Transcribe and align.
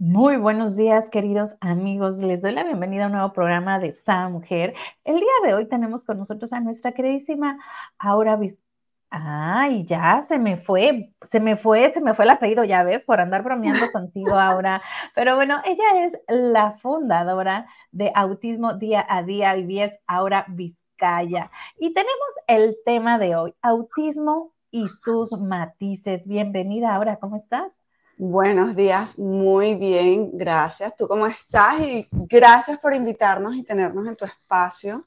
Muy 0.00 0.38
buenos 0.38 0.78
días, 0.78 1.10
queridos 1.10 1.56
amigos. 1.60 2.22
Les 2.22 2.40
doy 2.40 2.52
la 2.52 2.64
bienvenida 2.64 3.04
a 3.04 3.06
un 3.08 3.12
nuevo 3.12 3.34
programa 3.34 3.78
de 3.78 3.92
Sa 3.92 4.30
Mujer. 4.30 4.72
El 5.04 5.16
día 5.16 5.28
de 5.44 5.52
hoy 5.52 5.66
tenemos 5.66 6.06
con 6.06 6.16
nosotros 6.16 6.54
a 6.54 6.60
nuestra 6.60 6.92
queridísima 6.92 7.58
Aura 7.98 8.36
Viz. 8.36 8.62
Ay, 9.10 9.84
ya 9.84 10.22
se 10.22 10.38
me 10.38 10.56
fue, 10.56 11.12
se 11.20 11.38
me 11.40 11.54
fue, 11.54 11.92
se 11.92 12.00
me 12.00 12.14
fue 12.14 12.24
el 12.24 12.30
apellido, 12.30 12.64
ya 12.64 12.82
ves, 12.82 13.04
por 13.04 13.20
andar 13.20 13.42
bromeando 13.42 13.84
contigo, 13.92 14.38
Aura. 14.38 14.80
Pero 15.14 15.36
bueno, 15.36 15.60
ella 15.66 16.06
es 16.06 16.16
la 16.28 16.72
fundadora 16.78 17.66
de 17.92 18.10
Autismo 18.14 18.72
Día 18.72 19.04
a 19.06 19.22
Día 19.22 19.54
y 19.58 19.80
es 19.80 19.92
Aura 20.06 20.46
Vizcaya. 20.48 21.50
Y 21.78 21.92
tenemos 21.92 22.30
el 22.46 22.78
tema 22.86 23.18
de 23.18 23.36
hoy, 23.36 23.54
autismo 23.60 24.54
y 24.70 24.88
sus 24.88 25.32
matices. 25.38 26.26
Bienvenida, 26.26 26.94
Aura, 26.94 27.18
¿cómo 27.18 27.36
estás? 27.36 27.79
Buenos 28.22 28.76
días, 28.76 29.18
muy 29.18 29.76
bien, 29.76 30.32
gracias. 30.34 30.94
¿Tú 30.94 31.08
cómo 31.08 31.26
estás? 31.26 31.80
Y 31.80 32.06
gracias 32.12 32.78
por 32.78 32.92
invitarnos 32.92 33.56
y 33.56 33.62
tenernos 33.62 34.06
en 34.06 34.14
tu 34.14 34.26
espacio 34.26 35.06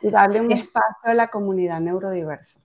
y 0.00 0.10
darle 0.10 0.40
un 0.40 0.50
espacio 0.50 1.04
a 1.04 1.14
la 1.14 1.28
comunidad 1.28 1.78
neurodiversa. 1.78 2.58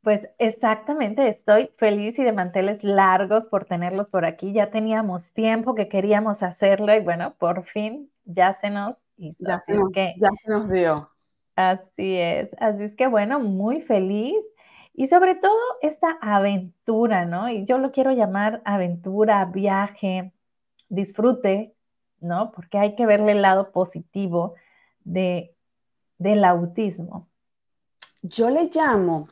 Pues 0.00 0.26
exactamente, 0.38 1.28
estoy 1.28 1.70
feliz 1.76 2.18
y 2.18 2.24
de 2.24 2.32
manteles 2.32 2.82
largos 2.82 3.46
por 3.46 3.66
tenerlos 3.66 4.08
por 4.08 4.24
aquí. 4.24 4.54
Ya 4.54 4.70
teníamos 4.70 5.34
tiempo 5.34 5.74
que 5.74 5.90
queríamos 5.90 6.42
hacerlo 6.42 6.94
y 6.94 7.00
bueno, 7.00 7.34
por 7.34 7.64
fin 7.64 8.10
ya 8.24 8.54
se 8.54 8.70
nos 8.70 9.04
hizo. 9.18 9.44
Ya, 9.46 9.58
se 9.58 9.74
nos, 9.74 9.92
que, 9.92 10.14
ya 10.18 10.30
se 10.42 10.50
nos 10.50 10.70
dio. 10.70 11.10
Así 11.56 12.16
es, 12.16 12.56
así 12.58 12.84
es 12.84 12.96
que 12.96 13.06
bueno, 13.06 13.38
muy 13.38 13.82
feliz 13.82 14.46
y 14.94 15.08
sobre 15.08 15.34
todo 15.34 15.58
esta 15.82 16.18
aventura, 16.20 17.26
¿no? 17.26 17.48
Y 17.50 17.64
yo 17.64 17.78
lo 17.78 17.90
quiero 17.90 18.12
llamar 18.12 18.62
aventura, 18.64 19.44
viaje, 19.46 20.32
disfrute, 20.88 21.74
¿no? 22.20 22.52
Porque 22.52 22.78
hay 22.78 22.94
que 22.94 23.04
verle 23.04 23.32
el 23.32 23.42
lado 23.42 23.72
positivo 23.72 24.54
de, 25.02 25.56
del 26.18 26.44
autismo. 26.44 27.26
Yo 28.22 28.50
le 28.50 28.70
llamo, 28.72 29.28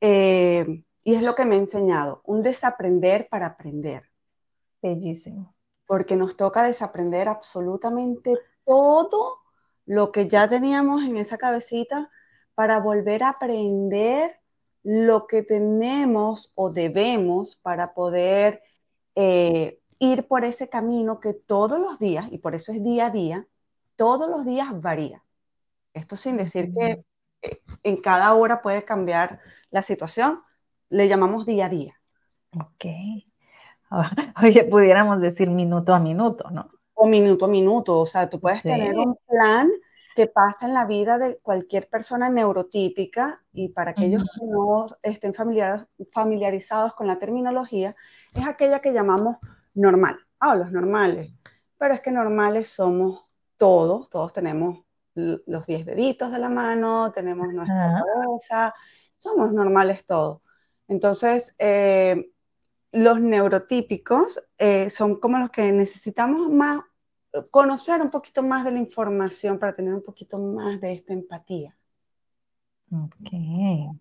eh, 0.00 0.82
y 1.04 1.14
es 1.14 1.22
lo 1.22 1.34
que 1.34 1.44
me 1.44 1.56
he 1.56 1.58
enseñado, 1.58 2.22
un 2.24 2.42
desaprender 2.42 3.28
para 3.28 3.46
aprender. 3.46 4.04
Bellísimo. 4.80 5.54
Porque 5.86 6.16
nos 6.16 6.36
toca 6.36 6.62
desaprender 6.62 7.28
absolutamente 7.28 8.36
todo 8.64 9.38
lo 9.84 10.12
que 10.12 10.28
ya 10.28 10.48
teníamos 10.48 11.04
en 11.04 11.18
esa 11.18 11.36
cabecita 11.36 12.10
para 12.54 12.78
volver 12.80 13.22
a 13.22 13.30
aprender 13.30 14.38
lo 14.82 15.26
que 15.26 15.42
tenemos 15.42 16.52
o 16.54 16.70
debemos 16.70 17.56
para 17.56 17.94
poder 17.94 18.62
eh, 19.14 19.80
ir 19.98 20.26
por 20.26 20.44
ese 20.44 20.68
camino 20.68 21.20
que 21.20 21.34
todos 21.34 21.80
los 21.80 21.98
días, 21.98 22.28
y 22.30 22.38
por 22.38 22.54
eso 22.54 22.72
es 22.72 22.82
día 22.82 23.06
a 23.06 23.10
día, 23.10 23.46
todos 23.96 24.30
los 24.30 24.44
días 24.44 24.68
varía. 24.80 25.24
Esto 25.92 26.16
sin 26.16 26.36
decir 26.36 26.72
que 26.72 27.04
eh, 27.42 27.60
en 27.82 27.96
cada 27.96 28.32
hora 28.34 28.62
puede 28.62 28.84
cambiar 28.84 29.40
la 29.70 29.82
situación, 29.82 30.42
le 30.88 31.08
llamamos 31.08 31.46
día 31.46 31.66
a 31.66 31.68
día. 31.68 32.00
Ok. 32.54 32.84
Oye, 34.42 34.64
pudiéramos 34.64 35.20
decir 35.20 35.50
minuto 35.50 35.94
a 35.94 36.00
minuto, 36.00 36.50
¿no? 36.50 36.70
O 36.94 37.06
minuto 37.06 37.44
a 37.44 37.48
minuto, 37.48 38.00
o 38.00 38.06
sea, 38.06 38.28
tú 38.28 38.40
puedes 38.40 38.62
tener 38.62 38.96
un 38.96 39.16
plan 39.26 39.70
que 40.18 40.26
pasa 40.26 40.66
en 40.66 40.74
la 40.74 40.84
vida 40.84 41.16
de 41.16 41.38
cualquier 41.38 41.88
persona 41.88 42.28
neurotípica 42.28 43.40
y 43.52 43.68
para 43.68 43.92
aquellos 43.92 44.24
que 44.24 44.46
no 44.46 44.86
estén 45.00 45.32
familiarizados 45.32 46.94
con 46.94 47.06
la 47.06 47.20
terminología, 47.20 47.94
es 48.34 48.44
aquella 48.44 48.80
que 48.80 48.92
llamamos 48.92 49.36
normal. 49.74 50.18
Ah, 50.40 50.56
los 50.56 50.72
normales. 50.72 51.32
Pero 51.76 51.94
es 51.94 52.00
que 52.00 52.10
normales 52.10 52.68
somos 52.68 53.26
todos, 53.56 54.10
todos 54.10 54.32
tenemos 54.32 54.80
los 55.14 55.64
10 55.66 55.86
deditos 55.86 56.32
de 56.32 56.38
la 56.40 56.48
mano, 56.48 57.12
tenemos 57.12 57.52
nuestra 57.52 58.02
cabeza, 58.02 58.74
somos 59.18 59.52
normales 59.52 60.04
todos. 60.04 60.42
Entonces, 60.88 61.54
eh, 61.60 62.32
los 62.90 63.20
neurotípicos 63.20 64.42
eh, 64.58 64.90
son 64.90 65.20
como 65.20 65.38
los 65.38 65.50
que 65.50 65.70
necesitamos 65.70 66.50
más 66.50 66.80
conocer 67.50 68.00
un 68.00 68.10
poquito 68.10 68.42
más 68.42 68.64
de 68.64 68.72
la 68.72 68.78
información 68.78 69.58
para 69.58 69.74
tener 69.74 69.94
un 69.94 70.02
poquito 70.02 70.38
más 70.38 70.80
de 70.80 70.92
esta 70.92 71.12
empatía. 71.12 71.74
Ok. 72.90 73.98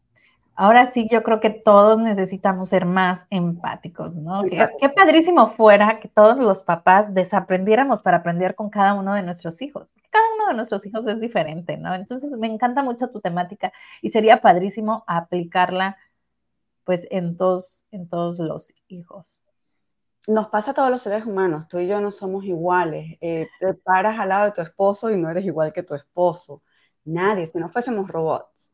Ahora 0.60 0.88
sí, 0.88 1.08
yo 1.12 1.22
creo 1.22 1.40
que 1.40 1.52
todos 1.52 2.00
necesitamos 2.00 2.70
ser 2.70 2.86
más 2.86 3.28
empáticos, 3.30 4.16
¿no? 4.16 4.42
Qué, 4.44 4.90
padrísimo 4.90 5.50
fuera 5.50 6.00
que 6.00 6.08
todos 6.08 6.40
los 6.40 6.64
papás 6.64 7.14
desaprendiéramos 7.14 8.02
para 8.02 8.18
aprender 8.18 8.56
con 8.56 8.72
cada 8.72 8.96
uno 8.96 9.14
de 9.14 9.22
nuestros 9.22 9.62
hijos. 9.62 9.92
Cada 10.10 10.26
uno 10.36 10.48
de 10.48 10.56
nuestros 10.56 10.84
hijos 10.88 11.06
es 11.06 11.22
diferente, 11.22 11.78
¿no? 11.78 11.94
Entonces, 11.94 12.32
me 12.32 12.48
encanta 12.48 12.82
mucho 12.82 13.10
tu 13.10 13.22
temática 13.22 13.72
y 14.02 14.10
sería 14.10 14.42
padrísimo 14.42 15.04
aplicarla, 15.06 15.98
pues, 16.86 17.08
en 17.12 17.38
todos, 17.38 17.86
en 17.92 18.08
todos 18.08 18.40
los 18.40 18.74
hijos 18.88 19.40
nos 20.28 20.50
pasa 20.50 20.72
a 20.72 20.74
todos 20.74 20.90
los 20.90 21.02
seres 21.02 21.26
humanos, 21.26 21.68
tú 21.70 21.80
y 21.80 21.88
yo 21.88 22.02
no 22.02 22.12
somos 22.12 22.44
iguales. 22.44 23.18
Eh, 23.22 23.48
te 23.60 23.74
paras 23.74 24.20
al 24.20 24.30
lado 24.30 24.46
de 24.46 24.52
tu 24.52 24.62
esposo 24.62 25.10
y 25.10 25.18
no 25.18 25.30
eres 25.30 25.46
igual 25.46 25.72
que 25.72 25.84
tu 25.84 25.96
esposo. 25.96 26.62
Nadie, 27.06 27.48
si 27.48 27.58
no 27.58 27.70
fuésemos 27.70 28.08
robots. 28.10 28.72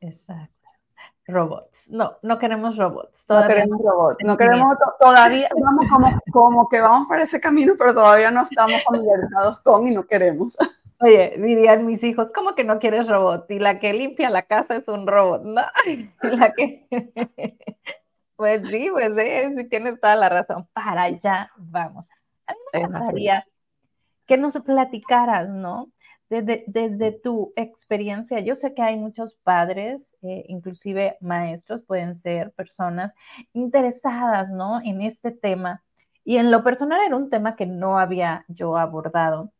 Exacto. 0.00 0.52
Robots. 1.26 1.88
No, 1.90 2.18
no 2.20 2.38
queremos 2.38 2.76
robots. 2.76 3.24
no 3.30 3.46
queremos 3.46 3.80
robots. 3.80 4.18
No 4.22 4.36
queremos, 4.36 4.76
todavía, 5.00 5.48
vamos 5.58 5.86
como, 5.90 6.20
como 6.30 6.68
que 6.68 6.80
vamos 6.82 7.08
por 7.08 7.18
ese 7.18 7.40
camino, 7.40 7.74
pero 7.78 7.94
todavía 7.94 8.30
no 8.30 8.42
estamos 8.42 8.84
familiarizados 8.84 9.60
con 9.60 9.88
y 9.88 9.94
no 9.94 10.06
queremos. 10.06 10.58
Oye, 11.00 11.34
dirían 11.38 11.86
mis 11.86 12.04
hijos, 12.04 12.30
¿cómo 12.30 12.54
que 12.54 12.64
no 12.64 12.78
quieres 12.78 13.08
robot? 13.08 13.50
Y 13.50 13.58
la 13.58 13.78
que 13.78 13.94
limpia 13.94 14.28
la 14.28 14.42
casa 14.42 14.76
es 14.76 14.88
un 14.88 15.06
robot, 15.06 15.42
¿no? 15.44 15.62
la 16.22 16.52
que 16.52 16.86
pues 18.44 18.68
sí, 18.68 18.88
pues 18.92 19.10
sí, 19.16 19.56
sí 19.56 19.68
tienes 19.70 19.98
toda 19.98 20.16
la 20.16 20.28
razón. 20.28 20.68
Para 20.74 21.04
allá 21.04 21.50
vamos. 21.56 22.06
A 22.46 22.52
mí 22.52 22.58
me 22.74 22.80
encantaría 22.80 23.46
que 24.26 24.36
nos 24.36 24.58
platicaras, 24.58 25.48
¿no? 25.48 25.90
Desde, 26.28 26.64
desde, 26.66 27.12
tu 27.12 27.54
experiencia, 27.56 28.40
yo 28.40 28.54
sé 28.54 28.74
que 28.74 28.82
hay 28.82 28.96
muchos 28.96 29.34
padres, 29.36 30.14
eh, 30.20 30.44
inclusive 30.48 31.16
maestros, 31.22 31.84
pueden 31.84 32.14
ser 32.14 32.52
personas 32.52 33.14
interesadas, 33.54 34.52
¿no? 34.52 34.82
En 34.82 35.00
este 35.00 35.30
tema. 35.30 35.82
Y 36.22 36.36
en 36.36 36.50
lo 36.50 36.62
personal 36.62 37.00
era 37.06 37.16
un 37.16 37.30
tema 37.30 37.56
que 37.56 37.64
no 37.64 37.98
había 37.98 38.44
yo 38.48 38.76
abordado. 38.76 39.52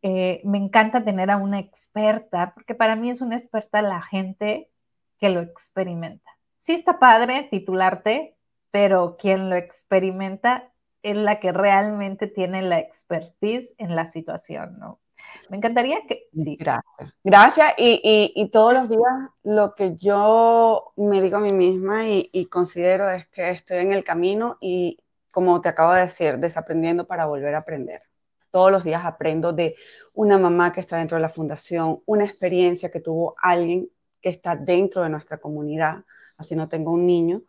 Eh, 0.00 0.40
me 0.44 0.56
encanta 0.56 1.04
tener 1.04 1.30
a 1.30 1.36
una 1.36 1.58
experta, 1.58 2.54
porque 2.54 2.74
para 2.74 2.96
mí 2.96 3.10
es 3.10 3.20
una 3.20 3.36
experta 3.36 3.82
la 3.82 4.00
gente 4.00 4.70
que 5.18 5.28
lo 5.28 5.40
experimenta 5.40 6.39
sí 6.60 6.74
está 6.74 6.98
padre 6.98 7.48
titularte, 7.50 8.36
pero 8.70 9.16
quien 9.18 9.50
lo 9.50 9.56
experimenta 9.56 10.70
es 11.02 11.16
la 11.16 11.40
que 11.40 11.50
realmente 11.50 12.26
tiene 12.26 12.62
la 12.62 12.78
expertise 12.78 13.74
en 13.78 13.96
la 13.96 14.06
situación, 14.06 14.78
¿no? 14.78 15.00
Me 15.48 15.56
encantaría 15.56 16.00
que 16.06 16.28
sí. 16.32 16.56
Gracias. 16.56 17.14
Gracias. 17.24 17.74
Y, 17.78 18.50
todos 18.52 18.74
los 18.74 18.88
días 18.88 19.30
lo 19.42 19.74
que 19.74 19.96
yo 19.96 20.92
me 20.96 21.20
digo 21.20 21.38
a 21.38 21.40
mí 21.40 21.52
misma 21.52 22.08
y, 22.08 22.28
y, 22.32 22.46
considero 22.46 23.10
es 23.10 23.26
que 23.28 23.50
estoy 23.50 23.78
en 23.78 23.92
el 23.92 24.04
camino 24.04 24.58
y, 24.60 24.98
como 25.30 25.60
te 25.60 25.68
acabo 25.68 25.94
de 25.94 26.02
decir, 26.02 26.38
desaprendiendo 26.38 27.06
para 27.06 27.26
volver 27.26 27.54
a 27.54 27.58
aprender. 27.58 28.02
Todos 28.50 28.72
los 28.72 28.84
días 28.84 29.04
aprendo 29.04 29.52
de 29.52 29.76
una 30.12 30.36
mamá 30.36 30.72
que 30.72 30.80
está 30.80 30.98
dentro 30.98 31.16
de 31.16 31.22
la 31.22 31.28
fundación, 31.28 32.02
una 32.06 32.24
experiencia 32.24 32.90
que 32.90 33.00
tuvo 33.00 33.34
alguien 33.40 33.88
que 34.20 34.28
está 34.28 34.56
dentro 34.56 35.02
de 35.02 35.10
nuestra 35.10 35.38
comunidad, 35.38 36.04
así 36.40 36.56
no 36.56 36.68
tengo 36.68 36.90
un 36.92 37.06
niño 37.06 37.42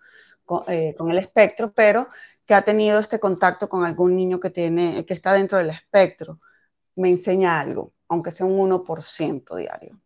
eh, 0.68 0.96
con, 0.98 1.10
el 1.12 1.18
espectro, 1.18 1.72
pero 1.72 2.08
que 2.46 2.54
ha 2.54 2.62
tenido 2.64 3.00
este 3.00 3.20
contacto 3.20 3.70
con 3.70 3.86
algún 3.86 4.16
niño 4.16 4.40
que, 4.40 4.50
tiene, 4.50 5.06
que 5.06 5.14
está 5.14 5.34
dentro 5.34 5.58
del 5.58 5.70
espectro, 5.70 6.40
me 6.96 7.10
enseña 7.10 7.60
algo, 7.60 7.94
aunque 8.10 8.32
sea 8.32 8.46
un 8.46 8.70
1% 8.70 9.56
diario. 9.56 9.98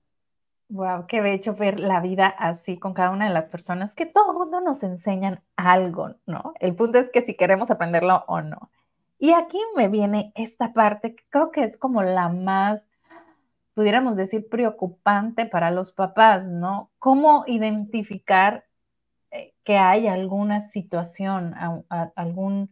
Wow, 0.70 1.06
qué 1.08 1.22
bello 1.22 1.56
ver 1.56 1.80
la 1.80 2.00
vida 2.00 2.28
así 2.28 2.78
con 2.78 2.94
cada 2.94 3.12
una 3.12 3.28
de 3.28 3.34
las 3.34 3.50
personas, 3.50 3.96
que 3.96 4.06
todo 4.06 4.32
el 4.32 4.38
mundo 4.38 4.62
nos 4.62 4.84
enseñan 4.84 5.42
algo, 5.56 6.16
¿no? 6.26 6.54
El 6.60 6.76
punto 6.76 7.00
es 7.00 7.10
que 7.10 7.26
si 7.26 7.36
queremos 7.36 7.72
aprenderlo 7.72 8.24
o 8.28 8.42
no. 8.42 8.70
Y 9.18 9.32
aquí 9.32 9.60
me 9.76 9.88
viene 9.88 10.32
esta 10.36 10.74
parte 10.74 11.16
que 11.16 11.24
creo 11.30 11.52
que 11.52 11.64
es 11.64 11.78
como 11.78 12.04
la 12.04 12.30
más 12.30 12.90
pudiéramos 13.76 14.16
decir, 14.16 14.48
preocupante 14.50 15.46
para 15.46 15.70
los 15.70 15.92
papás, 15.92 16.50
¿no? 16.50 16.90
¿Cómo 16.98 17.44
identificar 17.46 18.66
que 19.66 19.78
hay 19.78 20.08
alguna 20.08 20.62
situación, 20.62 21.54
algún 22.16 22.70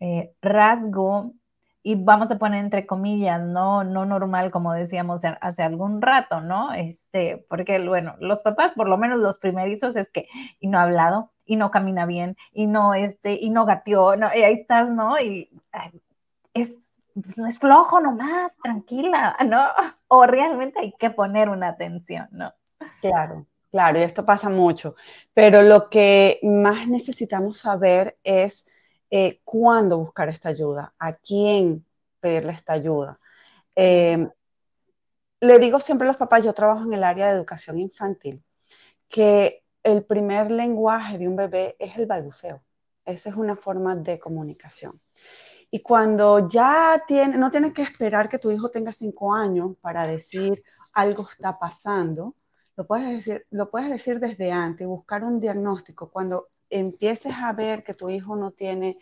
eh, 0.00 0.32
rasgo 0.40 1.34
y 1.82 1.96
vamos 1.96 2.30
a 2.30 2.38
poner 2.38 2.64
entre 2.64 2.86
comillas, 2.86 3.42
no, 3.42 3.82
no 3.82 4.06
normal, 4.06 4.52
como 4.52 4.72
decíamos 4.72 5.22
hace 5.24 5.62
algún 5.64 6.00
rato, 6.00 6.40
¿no? 6.40 6.72
Este, 6.72 7.44
porque, 7.48 7.84
bueno, 7.86 8.14
los 8.20 8.40
papás, 8.40 8.70
por 8.76 8.88
lo 8.88 8.96
menos 8.96 9.18
los 9.18 9.38
primerizos, 9.38 9.96
es 9.96 10.08
que, 10.08 10.28
y 10.60 10.68
no 10.68 10.78
ha 10.78 10.84
hablado, 10.84 11.32
y 11.44 11.56
no 11.56 11.72
camina 11.72 12.06
bien, 12.06 12.36
y 12.52 12.66
no, 12.68 12.94
este, 12.94 13.34
y 13.34 13.50
no 13.50 13.64
gateó, 13.64 14.14
no, 14.16 14.28
y 14.32 14.42
ahí 14.42 14.52
estás, 14.52 14.92
¿no? 14.92 15.20
Y 15.20 15.50
es, 16.54 16.78
es 17.16 17.58
flojo 17.58 18.00
nomás, 18.00 18.56
tranquila, 18.62 19.36
¿no? 19.46 19.66
O 20.06 20.24
realmente 20.24 20.78
hay 20.78 20.92
que 20.92 21.10
poner 21.10 21.48
una 21.48 21.68
atención, 21.68 22.28
¿no? 22.30 22.52
Claro, 23.00 23.46
claro, 23.72 23.98
y 23.98 24.02
esto 24.02 24.24
pasa 24.24 24.48
mucho, 24.48 24.94
pero 25.34 25.62
lo 25.62 25.90
que 25.90 26.38
más 26.44 26.86
necesitamos 26.88 27.58
saber 27.58 28.18
es 28.22 28.64
eh, 29.10 29.40
cuándo 29.44 29.98
buscar 29.98 30.28
esta 30.28 30.50
ayuda, 30.50 30.94
a 30.98 31.14
quién 31.14 31.84
pedirle 32.20 32.52
esta 32.52 32.74
ayuda. 32.74 33.18
Eh, 33.74 34.28
le 35.40 35.58
digo 35.58 35.80
siempre 35.80 36.06
a 36.06 36.12
los 36.12 36.18
papás, 36.18 36.44
yo 36.44 36.52
trabajo 36.54 36.84
en 36.84 36.92
el 36.94 37.02
área 37.02 37.26
de 37.26 37.32
educación 37.32 37.78
infantil, 37.78 38.44
que 39.08 39.64
el 39.82 40.04
primer 40.04 40.50
lenguaje 40.50 41.18
de 41.18 41.28
un 41.28 41.36
bebé 41.36 41.76
es 41.78 41.96
el 41.98 42.06
balbuceo. 42.06 42.62
Esa 43.04 43.30
es 43.30 43.36
una 43.36 43.56
forma 43.56 43.96
de 43.96 44.18
comunicación. 44.20 45.00
Y 45.70 45.80
cuando 45.82 46.48
ya 46.48 47.02
tiene, 47.08 47.36
no 47.38 47.50
tienes 47.50 47.72
que 47.72 47.82
esperar 47.82 48.28
que 48.28 48.38
tu 48.38 48.50
hijo 48.50 48.70
tenga 48.70 48.92
cinco 48.92 49.34
años 49.34 49.76
para 49.80 50.06
decir 50.06 50.62
algo 50.92 51.28
está 51.30 51.58
pasando, 51.58 52.36
lo 52.76 52.86
puedes 52.86 53.08
decir, 53.08 53.46
lo 53.50 53.70
puedes 53.70 53.90
decir 53.90 54.18
desde 54.18 54.50
antes, 54.50 54.86
buscar 54.86 55.24
un 55.24 55.40
diagnóstico. 55.40 56.10
Cuando 56.10 56.48
empieces 56.70 57.32
a 57.36 57.52
ver 57.52 57.84
que 57.84 57.94
tu 57.94 58.08
hijo 58.10 58.34
no 58.36 58.52
tiene 58.52 58.98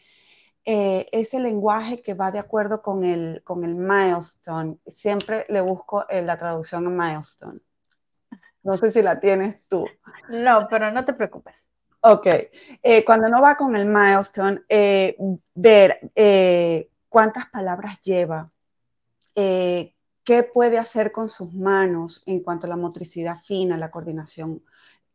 eh, 0.65 1.09
ese 1.13 1.39
lenguaje 1.39 2.03
que 2.03 2.15
va 2.15 2.31
de 2.31 2.39
acuerdo 2.39 2.83
con 2.83 3.05
el, 3.05 3.43
con 3.45 3.65
el 3.65 3.75
milestone, 3.75 4.79
siempre 4.87 5.47
le 5.49 5.61
busco 5.61 6.09
eh, 6.09 6.23
la 6.23 6.37
traducción 6.37 6.87
a 6.87 6.91
milestone. 6.91 7.61
No 8.63 8.77
sé 8.77 8.91
si 8.91 9.01
la 9.03 9.19
tienes 9.21 9.67
tú. 9.69 9.87
No, 10.29 10.67
pero 10.69 10.91
no 10.91 11.05
te 11.05 11.15
preocupes. 11.15 11.69
Ok. 12.01 12.27
Eh, 12.83 13.05
cuando 13.05 13.29
no 13.29 13.41
va 13.41 13.57
con 13.57 13.75
el 13.75 13.87
milestone, 13.87 14.61
ver 15.55 16.11
cuántas 17.09 17.49
palabras 17.51 18.01
lleva, 18.03 18.51
qué 20.25 20.43
puede 20.43 20.79
hacer 20.79 21.13
con 21.13 21.29
sus 21.29 21.53
manos 21.55 22.23
en 22.27 22.41
cuanto 22.41 22.67
a 22.67 22.71
la 22.71 22.77
motricidad 22.77 23.39
fina, 23.43 23.77
la 23.79 23.91
coordinación 23.91 24.63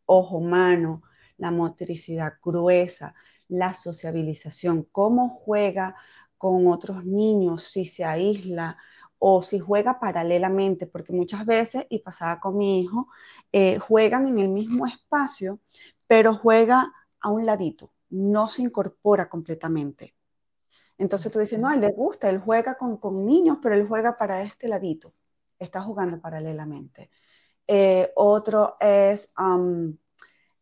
ojo-mano, 0.05 1.03
la 1.37 1.51
motricidad 1.51 2.35
gruesa, 2.43 3.13
la 3.47 3.73
sociabilización, 3.73 4.83
cómo 4.91 5.29
juega 5.29 5.95
con 6.37 6.67
otros 6.67 7.05
niños, 7.05 7.63
si 7.63 7.85
se 7.85 8.05
aísla 8.05 8.77
o 9.19 9.43
si 9.43 9.59
juega 9.59 9.99
paralelamente, 9.99 10.87
porque 10.87 11.13
muchas 11.13 11.45
veces, 11.45 11.85
y 11.89 11.99
pasaba 11.99 12.39
con 12.39 12.57
mi 12.57 12.81
hijo, 12.81 13.07
eh, 13.51 13.79
juegan 13.79 14.27
en 14.27 14.39
el 14.39 14.49
mismo 14.49 14.85
espacio, 14.87 15.59
pero 16.07 16.35
juega 16.37 16.91
a 17.21 17.29
un 17.29 17.45
ladito, 17.45 17.91
no 18.09 18.47
se 18.47 18.63
incorpora 18.63 19.29
completamente. 19.29 20.14
Entonces 20.97 21.31
tú 21.31 21.39
dices, 21.39 21.59
no, 21.59 21.68
a 21.68 21.75
él 21.75 21.81
le 21.81 21.92
gusta, 21.92 22.30
él 22.30 22.39
juega 22.39 22.75
con, 22.75 23.25
niños, 23.25 23.57
pero 23.62 23.75
él 23.75 23.88
juega 23.88 24.18
para 24.18 24.42
este 24.44 24.68
ladito, 24.68 25.13
está 25.59 25.81
jugando 25.81 26.19
paralelamente. 26.19 27.09
Eh, 27.68 28.12
otro 28.15 28.77
es 28.80 29.31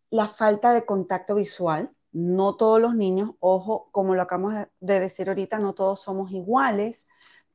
la 0.09 0.27
falta 0.27 0.73
de 0.73 0.85
contacto 0.85 1.35
visual. 1.35 1.91
No 2.11 2.55
todos 2.55 2.79
los 2.81 2.95
niños, 2.95 3.31
ojo, 3.39 3.89
como 3.91 4.15
lo 4.15 4.21
acabamos 4.21 4.53
de 4.79 4.99
decir 4.99 5.29
ahorita, 5.29 5.59
no 5.59 5.73
todos 5.73 6.01
somos 6.01 6.31
iguales, 6.31 7.07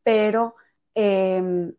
pero 0.03 0.57
em, 0.95 1.75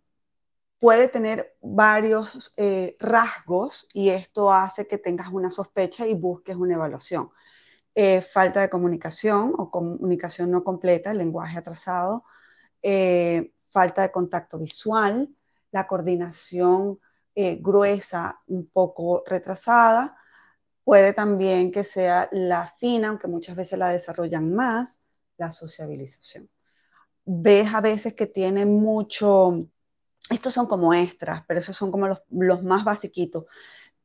puede 0.80 1.10
tener 1.10 1.58
varios 1.62 2.54
eh, 2.58 2.96
rasgos 3.00 3.88
y 3.94 4.10
esto 4.10 4.52
hace 4.52 4.88
que 4.88 4.98
tengas 4.98 5.30
una 5.32 5.52
sospecha 5.52 6.08
y 6.08 6.14
busques 6.16 6.56
una 6.56 6.76
evaluación. 6.76 7.32
Eh, 7.96 8.22
falta 8.22 8.62
de 8.62 8.70
comunicación 8.70 9.54
o 9.58 9.70
comunicación 9.72 10.52
no 10.52 10.64
completa, 10.64 11.14
lenguaje 11.14 11.58
atrasado, 11.58 12.24
eh, 12.82 13.54
falta 13.72 14.04
de 14.04 14.12
contacto 14.12 14.60
visual, 14.60 15.30
la 15.72 15.88
coordinación 15.88 17.00
gruesa 17.62 18.42
un 18.48 18.68
poco 18.68 19.24
retrasada, 19.26 20.18
Puede 20.90 21.14
también 21.14 21.72
que 21.72 21.84
sea 21.84 22.28
la 22.32 22.74
fina, 22.80 23.10
aunque 23.10 23.28
muchas 23.28 23.56
veces 23.56 23.78
la 23.78 23.90
desarrollan 23.90 24.56
más, 24.56 25.00
la 25.38 25.52
sociabilización. 25.52 26.50
Ves 27.26 27.74
a 27.76 27.82
veces 27.82 28.16
que 28.16 28.28
tiene 28.28 28.66
mucho, 28.66 29.68
estos 30.32 30.54
son 30.54 30.68
como 30.68 30.94
extras, 30.94 31.44
pero 31.48 31.60
esos 31.60 31.78
son 31.78 31.92
como 31.92 32.08
los, 32.08 32.24
los 32.32 32.64
más 32.64 32.84
basiquitos. 32.86 33.46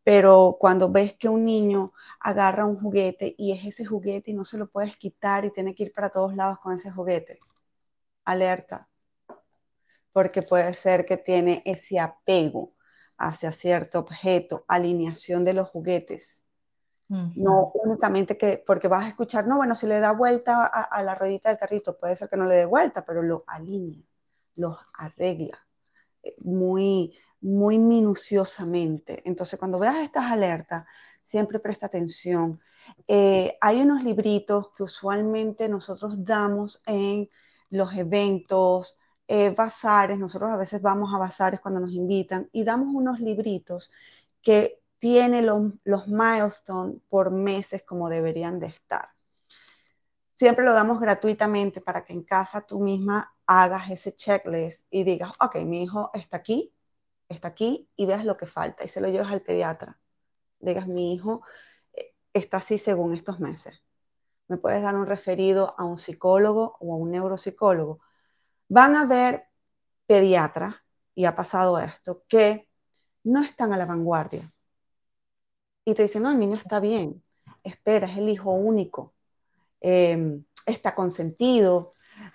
Pero 0.04 0.58
cuando 0.60 0.90
ves 0.90 1.14
que 1.14 1.28
un 1.28 1.44
niño 1.44 1.92
agarra 2.20 2.66
un 2.66 2.78
juguete 2.78 3.34
y 3.38 3.52
es 3.52 3.64
ese 3.64 3.86
juguete 3.86 4.30
y 4.30 4.34
no 4.34 4.44
se 4.44 4.58
lo 4.58 4.68
puedes 4.68 4.96
quitar 4.96 5.44
y 5.44 5.50
tiene 5.50 5.74
que 5.74 5.84
ir 5.84 5.92
para 5.92 6.10
todos 6.10 6.36
lados 6.36 6.58
con 6.58 6.74
ese 6.74 6.90
juguete, 6.90 7.40
alerta, 8.24 8.88
porque 10.12 10.42
puede 10.42 10.74
ser 10.74 11.06
que 11.06 11.16
tiene 11.16 11.62
ese 11.64 11.98
apego 11.98 12.74
hacia 13.16 13.52
cierto 13.52 13.98
objeto, 13.98 14.64
alineación 14.68 15.44
de 15.44 15.54
los 15.54 15.68
juguetes. 15.70 16.42
No 17.08 17.70
únicamente 17.74 18.36
que, 18.36 18.62
porque 18.66 18.88
vas 18.88 19.04
a 19.04 19.08
escuchar, 19.08 19.46
no, 19.46 19.58
bueno, 19.58 19.74
si 19.76 19.86
le 19.86 20.00
da 20.00 20.12
vuelta 20.12 20.64
a, 20.64 21.02
la 21.02 21.14
ruedita 21.14 21.48
del 21.48 21.58
carrito, 21.58 21.96
puede 21.96 22.16
ser 22.16 22.28
que 22.28 22.36
no 22.36 22.44
le 22.44 22.54
dé 22.56 22.64
vuelta, 22.64 23.04
pero 23.04 23.22
lo 23.22 23.44
alinea, 23.46 24.02
los 24.56 24.76
arregla 24.94 25.64
eh, 26.22 26.34
muy, 26.40 27.16
muy 27.44 27.78
minuciosamente. 27.78 29.22
Entonces, 29.26 29.58
cuando 29.58 29.78
veas 29.78 29.96
estas 29.96 30.32
alertas, 30.32 30.86
siempre 31.24 31.58
presta 31.60 31.86
atención. 31.86 32.60
Eh, 33.06 33.56
hay 33.60 33.82
unos 33.82 34.02
libritos 34.02 34.70
que 34.76 34.82
usualmente 34.82 35.68
nosotros 35.68 36.24
damos 36.24 36.82
en 36.86 37.28
los 37.70 37.92
eventos, 37.94 38.96
eh, 39.28 39.50
bazares, 39.56 40.18
nosotros 40.18 40.50
a 40.50 40.56
veces 40.56 40.80
vamos 40.82 41.14
a 41.14 41.18
bazares 41.18 41.60
cuando 41.60 41.80
nos 41.80 41.92
invitan 41.92 42.48
y 42.52 42.64
damos 42.64 42.94
unos 42.94 43.20
libritos 43.20 43.90
que 44.42 44.80
tiene 44.98 45.42
los, 45.42 45.72
los 45.84 46.08
milestones 46.08 46.96
por 47.10 47.30
meses 47.30 47.82
como 47.82 48.08
deberían 48.08 48.58
de 48.58 48.68
estar. 48.68 49.08
Siempre 50.36 50.64
lo 50.64 50.72
damos 50.72 50.98
gratuitamente 51.00 51.80
para 51.80 52.04
que 52.04 52.12
en 52.12 52.22
casa 52.24 52.62
tú 52.62 52.80
misma 52.80 53.34
hagas 53.46 53.90
ese 53.90 54.14
checklist 54.14 54.86
y 54.90 55.04
digas, 55.04 55.32
ok, 55.40 55.56
mi 55.56 55.82
hijo 55.82 56.10
está 56.14 56.38
aquí, 56.38 56.73
está 57.34 57.48
aquí 57.48 57.88
y 57.96 58.06
veas 58.06 58.24
lo 58.24 58.36
que 58.36 58.46
falta 58.46 58.84
y 58.84 58.88
se 58.88 59.00
lo 59.00 59.08
llevas 59.08 59.32
al 59.32 59.42
pediatra. 59.42 59.98
Digas, 60.60 60.88
mi 60.88 61.14
hijo 61.14 61.42
eh, 61.92 62.14
está 62.32 62.58
así 62.58 62.78
según 62.78 63.14
estos 63.14 63.40
meses. 63.40 63.82
Me 64.48 64.56
puedes 64.56 64.82
dar 64.82 64.94
un 64.96 65.06
referido 65.06 65.74
a 65.78 65.84
un 65.84 65.98
psicólogo 65.98 66.76
o 66.80 66.94
a 66.94 66.96
un 66.96 67.10
neuropsicólogo. 67.10 68.00
Van 68.68 68.96
a 68.96 69.06
ver 69.06 69.44
pediatras, 70.06 70.76
y 71.14 71.24
ha 71.26 71.36
pasado 71.36 71.78
esto, 71.78 72.24
que 72.28 72.68
no 73.24 73.42
están 73.42 73.72
a 73.72 73.76
la 73.76 73.86
vanguardia 73.86 74.52
y 75.84 75.94
te 75.94 76.02
dicen, 76.02 76.22
no, 76.22 76.30
el 76.30 76.38
niño 76.38 76.56
está 76.56 76.80
bien, 76.80 77.22
espera, 77.62 78.10
es 78.10 78.16
el 78.16 78.28
hijo 78.28 78.50
único, 78.52 79.14
em, 79.80 80.44
está 80.66 80.94
consentido, 80.94 81.92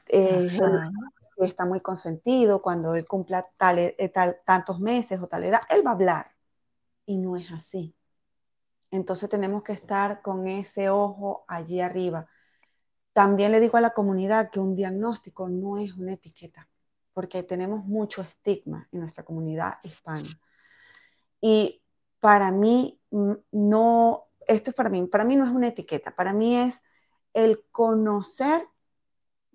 eh, 0.08 0.60
está 1.46 1.66
muy 1.66 1.82
consentido, 1.82 2.62
cuando 2.62 2.96
él 2.96 3.08
cumpla 3.08 3.48
tal, 3.58 3.80
eh, 3.80 4.12
tal, 4.14 4.40
tantos 4.46 4.80
meses 4.80 5.22
o 5.22 5.28
tal 5.28 5.44
edad, 5.44 5.62
él 5.70 5.86
va 5.86 5.92
a 5.92 5.94
hablar. 5.94 6.32
Y 7.06 7.18
no 7.18 7.38
es 7.38 7.52
así. 7.52 7.96
Entonces 8.92 9.30
tenemos 9.30 9.64
que 9.64 9.74
estar 9.74 10.22
con 10.22 10.48
ese 10.48 10.90
ojo 10.90 11.46
allí 11.48 11.82
arriba. 11.82 12.28
También 13.14 13.52
le 13.52 13.60
digo 13.60 13.78
a 13.78 13.82
la 13.82 13.92
comunidad 13.92 14.50
que 14.52 14.60
un 14.60 14.76
diagnóstico 14.76 15.50
no 15.50 15.78
es 15.78 15.94
una 15.94 16.14
etiqueta, 16.14 16.68
porque 17.14 17.44
tenemos 17.44 17.86
mucho 17.86 18.22
estigma 18.22 18.88
en 18.92 19.02
nuestra 19.02 19.24
comunidad 19.24 19.80
hispana. 19.84 20.30
Y 21.42 21.82
para 22.20 22.52
mí 22.52 23.00
no, 23.12 24.26
esto 24.48 24.72
es 24.72 24.76
para 24.76 24.90
mí, 24.90 25.06
para 25.08 25.24
mí 25.24 25.36
no 25.36 25.46
es 25.46 25.52
una 25.52 25.68
etiqueta, 25.68 26.16
para 26.16 26.34
mí 26.34 26.58
es 26.58 26.82
el 27.34 27.64
conocer 27.72 28.68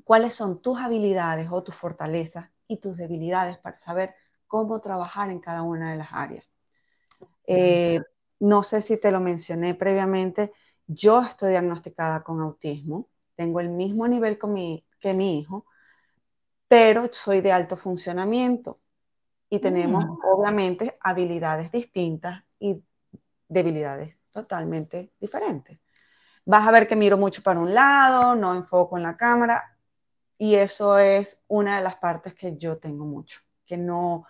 cuáles 0.05 0.35
son 0.35 0.61
tus 0.61 0.79
habilidades 0.79 1.49
o 1.51 1.63
tus 1.63 1.75
fortalezas 1.75 2.51
y 2.69 2.77
tus 2.77 2.97
debilidades 2.97 3.59
para 3.59 3.79
saber 3.81 4.15
cómo 4.47 4.81
trabajar 4.81 5.31
en 5.31 5.41
cada 5.41 5.63
una 5.63 5.91
de 5.91 5.99
las 5.99 6.09
áreas. 6.13 6.45
Eh, 7.47 8.01
no 8.41 8.63
sé 8.63 8.83
si 8.83 8.99
te 8.99 9.11
lo 9.11 9.21
mencioné 9.21 9.75
previamente, 9.75 10.53
yo 10.87 11.23
estoy 11.23 11.51
diagnosticada 11.51 12.23
con 12.23 12.41
autismo, 12.41 13.09
tengo 13.35 13.61
el 13.61 13.71
mismo 13.71 14.07
nivel 14.07 14.39
que 14.39 15.15
mi 15.15 15.39
hijo, 15.39 15.67
pero 16.69 17.09
soy 17.11 17.41
de 17.41 17.53
alto 17.53 17.77
funcionamiento 17.77 18.81
y 19.49 19.59
tenemos 19.59 20.05
mm. 20.05 20.19
obviamente 20.25 20.99
habilidades 21.01 21.71
distintas 21.71 22.45
y 22.59 22.83
debilidades 23.49 24.17
totalmente 24.31 25.13
diferentes. 25.21 25.79
Vas 26.45 26.67
a 26.67 26.71
ver 26.71 26.87
que 26.87 26.97
miro 26.97 27.17
mucho 27.17 27.43
para 27.43 27.61
un 27.61 27.73
lado, 27.73 28.35
no 28.35 28.55
enfoco 28.55 28.97
en 28.97 29.05
la 29.05 29.17
cámara 29.17 29.74
Y 30.45 30.57
eso 30.57 30.99
es 30.99 31.41
una 31.49 31.79
de 31.79 31.83
las 31.83 31.97
partes 31.97 32.35
que 32.35 32.55
yo 32.59 32.77
tengo 32.77 33.07
mucho, 33.07 33.41
que 33.65 33.79
no, 33.79 34.27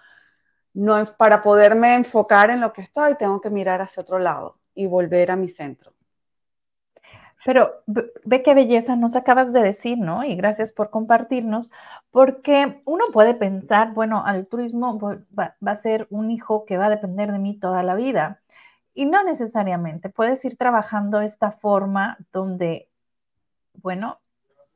no 0.73 1.05
para 1.17 1.43
poderme 1.43 1.97
enfocar 1.97 2.51
en 2.51 2.61
lo 2.61 2.73
que 2.73 2.83
estoy, 2.83 3.17
tengo 3.17 3.41
que 3.41 3.51
mirar 3.51 3.81
hacia 3.81 4.03
otro 4.03 4.21
lado 4.21 4.61
y 4.77 4.87
volver 4.87 5.33
a 5.33 5.37
mi 5.37 5.49
centro. 5.49 5.93
Pero 7.45 7.83
ve 8.25 8.43
qué 8.45 8.55
belleza 8.55 8.95
nos 8.95 9.17
acabas 9.17 9.53
de 9.53 9.61
decir, 9.61 9.99
¿no? 9.99 10.23
Y 10.23 10.37
gracias 10.37 10.73
por 10.73 10.91
compartirnos, 10.91 11.73
porque 12.13 12.81
uno 12.87 13.07
puede 13.13 13.35
pensar, 13.35 13.93
bueno, 13.93 14.25
al 14.25 14.47
turismo 14.47 15.01
va, 15.01 15.57
va, 15.67 15.73
a 15.73 15.75
ser 15.75 16.07
un 16.11 16.31
hijo 16.31 16.65
que 16.65 16.79
va 16.79 16.87
a 16.87 16.91
depender 16.91 17.33
de 17.33 17.41
mí 17.41 17.59
toda 17.59 17.83
la 17.83 17.97
vida. 17.97 18.41
Y 18.95 19.07
no 19.07 19.25
necesariamente, 19.25 20.11
puedes 20.11 20.45
ir 20.45 20.57
trabajando 20.57 21.21
esta 21.21 21.51
forma 21.51 22.19
donde, 22.33 22.89
bueno, 23.75 24.21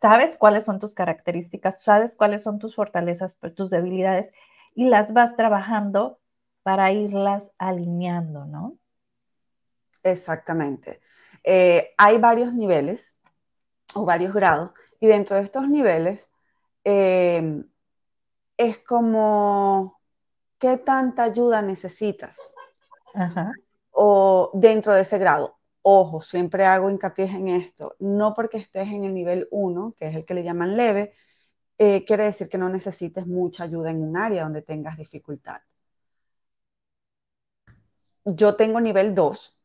sabes 0.00 0.36
cuáles 0.36 0.64
son 0.64 0.78
tus 0.78 0.94
características, 0.94 1.82
sabes 1.82 2.14
cuáles 2.14 2.42
son 2.42 2.58
tus 2.58 2.74
fortalezas, 2.74 3.36
tus 3.54 3.70
debilidades, 3.70 4.32
y 4.74 4.88
las 4.88 5.12
vas 5.12 5.36
trabajando 5.36 6.20
para 6.62 6.92
irlas 6.92 7.52
alineando, 7.58 8.44
¿no? 8.44 8.78
Exactamente. 10.02 11.00
Eh, 11.42 11.94
hay 11.96 12.18
varios 12.18 12.52
niveles 12.54 13.14
o 13.94 14.04
varios 14.04 14.34
grados 14.34 14.72
y 15.00 15.06
dentro 15.06 15.36
de 15.36 15.42
estos 15.42 15.68
niveles 15.68 16.30
eh, 16.84 17.64
es 18.56 18.78
como 18.78 20.00
qué 20.58 20.76
tanta 20.76 21.24
ayuda 21.24 21.62
necesitas 21.62 22.38
o 23.90 24.50
dentro 24.54 24.94
de 24.94 25.02
ese 25.02 25.18
grado. 25.18 25.57
Ojo, 25.82 26.20
siempre 26.20 26.64
hago 26.64 26.90
hincapié 26.90 27.26
en 27.26 27.48
esto, 27.48 27.96
no 27.98 28.34
porque 28.34 28.58
estés 28.58 28.88
en 28.88 29.04
el 29.04 29.14
nivel 29.14 29.48
1, 29.50 29.94
que 29.96 30.06
es 30.06 30.14
el 30.14 30.24
que 30.24 30.34
le 30.34 30.44
llaman 30.44 30.76
leve, 30.76 31.14
eh, 31.78 32.04
quiere 32.04 32.24
decir 32.24 32.48
que 32.48 32.58
no 32.58 32.68
necesites 32.68 33.26
mucha 33.26 33.64
ayuda 33.64 33.90
en 33.90 34.02
un 34.02 34.16
área 34.16 34.42
donde 34.44 34.62
tengas 34.62 34.98
dificultad. 34.98 35.60
Yo 38.24 38.56
tengo 38.56 38.80
nivel 38.80 39.14
2, 39.14 39.56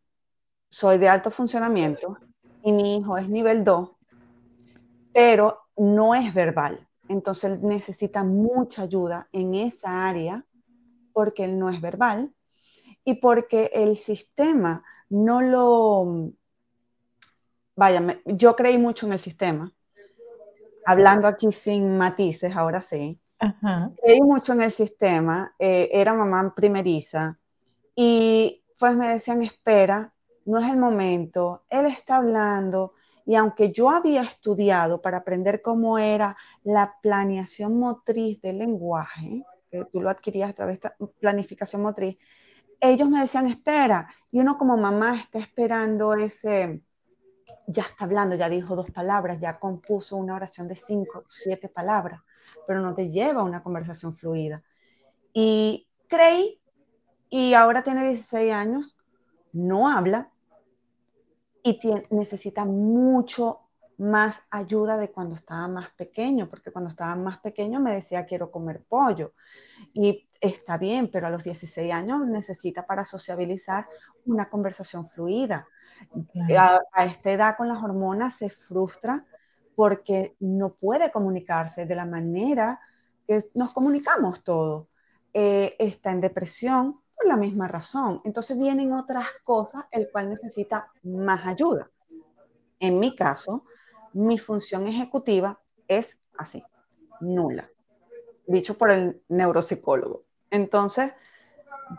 soy 0.69 0.97
de 0.97 1.09
alto 1.09 1.31
funcionamiento 1.31 2.17
y 2.63 2.71
mi 2.71 2.97
hijo 2.97 3.17
es 3.17 3.27
nivel 3.27 3.63
2, 3.63 3.91
pero 5.11 5.59
no 5.75 6.15
es 6.15 6.33
verbal. 6.33 6.87
Entonces 7.09 7.51
él 7.51 7.59
necesita 7.63 8.23
mucha 8.23 8.83
ayuda 8.83 9.27
en 9.31 9.55
esa 9.55 10.07
área 10.07 10.45
porque 11.11 11.43
él 11.43 11.59
no 11.59 11.69
es 11.69 11.81
verbal 11.81 12.33
y 13.03 13.15
porque 13.15 13.69
el 13.73 13.97
sistema 13.97 14.83
no 15.09 15.41
lo... 15.41 16.31
Vaya, 17.75 18.19
yo 18.25 18.55
creí 18.55 18.77
mucho 18.77 19.07
en 19.07 19.13
el 19.13 19.19
sistema, 19.19 19.73
hablando 20.85 21.27
aquí 21.27 21.51
sin 21.51 21.97
matices, 21.97 22.55
ahora 22.55 22.81
sí. 22.81 23.19
Creí 24.01 24.21
mucho 24.21 24.53
en 24.53 24.61
el 24.61 24.71
sistema, 24.71 25.53
eh, 25.59 25.89
era 25.91 26.13
mamá 26.13 26.53
primeriza 26.55 27.37
y 27.95 28.63
pues 28.79 28.95
me 28.95 29.07
decían, 29.07 29.41
espera, 29.41 30.13
no 30.45 30.59
es 30.59 30.69
el 30.69 30.77
momento, 30.77 31.65
él 31.69 31.85
está 31.85 32.17
hablando 32.17 32.93
y 33.25 33.35
aunque 33.35 33.71
yo 33.71 33.89
había 33.89 34.21
estudiado 34.23 35.01
para 35.01 35.19
aprender 35.19 35.61
cómo 35.61 35.97
era 35.97 36.35
la 36.63 36.95
planeación 37.01 37.79
motriz 37.79 38.41
del 38.41 38.59
lenguaje, 38.59 39.43
que 39.71 39.85
tú 39.85 40.01
lo 40.01 40.09
adquirías 40.09 40.49
a 40.49 40.53
través 40.53 40.79
de 40.81 40.91
planificación 41.19 41.81
motriz, 41.81 42.17
ellos 42.83 43.09
me 43.09 43.21
decían, 43.21 43.47
espera, 43.47 44.09
y 44.29 44.41
uno 44.41 44.57
como 44.57 44.75
mamá 44.75 45.15
está 45.17 45.39
esperando 45.39 46.13
ese, 46.15 46.81
ya 47.65 47.83
está 47.83 48.03
hablando, 48.03 48.35
ya 48.35 48.49
dijo 48.49 48.75
dos 48.75 48.91
palabras, 48.91 49.39
ya 49.39 49.57
compuso 49.57 50.17
una 50.17 50.35
oración 50.35 50.67
de 50.67 50.75
cinco, 50.75 51.23
siete 51.29 51.69
palabras, 51.69 52.21
pero 52.67 52.81
no 52.81 52.93
te 52.93 53.09
lleva 53.09 53.39
a 53.39 53.45
una 53.45 53.63
conversación 53.63 54.17
fluida. 54.17 54.63
Y 55.31 55.87
creí, 56.07 56.59
y 57.29 57.53
ahora 57.53 57.83
tiene 57.83 58.05
16 58.09 58.51
años, 58.51 58.97
no 59.53 59.89
habla, 59.89 60.29
y 61.63 61.79
necesita 62.09 62.65
mucho 62.65 63.61
más 63.97 64.41
ayuda 64.49 64.97
de 64.97 65.09
cuando 65.09 65.35
estaba 65.35 65.69
más 65.69 65.89
pequeño, 65.91 66.49
porque 66.49 66.71
cuando 66.71 66.89
estaba 66.89 67.15
más 67.15 67.39
pequeño 67.39 67.79
me 67.79 67.93
decía 67.93 68.25
quiero 68.25 68.51
comer 68.51 68.83
pollo. 68.89 69.31
Y 69.93 70.27
está 70.43 70.77
bien, 70.77 71.09
pero 71.09 71.27
a 71.27 71.29
los 71.29 71.43
16 71.43 71.91
años 71.91 72.27
necesita 72.27 72.85
para 72.85 73.05
sociabilizar 73.05 73.85
una 74.25 74.49
conversación 74.49 75.09
fluida. 75.09 75.67
A, 76.57 76.79
a, 76.91 77.05
esta 77.05 77.31
edad 77.31 77.55
con 77.55 77.69
las 77.69 77.81
hormonas 77.81 78.35
se 78.35 78.49
frustra 78.49 79.25
porque 79.75 80.35
no 80.39 80.73
puede 80.73 81.11
comunicarse 81.11 81.85
de 81.85 81.95
la 81.95 82.05
manera 82.05 82.79
que 83.25 83.41
nos 83.53 83.73
comunicamos 83.73 84.43
todos. 84.43 84.87
Eh, 85.33 85.75
está 85.79 86.11
en 86.11 86.19
depresión 86.21 86.99
la 87.25 87.37
misma 87.37 87.69
razón. 87.69 88.21
Entonces 88.25 88.57
vienen 88.57 88.91
otras 88.91 89.25
cosas, 89.45 89.85
el 89.91 90.09
cual 90.11 90.29
necesita 90.29 90.91
más 91.03 91.47
ayuda. 91.47 91.89
En 92.79 92.99
mi 92.99 93.15
caso, 93.15 93.63
mi 94.11 94.37
función 94.37 94.87
ejecutiva 94.87 95.59
es 95.87 96.19
así, 96.37 96.61
nula, 97.21 97.69
dicho 98.45 98.77
por 98.77 98.91
el 98.91 99.23
neuropsicólogo. 99.29 100.25
Entonces, 100.53 101.11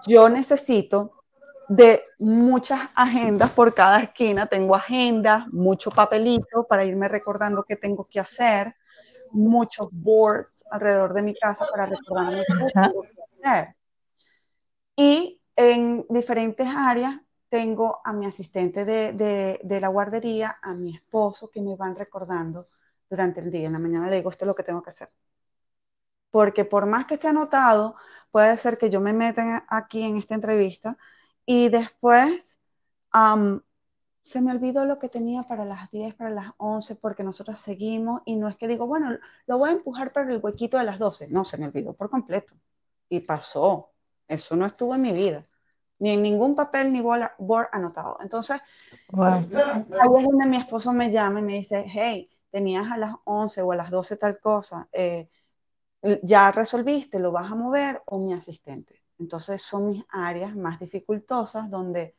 yo 0.06 0.28
necesito 0.28 1.24
de 1.68 2.04
muchas 2.20 2.88
agendas 2.94 3.50
por 3.50 3.74
cada 3.74 4.00
esquina. 4.00 4.46
Tengo 4.46 4.76
agendas, 4.76 5.48
mucho 5.48 5.90
papelito 5.90 6.64
para 6.68 6.84
irme 6.84 7.08
recordando 7.08 7.64
qué 7.64 7.74
tengo 7.74 8.06
que 8.08 8.20
hacer, 8.20 8.76
muchos 9.32 9.88
boards 9.90 10.64
alrededor 10.70 11.14
de 11.14 11.22
mi 11.22 11.34
casa 11.34 11.66
para 11.68 11.86
recordarme 11.86 12.44
qué 12.46 12.70
tengo 12.72 13.02
que 13.02 13.48
hacer. 13.48 13.74
Y 14.96 15.40
en 15.56 16.06
diferentes 16.08 16.68
áreas 16.68 17.20
tengo 17.48 18.00
a 18.04 18.12
mi 18.12 18.26
asistente 18.26 18.84
de, 18.84 19.58
de, 19.62 19.80
la 19.80 19.88
guardería, 19.88 20.58
a 20.62 20.74
mi 20.74 20.94
esposo, 20.94 21.50
que 21.50 21.60
me 21.60 21.74
van 21.74 21.96
recordando 21.96 22.68
durante 23.10 23.40
el 23.40 23.50
día. 23.50 23.66
En 23.66 23.72
la 23.72 23.80
mañana 23.80 24.08
le 24.08 24.16
digo, 24.16 24.30
esto 24.30 24.44
es 24.44 24.46
lo 24.46 24.54
que 24.54 24.62
tengo 24.62 24.80
que 24.80 24.90
hacer. 24.90 25.10
Porque 26.34 26.64
por 26.64 26.86
más 26.86 27.06
que 27.06 27.14
esté 27.14 27.28
anotado, 27.28 27.94
puede 28.32 28.56
ser 28.56 28.76
que 28.76 28.90
yo 28.90 29.00
me 29.00 29.12
meta 29.12 29.64
aquí 29.68 30.02
en 30.02 30.16
esta 30.16 30.34
entrevista 30.34 30.98
y 31.46 31.68
después 31.68 32.58
se 34.24 34.40
me 34.40 34.50
olvidó 34.50 34.84
lo 34.84 34.98
que 34.98 35.08
tenía 35.08 35.44
para 35.44 35.64
las 35.64 35.92
10, 35.92 36.16
para 36.16 36.30
las 36.30 36.50
11, 36.56 36.96
porque 36.96 37.22
nosotros 37.22 37.60
seguimos 37.60 38.22
y 38.24 38.34
no 38.34 38.48
es 38.48 38.56
que 38.56 38.66
digo, 38.66 38.88
bueno, 38.88 39.16
lo 39.46 39.58
voy 39.58 39.68
a 39.68 39.74
empujar 39.74 40.12
para 40.12 40.32
el 40.32 40.40
huequito 40.42 40.76
de 40.76 40.82
las 40.82 40.98
12. 40.98 41.28
No, 41.28 41.44
se 41.44 41.56
me 41.56 41.66
olvidó 41.66 41.92
por 41.92 42.10
completo. 42.10 42.52
Y 43.08 43.20
pasó. 43.20 43.92
Eso 44.26 44.56
no 44.56 44.66
estuvo 44.66 44.92
en 44.96 45.02
mi 45.02 45.12
vida, 45.12 45.46
ni 46.00 46.10
en 46.10 46.22
ningún 46.22 46.56
papel 46.56 46.92
ni 46.92 47.00
board 47.00 47.68
anotado. 47.70 48.18
Entonces, 48.20 48.60
ahí 49.16 49.44
es 50.18 50.24
donde 50.24 50.46
mi 50.46 50.56
esposo 50.56 50.92
me 50.92 51.12
llama 51.12 51.38
y 51.38 51.42
me 51.44 51.52
dice, 51.58 51.84
hey, 51.86 52.28
tenías 52.50 52.90
a 52.90 52.96
las 52.96 53.14
11 53.22 53.62
o 53.62 53.70
a 53.70 53.76
las 53.76 53.92
12 53.92 54.16
tal 54.16 54.40
cosa, 54.40 54.88
eh, 54.90 55.28
ya 56.22 56.52
resolviste, 56.52 57.18
lo 57.18 57.32
vas 57.32 57.50
a 57.50 57.54
mover 57.54 58.02
o 58.06 58.18
mi 58.18 58.32
asistente. 58.32 59.02
Entonces 59.18 59.62
son 59.62 59.88
mis 59.88 60.04
áreas 60.08 60.54
más 60.56 60.78
dificultosas 60.80 61.70
donde 61.70 62.16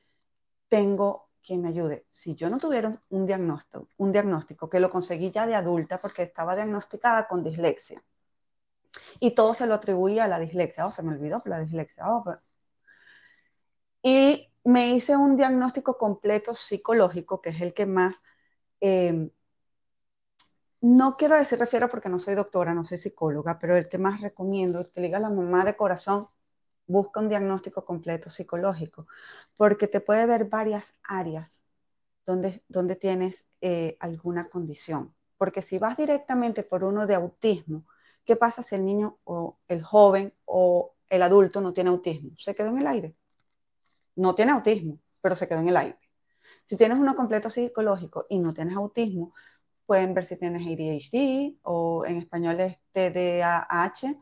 tengo 0.70 1.30
quien 1.46 1.62
me 1.62 1.70
ayude. 1.70 2.06
Si 2.10 2.36
yo 2.36 2.50
no 2.50 2.58
tuviera 2.58 3.02
un 3.10 3.26
diagnóstico, 3.26 3.90
un 3.98 4.12
diagnóstico 4.12 4.70
que 4.70 4.80
lo 4.80 4.90
conseguí 4.90 5.32
ya 5.32 5.46
de 5.46 5.56
adulta 5.56 6.00
porque 6.00 6.24
estaba 6.24 6.56
diagnosticada 6.56 7.28
con 7.28 7.44
dislexia, 7.44 8.04
y 9.20 9.32
todo 9.32 9.54
se 9.54 9.68
lo 9.68 9.74
atribuía 9.74 10.26
a 10.26 10.28
la 10.28 10.40
dislexia. 10.40 10.86
Oh, 10.88 10.92
se 10.92 11.04
me 11.04 11.14
olvidó 11.14 11.42
la 11.46 11.60
dislexia. 11.60 12.10
Oh, 12.10 12.24
y 14.04 14.52
me 14.64 14.90
hice 14.90 15.16
un 15.16 15.36
diagnóstico 15.38 15.98
completo 15.98 16.54
psicológico, 16.54 17.42
que 17.42 17.50
es 17.50 17.62
el 17.62 17.74
que 17.74 17.86
más, 17.86 18.16
em, 18.80 19.30
no 20.94 21.18
quiero 21.18 21.36
decir 21.38 21.60
refiero 21.60 21.90
porque 21.90 22.10
no 22.10 22.20
soy 22.20 22.36
doctora, 22.36 22.74
no 22.74 22.84
soy 22.84 22.98
psicóloga, 22.98 23.60
pero 23.60 23.76
el 23.78 23.90
que 23.90 23.98
más 23.98 24.22
recomiendo, 24.22 24.82
es 24.82 24.90
que 24.90 25.02
le 25.02 25.08
diga 25.08 25.20
la 25.20 25.30
mamá 25.30 25.66
de 25.66 25.76
corazón, 25.76 26.28
busca 26.88 27.20
un 27.20 27.30
diagnóstico 27.30 27.86
completo 27.86 28.30
psicológico, 28.30 29.08
porque 29.58 29.88
te 29.88 30.02
puede 30.02 30.26
ver 30.26 30.46
varias 30.46 30.86
áreas 31.04 31.64
donde, 32.26 32.64
donde 32.68 32.96
tienes 32.96 33.48
eh, 33.62 33.98
alguna 34.00 34.50
condición. 34.50 35.14
Porque 35.38 35.62
si 35.62 35.80
vas 35.80 35.98
directamente 35.98 36.64
por 36.64 36.84
uno 36.84 37.08
de 37.08 37.16
autismo, 37.16 37.86
¿Qué 38.26 38.36
pasa 38.36 38.64
si 38.64 38.76
el 38.76 38.86
niño 38.86 39.20
o 39.24 39.60
el 39.68 39.84
joven 39.84 40.34
o 40.46 40.96
el 41.10 41.22
adulto 41.22 41.62
no 41.62 41.74
tiene 41.74 41.92
autismo? 41.92 42.32
Se 42.40 42.56
quedó 42.56 42.70
en 42.70 42.80
el 42.80 42.88
aire. 42.88 43.16
No 44.16 44.36
tiene 44.36 44.52
autismo, 44.52 45.00
pero 45.22 45.36
se 45.36 45.48
quedó 45.48 45.60
en 45.60 45.70
el 45.70 45.78
aire. 45.78 46.00
Si 46.66 46.78
tienes 46.78 47.00
uno 47.00 47.16
completo 47.16 47.50
psicológico 47.50 48.26
y 48.30 48.40
no 48.40 48.54
tienes 48.54 48.76
autismo, 48.76 49.34
pueden 49.86 50.14
ver 50.14 50.26
si 50.26 50.38
tienes 50.38 50.64
ADHD 50.66 51.58
o 51.64 52.06
en 52.06 52.18
español 52.18 52.60
es 52.60 52.78
TDAH 52.92 54.16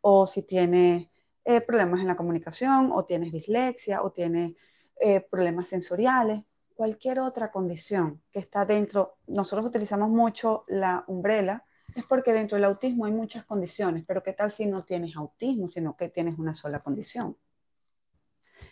o 0.00 0.26
si 0.26 0.42
tienes 0.42 1.08
eh, 1.44 1.60
problemas 1.60 2.00
en 2.00 2.08
la 2.08 2.16
comunicación 2.16 2.90
o 2.92 3.04
tienes 3.04 3.32
dislexia 3.32 4.02
o 4.02 4.12
tienes 4.12 4.54
eh, 5.00 5.20
problemas 5.20 5.68
sensoriales, 5.68 6.44
cualquier 6.74 7.20
otra 7.20 7.50
condición 7.50 8.22
que 8.30 8.38
está 8.38 8.64
dentro. 8.64 9.16
Nosotros 9.26 9.66
utilizamos 9.66 10.10
mucho 10.10 10.64
la 10.68 11.04
umbrella 11.06 11.64
es 11.94 12.04
porque 12.04 12.32
dentro 12.32 12.56
del 12.56 12.64
autismo 12.64 13.06
hay 13.06 13.12
muchas 13.12 13.44
condiciones, 13.44 14.04
pero 14.06 14.22
¿qué 14.22 14.32
tal 14.32 14.52
si 14.52 14.66
no 14.66 14.84
tienes 14.84 15.16
autismo, 15.16 15.68
sino 15.68 15.96
que 15.96 16.08
tienes 16.08 16.38
una 16.38 16.54
sola 16.54 16.80
condición? 16.80 17.36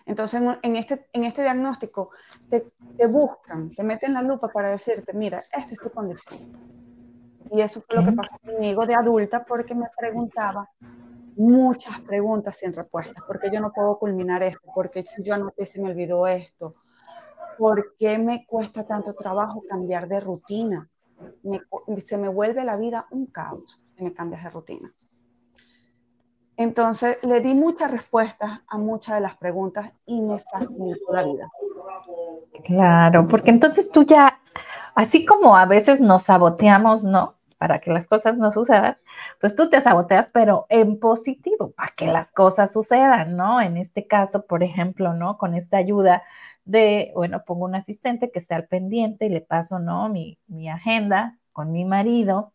Entonces, 0.07 0.41
en 0.63 0.77
este, 0.77 1.09
en 1.13 1.25
este 1.25 1.43
diagnóstico 1.43 2.11
te, 2.49 2.73
te 2.97 3.07
buscan, 3.07 3.71
te 3.75 3.83
meten 3.83 4.15
la 4.15 4.23
lupa 4.23 4.49
para 4.49 4.71
decirte, 4.71 5.13
mira, 5.13 5.41
esta 5.53 5.75
es 5.75 5.81
tu 5.81 5.91
condición. 5.91 6.57
Y 7.51 7.61
eso 7.61 7.83
fue 7.83 7.97
lo 7.97 8.05
que 8.05 8.13
pasó 8.13 8.39
conmigo 8.45 8.87
de 8.87 8.95
adulta 8.95 9.45
porque 9.45 9.75
me 9.75 9.87
preguntaba 9.99 10.69
muchas 11.37 12.01
preguntas 12.01 12.57
sin 12.57 12.73
respuestas, 12.73 13.23
porque 13.27 13.51
yo 13.51 13.61
no 13.61 13.73
puedo 13.73 13.99
culminar 13.99 14.43
esto, 14.43 14.71
porque 14.75 15.03
si 15.03 15.23
yo 15.23 15.35
anoté 15.35 15.67
se 15.67 15.81
me 15.81 15.91
olvidó 15.91 16.27
esto, 16.27 16.77
¿por 17.59 17.95
qué 17.99 18.19
me 18.19 18.47
cuesta 18.47 18.87
tanto 18.87 19.13
trabajo 19.13 19.63
cambiar 19.69 20.09
de 20.09 20.21
rutina? 20.21 20.89
se 22.05 22.19
me 22.19 22.29
vuelve 22.29 22.65
la 22.65 22.77
vida 22.77 23.07
un 23.11 23.27
caos 23.27 23.81
si 23.97 24.05
me 24.05 24.13
cambias 24.13 24.45
de 24.45 24.51
rutina. 24.51 24.95
Entonces 26.57 27.19
le 27.23 27.41
di 27.41 27.55
muchas 27.55 27.91
respuestas 27.91 28.61
a 28.67 28.79
muchas 28.79 29.17
de 29.17 29.21
las 29.21 29.37
preguntas 29.37 29.93
y 30.07 30.23
me 30.23 30.39
facilitó 30.39 31.13
la 31.13 31.23
vida. 31.23 31.49
Claro, 32.65 33.29
porque 33.29 33.51
entonces 33.51 33.91
tú 33.91 34.05
ya, 34.05 34.41
así 34.95 35.27
como 35.27 35.57
a 35.57 35.67
veces 35.67 36.01
nos 36.01 36.23
saboteamos, 36.25 37.05
¿no? 37.05 37.35
Para 37.59 37.81
que 37.81 37.91
las 37.91 38.07
cosas 38.07 38.39
no 38.39 38.51
sucedan, 38.51 38.97
pues 39.41 39.55
tú 39.55 39.69
te 39.69 39.81
saboteas, 39.81 40.31
pero 40.33 40.67
en 40.69 40.99
positivo, 40.99 41.73
para 41.73 41.93
que 41.97 42.07
las 42.07 42.33
cosas 42.33 42.73
sucedan, 42.73 43.37
¿no? 43.37 43.61
En 43.61 43.77
este 43.77 44.07
caso, 44.07 44.47
por 44.47 44.63
ejemplo, 44.63 45.13
¿no? 45.13 45.37
Con 45.39 45.55
esta 45.55 45.77
ayuda 45.77 46.23
de, 46.65 47.13
bueno, 47.15 47.45
pongo 47.47 47.67
un 47.67 47.75
asistente 47.75 48.31
que 48.31 48.39
esté 48.39 48.55
al 48.55 48.67
pendiente 48.67 49.27
y 49.27 49.29
le 49.31 49.41
paso, 49.41 49.79
¿no? 49.79 50.09
Mi, 50.09 50.39
mi 50.49 50.69
agenda 50.69 51.39
con 51.53 51.73
mi 51.73 51.85
marido 51.87 52.53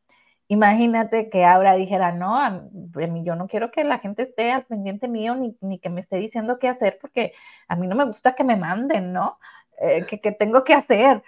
Imagínate 0.51 1.29
que 1.29 1.45
ahora 1.45 1.75
dijera, 1.75 2.11
no, 2.11 2.69
mí, 2.73 3.23
yo 3.23 3.35
no 3.37 3.47
quiero 3.47 3.71
que 3.71 3.85
la 3.85 3.99
gente 3.99 4.21
esté 4.21 4.51
al 4.51 4.65
pendiente 4.65 5.07
mío 5.07 5.33
ni, 5.33 5.79
que 5.79 5.89
me 5.89 6.01
esté 6.01 6.17
diciendo 6.17 6.59
qué 6.59 6.67
hacer, 6.67 6.97
porque 6.99 7.31
a 7.69 7.77
mí 7.77 7.87
no 7.87 7.95
me 7.95 8.03
gusta 8.03 8.35
que 8.35 8.43
me 8.43 8.57
manden, 8.57 9.13
¿no? 9.13 9.39
Eh, 9.79 10.05
que 10.05 10.31
tengo 10.33 10.65
que 10.65 10.73
hacer. 10.73 11.23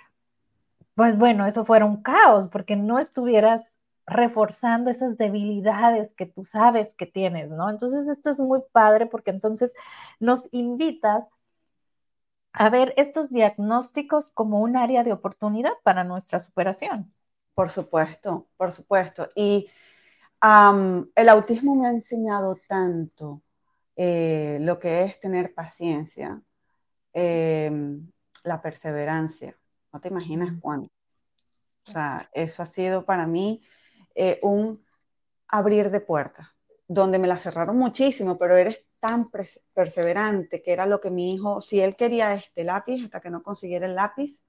Pues 0.96 1.18
bueno, 1.18 1.46
eso 1.46 1.64
fuera 1.64 1.86
un 1.86 2.04
caos, 2.04 2.48
porque 2.50 2.76
no 2.76 3.00
estuvieras 3.00 3.78
reforzando 4.06 4.90
esas 4.92 5.18
debilidades 5.18 6.14
que 6.16 6.26
tú 6.26 6.44
sabes 6.44 6.94
que 6.94 7.06
tienes, 7.06 7.52
¿no? 7.52 7.70
Entonces 7.70 8.08
esto 8.10 8.30
es 8.30 8.42
muy 8.42 8.60
padre 8.74 9.06
porque 9.06 9.32
entonces 9.32 9.74
nos 10.20 10.50
invitas 10.52 11.30
a 12.52 12.70
ver 12.70 12.94
estos 12.98 13.30
diagnósticos 13.30 14.30
como 14.32 14.60
un 14.60 14.76
área 14.76 15.04
de 15.06 15.14
oportunidad 15.14 15.74
para 15.84 16.04
nuestra 16.04 16.42
superación. 16.42 17.14
Por 17.54 17.70
supuesto, 17.70 18.48
por 18.58 18.72
supuesto. 18.72 19.30
Y 19.36 19.70
el 20.42 21.30
autismo 21.30 21.76
me 21.76 21.88
ha 21.88 21.92
enseñado 21.92 22.58
tanto 22.68 23.42
eh, 23.96 24.58
lo 24.62 24.80
que 24.80 25.04
es 25.04 25.20
tener 25.20 25.54
paciencia, 25.54 26.42
em, 27.14 28.12
la 28.44 28.62
perseverancia. 28.62 29.58
No 29.94 30.02
te 30.02 30.10
imaginas 30.10 30.54
cuánto. 30.60 30.92
O 31.88 31.92
sea, 31.92 32.30
eso 32.34 32.64
ha 32.64 32.66
sido 32.66 33.06
para 33.06 33.28
mí 33.28 33.62
eh, 34.16 34.40
un 34.42 34.84
abrir 35.48 35.92
de 35.92 36.00
puertas, 36.02 36.48
donde 36.88 37.20
me 37.20 37.28
la 37.28 37.38
cerraron 37.38 37.78
muchísimo, 37.78 38.38
pero 38.38 38.56
eres 38.58 38.84
tan 39.00 39.30
perseverante 39.74 40.64
que 40.64 40.72
era 40.74 40.86
lo 40.86 41.00
que 41.02 41.10
mi 41.12 41.36
hijo, 41.36 41.62
si 41.62 41.80
él 41.82 41.96
quería 41.96 42.34
este 42.34 42.64
lápiz 42.64 43.04
hasta 43.04 43.20
que 43.22 43.30
no 43.30 43.44
consiguiera 43.44 43.86
el 43.86 43.96
lápiz, 43.96 44.44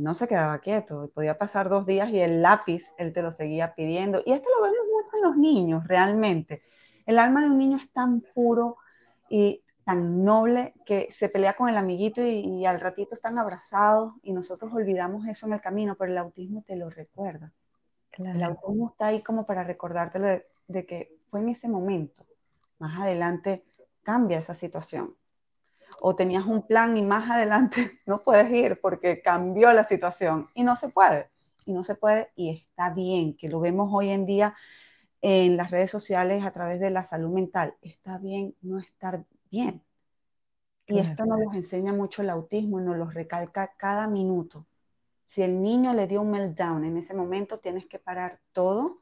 no 0.00 0.14
se 0.14 0.28
quedaba 0.28 0.58
quieto. 0.58 1.10
Podía 1.14 1.38
pasar 1.38 1.68
dos 1.68 1.86
días 1.86 2.10
y 2.10 2.20
el 2.20 2.42
lápiz 2.42 2.84
él 2.98 3.12
te 3.12 3.22
lo 3.22 3.32
seguía 3.32 3.74
pidiendo. 3.74 4.22
Y 4.24 4.32
esto 4.32 4.48
lo 4.56 4.62
vemos 4.62 4.86
mucho 4.90 5.16
en 5.16 5.22
los 5.22 5.36
niños, 5.36 5.86
realmente. 5.86 6.62
El 7.06 7.18
alma 7.18 7.42
de 7.42 7.50
un 7.50 7.58
niño 7.58 7.76
es 7.76 7.90
tan 7.92 8.20
puro 8.20 8.76
y 9.28 9.62
tan 9.84 10.24
noble 10.24 10.74
que 10.84 11.08
se 11.10 11.28
pelea 11.28 11.54
con 11.54 11.68
el 11.68 11.76
amiguito 11.76 12.22
y, 12.22 12.64
al 12.64 12.80
ratito 12.80 13.14
están 13.14 13.38
abrazados 13.38 14.14
y 14.22 14.32
nosotros 14.32 14.72
olvidamos 14.72 15.26
eso 15.26 15.46
en 15.46 15.54
el 15.54 15.60
camino, 15.60 15.96
pero 15.98 16.12
el 16.12 16.18
autismo 16.18 16.62
te 16.66 16.76
lo 16.76 16.90
recuerda. 16.90 17.52
El 18.18 18.42
autismo 18.42 18.90
está 18.90 19.06
ahí 19.06 19.22
como 19.22 19.46
para 19.46 19.64
recordarte 19.64 20.18
de, 20.18 20.46
de 20.68 20.86
que 20.86 21.16
fue 21.30 21.40
en 21.40 21.48
ese 21.50 21.68
momento. 21.68 22.26
Más 22.78 22.98
adelante 22.98 23.64
cambia 24.02 24.38
esa 24.38 24.54
situación 24.54 25.14
o 26.00 26.14
tenías 26.14 26.46
un 26.46 26.66
plan 26.66 26.96
y 26.96 27.02
más 27.02 27.30
adelante 27.30 28.00
no 28.06 28.20
puedes 28.20 28.50
ir 28.50 28.80
porque 28.80 29.22
cambió 29.22 29.72
la 29.72 29.84
situación 29.84 30.48
y 30.54 30.64
no 30.64 30.76
se 30.76 30.88
puede, 30.88 31.30
y 31.64 31.72
no 31.72 31.84
se 31.84 31.94
puede 31.94 32.30
y 32.36 32.50
está 32.50 32.90
bien, 32.90 33.36
que 33.36 33.48
lo 33.48 33.60
vemos 33.60 33.90
hoy 33.92 34.10
en 34.10 34.26
día 34.26 34.54
en 35.22 35.56
las 35.56 35.70
redes 35.70 35.90
sociales 35.90 36.44
a 36.44 36.52
través 36.52 36.80
de 36.80 36.90
la 36.90 37.04
salud 37.04 37.30
mental, 37.30 37.74
está 37.82 38.18
bien 38.18 38.54
no 38.62 38.78
estar 38.78 39.24
bien. 39.50 39.82
Y 40.86 40.98
esto 40.98 41.24
nos 41.24 41.38
lo 41.38 41.52
enseña 41.52 41.92
mucho 41.92 42.22
el 42.22 42.30
autismo 42.30 42.80
y 42.80 42.82
nos 42.82 42.96
lo 42.96 43.08
recalca 43.08 43.74
cada 43.76 44.08
minuto. 44.08 44.66
Si 45.24 45.40
el 45.40 45.62
niño 45.62 45.92
le 45.92 46.08
dio 46.08 46.20
un 46.22 46.32
meltdown 46.32 46.84
en 46.84 46.96
ese 46.96 47.14
momento, 47.14 47.60
tienes 47.60 47.86
que 47.86 48.00
parar 48.00 48.40
todo 48.52 49.00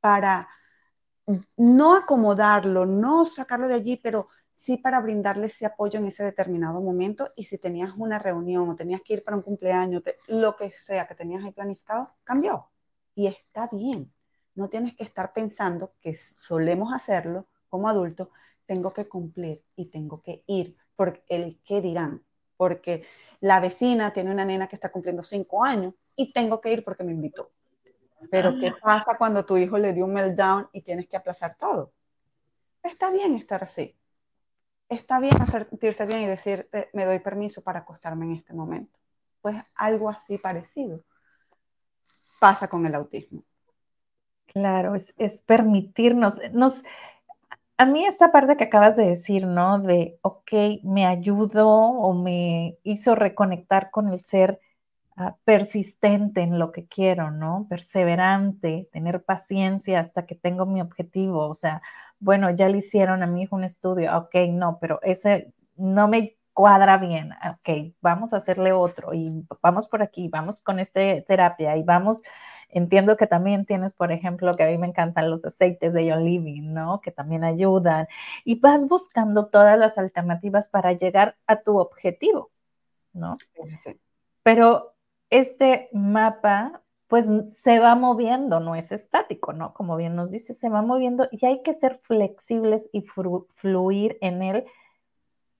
para 0.00 0.48
no 1.56 1.94
acomodarlo, 1.94 2.86
no 2.86 3.24
sacarlo 3.24 3.68
de 3.68 3.74
allí, 3.74 3.96
pero 3.96 4.28
sí 4.56 4.78
para 4.78 5.00
brindarle 5.00 5.46
ese 5.46 5.66
apoyo 5.66 6.00
en 6.00 6.06
ese 6.06 6.24
determinado 6.24 6.80
momento 6.80 7.28
y 7.36 7.44
si 7.44 7.58
tenías 7.58 7.92
una 7.96 8.18
reunión 8.18 8.68
o 8.68 8.74
tenías 8.74 9.02
que 9.02 9.14
ir 9.14 9.22
para 9.22 9.36
un 9.36 9.42
cumpleaños, 9.42 10.02
lo 10.26 10.56
que 10.56 10.70
sea 10.70 11.06
que 11.06 11.14
tenías 11.14 11.44
ahí 11.44 11.52
planificado, 11.52 12.08
cambió. 12.24 12.70
Y 13.14 13.26
está 13.28 13.68
bien. 13.70 14.12
No 14.54 14.68
tienes 14.68 14.96
que 14.96 15.04
estar 15.04 15.32
pensando 15.32 15.92
que 16.00 16.18
solemos 16.36 16.92
hacerlo 16.92 17.46
como 17.68 17.88
adultos, 17.88 18.28
tengo 18.64 18.92
que 18.92 19.06
cumplir 19.06 19.62
y 19.76 19.86
tengo 19.86 20.22
que 20.22 20.42
ir 20.46 20.76
por 20.96 21.22
el 21.28 21.60
qué 21.64 21.80
dirán. 21.82 22.24
Porque 22.56 23.04
la 23.40 23.60
vecina 23.60 24.14
tiene 24.14 24.30
una 24.30 24.46
nena 24.46 24.66
que 24.66 24.76
está 24.76 24.90
cumpliendo 24.90 25.22
cinco 25.22 25.62
años 25.62 25.94
y 26.16 26.32
tengo 26.32 26.60
que 26.62 26.72
ir 26.72 26.82
porque 26.82 27.04
me 27.04 27.12
invitó. 27.12 27.52
Pero 28.30 28.58
¿qué 28.58 28.68
ah. 28.68 28.76
pasa 28.80 29.18
cuando 29.18 29.44
tu 29.44 29.58
hijo 29.58 29.76
le 29.76 29.92
dio 29.92 30.06
un 30.06 30.14
meltdown 30.14 30.70
y 30.72 30.80
tienes 30.80 31.06
que 31.06 31.18
aplazar 31.18 31.56
todo? 31.58 31.92
Está 32.82 33.10
bien 33.10 33.34
estar 33.36 33.62
así 33.62 33.94
está 34.88 35.18
bien 35.20 35.34
sentirse 35.46 36.06
bien 36.06 36.22
y 36.22 36.26
decirte, 36.26 36.90
me 36.92 37.04
doy 37.04 37.18
permiso 37.18 37.62
para 37.62 37.80
acostarme 37.80 38.26
en 38.26 38.32
este 38.32 38.54
momento. 38.54 38.98
Pues 39.40 39.56
algo 39.74 40.08
así 40.08 40.38
parecido 40.38 41.02
pasa 42.40 42.68
con 42.68 42.86
el 42.86 42.94
autismo. 42.94 43.42
Claro, 44.46 44.94
es, 44.94 45.42
permitirnos, 45.42 46.40
nos, 46.52 46.82
a 47.76 47.84
mí 47.84 48.06
esta 48.06 48.32
parte 48.32 48.56
que 48.56 48.64
acabas 48.64 48.96
de 48.96 49.06
decir, 49.06 49.46
¿no? 49.46 49.78
De, 49.78 50.18
ok, 50.22 50.52
me 50.82 51.06
ayudó 51.06 51.68
o 51.68 52.14
me 52.14 52.78
hizo 52.82 53.14
reconectar 53.14 53.90
con 53.90 54.08
el 54.08 54.24
ser 54.24 54.60
ah, 55.16 55.36
persistente 55.44 56.42
en 56.42 56.58
lo 56.58 56.72
que 56.72 56.86
quiero, 56.86 57.30
¿no? 57.30 57.66
Perseverante, 57.68 58.88
tener 58.92 59.24
paciencia 59.24 60.00
hasta 60.00 60.26
que 60.26 60.34
tengo 60.34 60.66
mi 60.66 60.80
objetivo, 60.80 61.48
o 61.48 61.54
sea, 61.54 61.82
bueno, 62.18 62.50
ya 62.50 62.68
le 62.68 62.78
hicieron 62.78 63.22
a 63.22 63.26
mi 63.26 63.42
hijo 63.42 63.56
un 63.56 63.64
estudio, 63.64 64.16
ok, 64.16 64.34
no, 64.50 64.78
pero 64.80 65.00
ese 65.02 65.52
no 65.76 66.08
me 66.08 66.36
cuadra 66.54 66.96
bien, 66.96 67.32
ok, 67.32 67.94
vamos 68.00 68.32
a 68.32 68.38
hacerle 68.38 68.72
otro 68.72 69.12
y 69.12 69.44
vamos 69.62 69.88
por 69.88 70.02
aquí, 70.02 70.28
vamos 70.28 70.60
con 70.60 70.78
esta 70.80 71.00
terapia 71.22 71.76
y 71.76 71.82
vamos, 71.82 72.22
entiendo 72.70 73.16
que 73.18 73.26
también 73.26 73.66
tienes, 73.66 73.94
por 73.94 74.10
ejemplo, 74.10 74.56
que 74.56 74.64
a 74.64 74.68
mí 74.68 74.78
me 74.78 74.86
encantan 74.86 75.30
los 75.30 75.44
aceites 75.44 75.92
de 75.92 76.10
John 76.10 76.24
Living, 76.24 76.72
¿no? 76.72 77.02
Que 77.02 77.10
también 77.12 77.44
ayudan 77.44 78.08
y 78.44 78.58
vas 78.58 78.86
buscando 78.88 79.48
todas 79.48 79.78
las 79.78 79.98
alternativas 79.98 80.70
para 80.70 80.92
llegar 80.94 81.36
a 81.46 81.60
tu 81.60 81.76
objetivo, 81.78 82.50
¿no? 83.12 83.36
Pero 84.42 84.95
este 85.30 85.88
mapa 85.92 86.82
pues 87.08 87.26
se 87.52 87.78
va 87.78 87.94
moviendo, 87.94 88.58
no 88.58 88.74
es 88.74 88.90
estático, 88.90 89.52
¿no? 89.52 89.72
Como 89.74 89.96
bien 89.96 90.16
nos 90.16 90.30
dice, 90.30 90.54
se 90.54 90.68
va 90.68 90.82
moviendo 90.82 91.28
y 91.30 91.46
hay 91.46 91.62
que 91.62 91.72
ser 91.72 92.00
flexibles 92.02 92.88
y 92.92 93.02
fluir 93.02 94.18
en 94.20 94.42
él. 94.42 94.64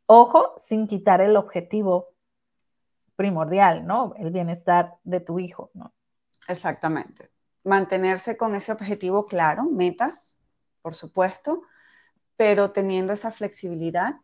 Ojo, 0.06 0.54
sin 0.56 0.88
quitar 0.88 1.20
el 1.20 1.36
objetivo 1.36 2.08
primordial, 3.14 3.86
¿no? 3.86 4.12
El 4.16 4.30
bienestar 4.30 4.96
de 5.04 5.20
tu 5.20 5.38
hijo, 5.38 5.70
¿no? 5.74 5.94
Exactamente. 6.48 7.30
Mantenerse 7.64 8.36
con 8.36 8.54
ese 8.54 8.72
objetivo 8.72 9.26
claro, 9.26 9.64
metas, 9.64 10.36
por 10.82 10.94
supuesto, 10.94 11.62
pero 12.36 12.72
teniendo 12.72 13.12
esa 13.12 13.32
flexibilidad, 13.32 14.16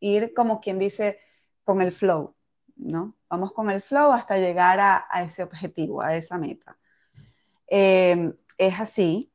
ir 0.00 0.32
como 0.34 0.60
quien 0.60 0.78
dice, 0.78 1.18
con 1.64 1.82
el 1.82 1.92
flow, 1.92 2.34
¿no? 2.76 3.17
Vamos 3.30 3.52
con 3.52 3.70
el 3.70 3.82
flow 3.82 4.12
hasta 4.12 4.38
llegar 4.38 4.80
a, 4.80 5.06
ese 5.22 5.42
objetivo, 5.42 6.00
a 6.00 6.16
esa 6.16 6.38
meta. 6.38 6.78
Em, 7.66 8.34
es 8.56 8.80
así. 8.80 9.30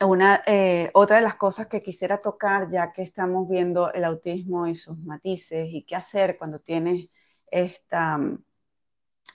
Una, 0.00 0.42
eh, 0.46 0.90
otra 0.94 1.16
de 1.16 1.22
las 1.22 1.34
cosas 1.36 1.66
que 1.66 1.80
quisiera 1.80 2.22
tocar, 2.22 2.70
ya 2.70 2.92
que 2.92 3.02
estamos 3.02 3.48
viendo 3.48 3.92
el 3.92 4.04
autismo 4.04 4.66
y 4.66 4.74
sus 4.74 4.98
matices 4.98 5.68
y 5.70 5.82
qué 5.82 5.96
hacer 5.96 6.36
cuando 6.38 6.60
tienes 6.60 7.10
esta, 7.50 8.18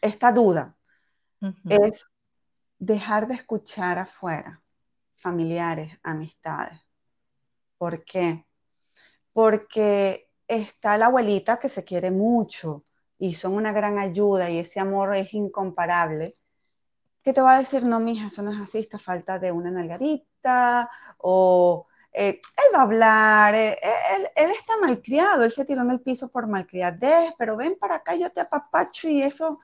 esta 0.01 0.31
duda, 0.31 0.75
es 1.67 2.07
dejar 2.79 3.27
de 3.27 3.35
escuchar 3.35 3.99
afuera, 3.99 4.61
familiares, 5.15 5.99
amistades. 6.01 6.79
¿Por 7.77 8.05
qué? 8.05 8.45
Porque 9.33 10.29
está 10.47 10.97
la 10.97 11.07
abuelita 11.07 11.59
que 11.59 11.67
se 11.67 11.83
quiere 11.83 12.11
mucho 12.11 12.85
y 13.23 13.35
son 13.35 13.53
una 13.53 13.71
gran 13.71 13.99
ayuda 13.99 14.49
y 14.49 14.59
ese 14.59 14.81
amor 14.81 15.15
es 15.15 15.33
incomparable, 15.33 16.35
que 17.23 17.31
te 17.33 17.41
va 17.41 17.55
a 17.55 17.59
decir, 17.59 17.85
no, 17.85 18.01
mija, 18.01 18.27
eso 18.27 18.41
no 18.43 18.51
es 18.51 18.59
así, 18.59 18.79
está 18.79 18.99
falta 18.99 19.39
de 19.39 19.49
una 19.49 19.71
nalgadita 19.71 20.89
o 21.19 21.87
eh, 22.11 22.41
él 22.57 22.75
va 22.75 22.79
a 22.79 22.81
hablar, 22.81 23.55
eh, 23.55 23.79
él, 24.17 24.27
él, 24.35 24.51
está 24.51 24.77
malcriado, 24.77 25.45
él 25.45 25.53
se 25.53 25.63
tiró 25.63 25.83
en 25.83 25.91
el 25.91 26.01
piso 26.01 26.29
por 26.29 26.47
malcriadez, 26.47 27.33
pero 27.37 27.55
ven 27.55 27.77
para 27.79 27.95
acá, 27.95 28.13
yo 28.15 28.29
te 28.29 28.41
apapacho 28.41 29.07
y 29.07 29.23
eso. 29.23 29.59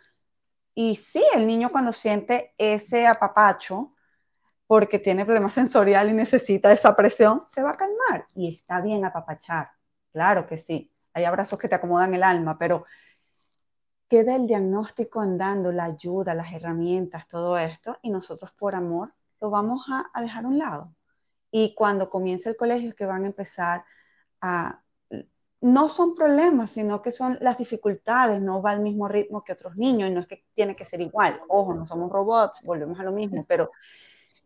Y 0.74 0.96
sí, 0.96 1.22
el 1.36 1.46
niño 1.46 1.70
cuando 1.72 1.92
siente 1.92 2.54
ese 2.58 3.08
apapacho, 3.08 3.94
porque 4.68 5.00
tiene 5.00 5.26
problema 5.26 5.50
sensorial 5.50 6.10
y 6.10 6.14
necesita 6.14 6.72
esa 6.72 6.96
presión, 6.96 7.44
se 7.50 7.62
va 7.62 7.72
a 7.72 7.76
calmar. 7.76 8.26
Y 8.36 8.56
está 8.56 8.80
bien 8.82 9.04
apapachar, 9.04 9.72
claro 10.14 10.48
que 10.48 10.58
sí. 10.60 10.94
Hay 11.14 11.26
abrazos 11.26 11.60
que 11.60 11.68
te 11.68 11.76
acomodan 11.76 12.14
el 12.14 12.24
alma, 12.24 12.58
pero 12.58 12.86
queda 14.10 14.36
el 14.36 14.48
diagnóstico 14.48 15.22
andando, 15.22 15.72
la 15.72 15.86
ayuda, 15.86 16.34
las 16.34 16.52
herramientas, 16.52 17.28
todo 17.30 17.58
esto, 17.58 17.98
y 18.02 18.10
nosotros 18.10 18.52
por 18.52 18.76
amor 18.76 19.14
lo 19.40 19.50
vamos 19.50 19.86
a, 19.90 20.10
a 20.14 20.22
dejar 20.22 20.46
a 20.46 20.48
un 20.48 20.58
lado. 20.58 20.94
Y 21.52 21.74
cuando 21.76 22.10
comience 22.10 22.50
el 22.50 22.58
colegio 22.58 22.90
es 22.90 22.96
que 22.96 23.06
van 23.06 23.24
a 23.24 23.28
empezar 23.28 23.86
a... 24.42 24.82
No 25.62 25.90
son 25.90 26.16
problemas, 26.16 26.72
sino 26.72 27.02
que 27.02 27.12
son 27.12 27.38
las 27.42 27.58
dificultades, 27.58 28.42
no 28.42 28.62
va 28.62 28.72
al 28.72 28.82
mismo 28.82 29.10
ritmo 29.10 29.44
que 29.44 29.52
otros 29.52 29.76
niños 29.76 30.10
y 30.10 30.14
no 30.14 30.22
es 30.22 30.28
que 30.28 30.46
tiene 30.54 30.76
que 30.76 30.86
ser 30.86 31.02
igual. 31.02 31.42
Ojo, 31.50 31.74
no 31.74 31.86
somos 31.86 32.10
robots, 32.10 32.64
volvemos 32.64 32.98
a 33.00 33.04
lo 33.04 33.12
mismo, 33.12 33.46
pero, 33.46 33.72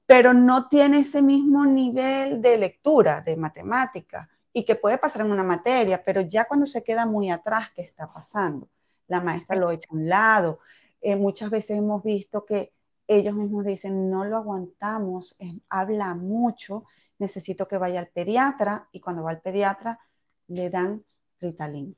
pero 0.08 0.34
no 0.34 0.68
tiene 0.68 1.00
ese 1.00 1.22
mismo 1.22 1.66
nivel 1.66 2.42
de 2.42 2.58
lectura, 2.58 3.22
de 3.22 3.36
matemática, 3.36 4.28
y 4.52 4.66
que 4.66 4.76
puede 4.76 4.98
pasar 4.98 5.22
en 5.22 5.32
una 5.32 5.44
materia, 5.44 6.04
pero 6.04 6.22
ya 6.22 6.46
cuando 6.46 6.66
se 6.66 6.84
queda 6.84 7.06
muy 7.06 7.30
atrás, 7.30 7.70
¿qué 7.76 7.84
está 7.84 8.12
pasando? 8.12 8.68
La 9.14 9.22
maestra 9.22 9.56
lo 9.56 9.70
echa 9.70 9.88
a 9.92 9.96
un 9.96 10.10
lado. 10.10 10.60
Eh, 11.00 11.16
muchas 11.16 11.52
veces 11.52 11.78
hemos 11.78 12.02
visto 12.04 12.46
que 12.46 12.74
ellos 13.08 13.36
mismos 13.36 13.64
dicen, 13.64 14.10
no 14.10 14.26
lo 14.26 14.38
aguantamos, 14.38 15.38
habla 15.70 16.16
mucho, 16.16 16.86
necesito 17.20 17.68
que 17.68 17.78
vaya 17.78 18.00
al 18.00 18.08
pediatra 18.08 18.90
y 18.92 19.02
cuando 19.02 19.22
va 19.22 19.30
al 19.30 19.42
pediatra 19.42 20.00
le 20.48 20.72
dan 20.72 21.06
Ritalin. 21.40 21.96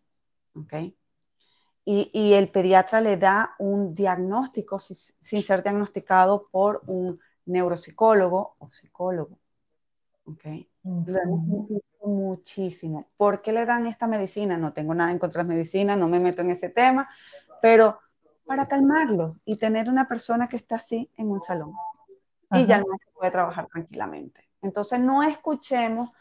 Y, 1.86 2.34
el 2.34 2.50
pediatra 2.50 3.00
le 3.00 3.16
da 3.16 3.56
un 3.60 3.96
diagnóstico 3.96 4.78
sin, 4.80 5.42
ser 5.44 5.64
diagnosticado 5.64 6.50
por 6.52 6.82
un 6.88 7.18
neuropsicólogo 7.46 8.56
o 8.60 8.70
psicólogo, 8.72 9.40
¿ok? 10.26 10.46
Lo 10.84 11.22
hemos 11.22 11.70
visto 11.70 12.08
muchísimo. 12.08 13.08
¿Por 13.18 13.42
qué 13.42 13.52
le 13.52 13.66
dan 13.66 13.86
esta 13.88 14.08
medicina? 14.08 14.58
No 14.58 14.74
tengo 14.74 14.94
nada 14.94 15.12
en 15.12 15.20
contra 15.20 15.44
de 15.44 15.50
las 15.50 15.56
medicinas, 15.56 15.98
no 15.98 16.08
me 16.08 16.20
meto 16.20 16.42
en 16.42 16.52
ese 16.52 16.70
tema, 16.70 17.10
pero 17.62 18.00
para 18.46 18.68
calmarlo 18.68 19.38
y 19.46 19.58
tener 19.58 19.90
una 19.90 20.08
persona 20.08 20.48
que 20.48 20.58
está 20.58 20.76
así 20.76 21.10
en 21.18 21.32
un 21.32 21.42
salón. 21.42 21.74
Y 22.52 22.66
ya 22.66 22.78
no 22.78 22.86
se 23.04 23.12
puede 23.12 23.32
trabajar 23.32 23.68
tranquilamente. 23.68 24.48
Entonces 24.62 25.00
no 25.00 25.24
escuchemos 25.24 26.12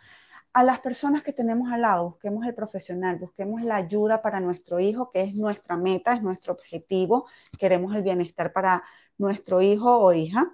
a 0.52 0.62
las 0.62 0.80
personas 0.80 1.22
que 1.22 1.32
tenemos 1.32 1.70
al 1.70 1.82
lado, 1.82 2.10
busquemos 2.10 2.46
el 2.46 2.54
profesional, 2.54 3.18
busquemos 3.18 3.62
la 3.62 3.76
ayuda 3.76 4.22
para 4.22 4.40
nuestro 4.40 4.80
hijo, 4.80 5.10
que 5.10 5.22
es 5.22 5.34
nuestra 5.34 5.76
meta, 5.76 6.14
es 6.14 6.22
nuestro 6.22 6.54
objetivo. 6.54 7.26
Queremos 7.58 7.94
el 7.94 8.02
bienestar 8.02 8.52
para 8.52 8.82
nuestro 9.18 9.60
hijo 9.60 9.98
o 9.98 10.12
hija 10.12 10.52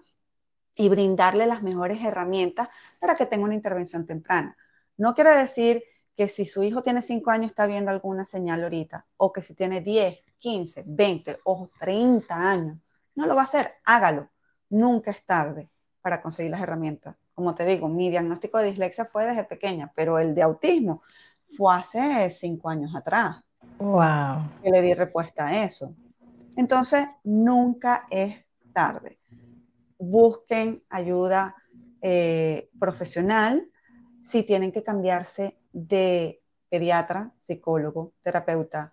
y 0.81 0.89
brindarle 0.89 1.47
las 1.47 1.63
mejores 1.63 2.03
herramientas 2.03 2.71
para 2.99 3.15
que 3.15 3.27
tenga 3.27 3.45
una 3.45 3.55
intervención 3.55 4.07
temprana. 4.07 4.57
No 4.97 5.15
quiere 5.15 5.37
decir 5.37 5.83
que 6.17 6.27
si 6.27 6.47
su 6.47 6.63
hijo 6.63 6.83
tiene 6.83 7.03
5 7.03 7.31
años 7.31 7.51
está 7.51 7.67
viendo 7.67 7.91
alguna 7.91 8.25
señal 8.25 8.63
ahorita, 8.63 9.05
o 9.19 9.31
que 9.31 9.43
si 9.43 9.53
tiene 9.53 9.83
10, 9.83 10.25
15, 10.39 10.85
20 10.87 11.41
o 11.45 11.69
30 11.79 12.35
años, 12.35 12.79
no 13.15 13.27
lo 13.27 13.35
va 13.35 13.43
a 13.43 13.45
hacer, 13.45 13.75
hágalo. 13.85 14.31
Nunca 14.71 15.11
es 15.11 15.23
tarde 15.27 15.69
para 16.01 16.23
conseguir 16.23 16.51
las 16.51 16.63
herramientas. 16.63 17.15
Como 17.35 17.55
te 17.55 17.67
digo, 17.67 17.87
mi 17.87 18.09
diagnóstico 18.09 18.57
de 18.57 18.69
dislexia 18.69 19.05
fue 19.05 19.27
desde 19.27 19.45
pequeña, 19.45 19.93
pero 19.95 20.19
el 20.19 20.35
de 20.35 20.41
autismo 20.41 21.03
fue 21.59 21.75
hace 21.75 22.31
5 22.31 22.71
años 22.71 22.97
atrás. 22.97 23.45
Wow. 23.79 24.49
Que 24.63 24.71
le 24.71 24.81
di 24.81 24.95
respuesta 24.95 25.47
a 25.49 25.63
eso. 25.63 25.95
Entonces, 26.57 27.07
nunca 27.23 28.07
es 28.09 28.47
tarde. 28.73 29.19
Busquen 30.01 30.83
ayuda 30.89 31.55
eh, 32.03 32.71
profesional 32.81 33.71
si 34.29 34.43
tienen 34.43 34.73
que 34.73 34.83
cambiarse 34.83 35.59
de 35.73 36.43
pediatra, 36.69 37.33
psicólogo, 37.43 38.15
terapeuta, 38.23 38.93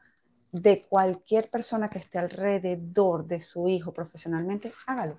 de 0.51 0.85
cualquier 0.87 1.49
persona 1.49 1.87
que 1.87 1.99
esté 1.99 2.17
alrededor 2.19 3.25
de 3.25 3.41
su 3.41 3.67
hijo 3.69 3.93
profesionalmente, 3.93 4.71
hágalo, 4.87 5.17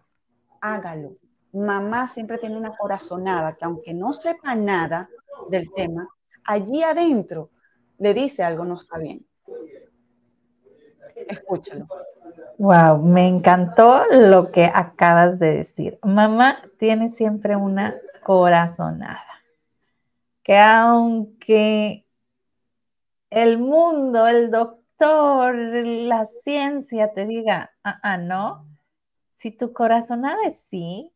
hágalo. 0.60 1.16
Mamá 1.52 2.08
siempre 2.08 2.38
tiene 2.38 2.56
una 2.56 2.76
corazonada 2.76 3.56
que 3.56 3.64
aunque 3.64 3.94
no 3.94 4.12
sepa 4.12 4.54
nada 4.54 5.08
del 5.48 5.72
tema, 5.72 6.08
allí 6.44 6.82
adentro 6.82 7.50
le 7.98 8.14
dice 8.14 8.42
algo 8.42 8.64
no 8.64 8.78
está 8.78 8.98
bien. 8.98 9.26
Escúchalo. 11.14 11.86
Wow, 12.58 12.98
me 13.02 13.28
encantó 13.28 14.02
lo 14.10 14.50
que 14.50 14.64
acabas 14.64 15.38
de 15.38 15.54
decir. 15.54 15.98
Mamá 16.02 16.60
tiene 16.78 17.08
siempre 17.08 17.54
una 17.56 17.94
corazonada 18.24 19.28
que 20.48 20.56
aunque 20.58 22.06
el 23.30 23.58
mundo, 23.58 24.26
el 24.26 24.50
doctor, 24.50 25.54
la 25.54 26.24
ciencia 26.24 27.12
te 27.12 27.26
diga, 27.26 27.70
ah, 27.84 28.00
ah, 28.02 28.16
no, 28.16 28.66
si 29.32 29.50
tu 29.50 29.74
corazonada 29.74 30.38
es 30.46 30.58
sí, 30.58 31.12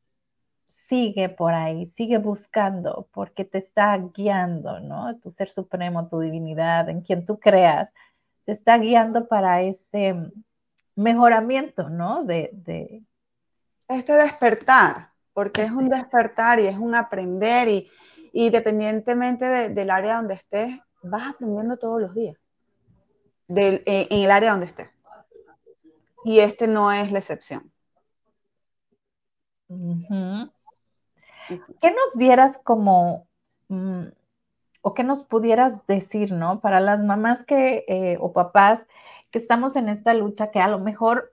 sigue 0.67 1.31
por 1.31 1.55
ahí, 1.55 1.87
sigue 1.87 2.19
buscando, 2.19 3.09
porque 3.13 3.47
te 3.47 3.57
está 3.57 3.97
guiando, 3.97 4.81
¿no? 4.81 5.19
Tu 5.21 5.31
ser 5.31 5.49
supremo, 5.49 6.09
tu 6.09 6.21
divinidad, 6.21 6.91
en 6.91 7.01
quien 7.01 7.25
tú 7.25 7.39
creas, 7.41 7.95
te 8.45 8.53
está 8.53 8.77
guiando 8.79 9.29
para 9.29 9.63
este 9.63 10.15
mejoramiento, 10.97 11.89
¿no? 11.89 12.25
De, 12.25 12.51
de... 12.53 13.03
Este 13.89 14.13
despertar, 14.15 15.11
porque 15.35 15.63
es 15.63 15.71
un 15.71 15.89
despertar 15.89 16.61
y 16.61 16.67
es 16.67 16.79
un 16.79 16.95
aprender 16.95 17.69
y, 17.69 17.91
y 18.33 18.51
dependientemente 18.51 19.69
del 19.69 19.91
área 19.91 20.17
donde 20.17 20.35
estés, 20.35 20.79
vas 21.03 21.35
aprendiendo 21.35 21.77
todos 21.77 22.01
los 22.01 22.15
días, 22.15 22.37
del, 23.49 23.83
en, 23.87 24.07
el 24.11 24.31
área 24.31 24.53
donde 24.53 24.67
estés. 24.67 24.91
Y 26.25 26.39
este 26.39 26.67
no 26.67 26.93
es 26.93 27.13
la 27.13 27.19
excepción. 27.19 27.71
¿Qué 29.69 31.91
nos 31.91 32.19
dieras 32.19 32.59
como, 32.59 33.27
mm, 33.69 34.05
o 34.81 34.95
qué 34.95 35.05
nos 35.05 35.25
pudieras 35.25 35.87
decir, 35.87 36.33
¿no? 36.33 36.61
Para 36.61 36.81
las 36.81 37.03
mamás 37.03 37.45
que, 37.45 37.85
eh, 37.89 38.17
o 38.21 38.33
papás 38.33 38.87
que 39.33 39.39
estamos 39.39 39.75
en 39.77 39.89
esta 39.89 40.15
lucha, 40.15 40.51
que 40.51 40.61
a 40.61 40.69
lo 40.69 40.79
mejor 40.79 41.33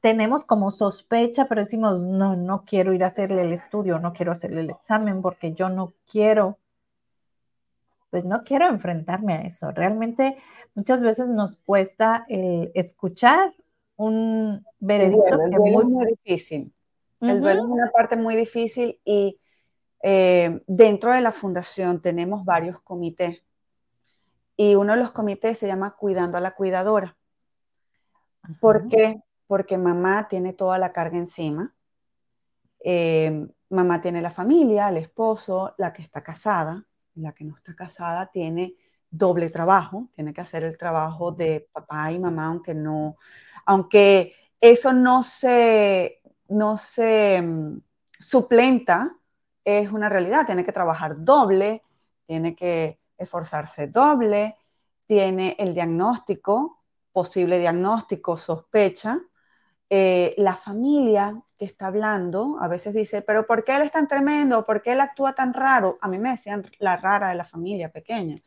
tenemos 0.00 0.44
como 0.44 0.70
sospecha, 0.70 1.46
pero 1.46 1.62
decimos, 1.62 2.02
no, 2.02 2.36
no 2.36 2.64
quiero 2.64 2.92
ir 2.92 3.02
a 3.02 3.08
hacerle 3.08 3.42
el 3.42 3.52
estudio, 3.52 3.98
no 3.98 4.12
quiero 4.12 4.30
hacerle 4.30 4.60
el 4.60 4.70
examen 4.70 5.22
porque 5.22 5.54
yo 5.54 5.70
no 5.70 5.94
quiero, 6.10 6.58
pues 8.10 8.24
no 8.24 8.44
quiero 8.44 8.68
enfrentarme 8.68 9.32
a 9.32 9.40
eso. 9.42 9.72
Realmente 9.72 10.36
muchas 10.74 11.02
veces 11.02 11.30
nos 11.30 11.56
cuesta 11.56 12.26
el 12.28 12.70
escuchar 12.74 13.54
un 13.96 14.64
veredicto. 14.78 15.42
El 15.42 15.50
duelo, 15.50 15.80
es 15.80 15.86
muy 15.86 16.06
difícil. 16.06 16.72
El 17.20 17.40
duelo 17.40 17.62
es 17.62 17.68
una 17.68 17.90
parte 17.90 18.14
muy 18.14 18.36
difícil 18.36 19.00
y 19.04 19.40
eh, 20.02 20.62
dentro 20.66 21.12
de 21.12 21.22
la 21.22 21.32
fundación 21.32 22.00
tenemos 22.00 22.44
varios 22.44 22.78
comités 22.82 23.42
y 24.56 24.74
uno 24.74 24.92
de 24.92 24.98
los 24.98 25.12
comités 25.12 25.56
se 25.56 25.66
llama 25.66 25.96
Cuidando 25.96 26.36
a 26.36 26.40
la 26.40 26.54
Cuidadora. 26.54 27.16
¿Por 28.60 28.88
qué? 28.88 29.22
porque 29.48 29.78
mamá 29.78 30.28
tiene 30.28 30.52
toda 30.52 30.78
la 30.78 30.92
carga 30.92 31.16
encima. 31.16 31.74
Eh, 32.80 33.48
mamá 33.70 34.00
tiene 34.00 34.22
la 34.22 34.30
familia, 34.30 34.90
el 34.90 34.98
esposo, 34.98 35.74
la 35.78 35.92
que 35.92 36.02
está 36.02 36.22
casada, 36.22 36.86
la 37.14 37.32
que 37.32 37.44
no 37.44 37.56
está 37.56 37.74
casada 37.74 38.30
tiene 38.30 38.76
doble 39.10 39.50
trabajo, 39.50 40.10
tiene 40.14 40.34
que 40.34 40.42
hacer 40.42 40.64
el 40.64 40.76
trabajo 40.76 41.32
de 41.32 41.66
papá 41.72 42.12
y 42.12 42.18
mamá, 42.18 42.46
aunque 42.46 42.74
no, 42.74 43.16
aunque 43.64 44.34
eso 44.60 44.92
no 44.92 45.22
se, 45.22 46.20
no 46.48 46.76
se 46.76 47.40
mm, 47.42 47.80
suplenta, 48.20 49.16
es 49.64 49.90
una 49.90 50.10
realidad, 50.10 50.44
tiene 50.46 50.64
que 50.64 50.72
trabajar 50.72 51.24
doble, 51.24 51.82
tiene 52.26 52.54
que 52.54 53.00
esforzarse 53.16 53.86
doble, 53.86 54.56
tiene 55.06 55.56
el 55.58 55.72
diagnóstico, 55.72 56.77
posible 57.18 57.58
diagnóstico, 57.58 58.36
sospecha, 58.38 59.18
eh, 59.90 60.36
la 60.38 60.54
familia 60.54 61.42
que 61.58 61.64
está 61.64 61.88
hablando, 61.88 62.58
a 62.60 62.68
veces 62.68 62.94
dice, 62.94 63.22
pero 63.22 63.44
¿por 63.44 63.64
qué 63.64 63.74
él 63.74 63.82
es 63.82 63.90
tan 63.90 64.06
tremendo? 64.06 64.64
¿Por 64.64 64.82
qué 64.82 64.92
él 64.92 65.00
actúa 65.00 65.34
tan 65.34 65.52
raro? 65.52 65.98
A 66.00 66.06
mí 66.06 66.16
me 66.16 66.30
decían 66.30 66.64
la 66.78 66.96
rara 66.96 67.30
de 67.30 67.34
la 67.34 67.44
familia 67.44 67.90
pequeña. 67.90 68.40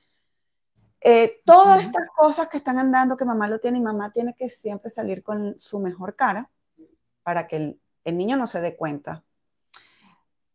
Eh, 1.01 1.41
todas 1.43 1.84
estas 1.84 2.07
cosas 2.15 2.47
que 2.47 2.55
están 2.55 2.79
andando, 2.79 3.17
que 3.17 3.25
mamá 3.25 3.49
lo 3.49 3.60
tiene 3.60 3.79
y 3.79 3.81
mamá 3.81 4.10
tiene 4.13 4.36
que 4.36 4.47
siempre 4.47 4.89
salir 4.89 5.21
con 5.21 5.60
su 5.60 5.81
mejor 5.81 6.15
cara 6.15 6.49
para 7.23 7.47
que 7.47 7.57
el, 7.57 7.81
el 8.05 8.17
niño 8.17 8.38
no 8.38 8.47
se 8.47 8.62
dé 8.62 8.77
cuenta. 8.77 9.21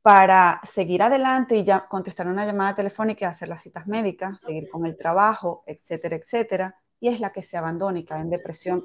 Para 0.01 0.63
seguir 0.65 1.03
adelante 1.03 1.55
y 1.55 1.65
ya 1.65 1.87
contestar 1.87 2.29
una 2.29 2.47
llamada 2.47 2.77
telefónica, 2.77 3.29
hacer 3.29 3.49
las 3.49 3.61
citas 3.61 3.87
médicas, 3.87 4.41
seguir 4.41 4.71
con 4.71 4.87
el 4.87 4.97
trabajo, 4.97 5.65
etcétera, 5.67 6.17
etcétera 6.17 6.81
y 7.01 7.09
es 7.09 7.21
la 7.21 7.31
que 7.31 7.43
se 7.43 7.57
abandona 7.57 7.99
y 7.99 8.05
cae 8.05 8.21
en 8.21 8.31
depresión 8.31 8.85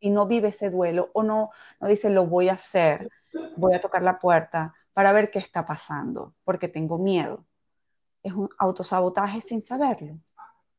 y, 0.00 0.10
no 0.10 0.26
vive 0.26 0.48
ese 0.48 0.70
duelo 0.70 1.10
o 1.12 1.22
no, 1.22 1.50
no 1.80 1.88
dice 1.88 2.10
lo 2.10 2.26
voy 2.26 2.48
a 2.48 2.54
hacer, 2.54 3.08
voy 3.56 3.74
a 3.74 3.80
tocar 3.80 4.02
la 4.02 4.18
puerta 4.18 4.74
para 4.92 5.12
ver 5.12 5.30
qué 5.30 5.38
está 5.38 5.64
pasando, 5.64 6.34
porque 6.44 6.68
tengo 6.68 6.98
miedo. 6.98 7.46
Es 8.22 8.32
un 8.32 8.48
autosabotaje 8.58 9.40
sin 9.40 9.62
saberlo, 9.62 10.18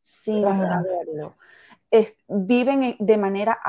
sin 0.04 0.44
saberlo. 0.44 1.36
viven 2.28 2.96
de 3.00 3.18
manera 3.18 3.60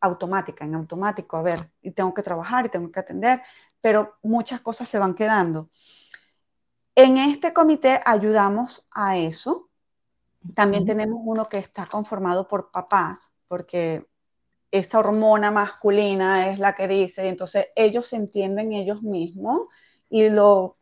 automática, 0.00 0.64
en 0.64 0.74
automático, 0.74 1.36
a 1.36 1.42
ver, 1.42 1.70
y 1.80 1.92
tengo 1.92 2.12
que 2.12 2.22
trabajar 2.22 2.66
y 2.66 2.68
tengo 2.70 2.90
que 2.90 3.00
atender, 3.00 3.42
pero 3.80 4.16
muchas 4.22 4.60
cosas 4.60 4.88
se 4.88 4.98
van 4.98 5.14
quedando. 5.14 5.70
En 6.96 7.16
este 7.16 7.52
comité 7.52 8.00
ayudamos 8.04 8.86
a 8.90 9.16
eso, 9.16 9.70
también 10.54 10.84
tenemos 10.84 11.20
uno 11.24 11.48
que 11.48 11.58
está 11.58 11.86
conformado 11.86 12.46
por 12.46 12.70
papás, 12.70 13.32
porque 13.48 14.06
esa 14.70 14.98
hormona 14.98 15.50
masculina 15.50 16.50
es 16.50 16.58
la 16.58 16.74
que 16.74 16.88
dice, 16.88 17.28
entonces 17.28 17.68
ellos 17.76 18.08
se 18.08 18.16
entienden 18.16 18.72
ellos 18.72 19.02
mismos 19.02 19.68
y 20.10 20.28
lo 20.28 20.76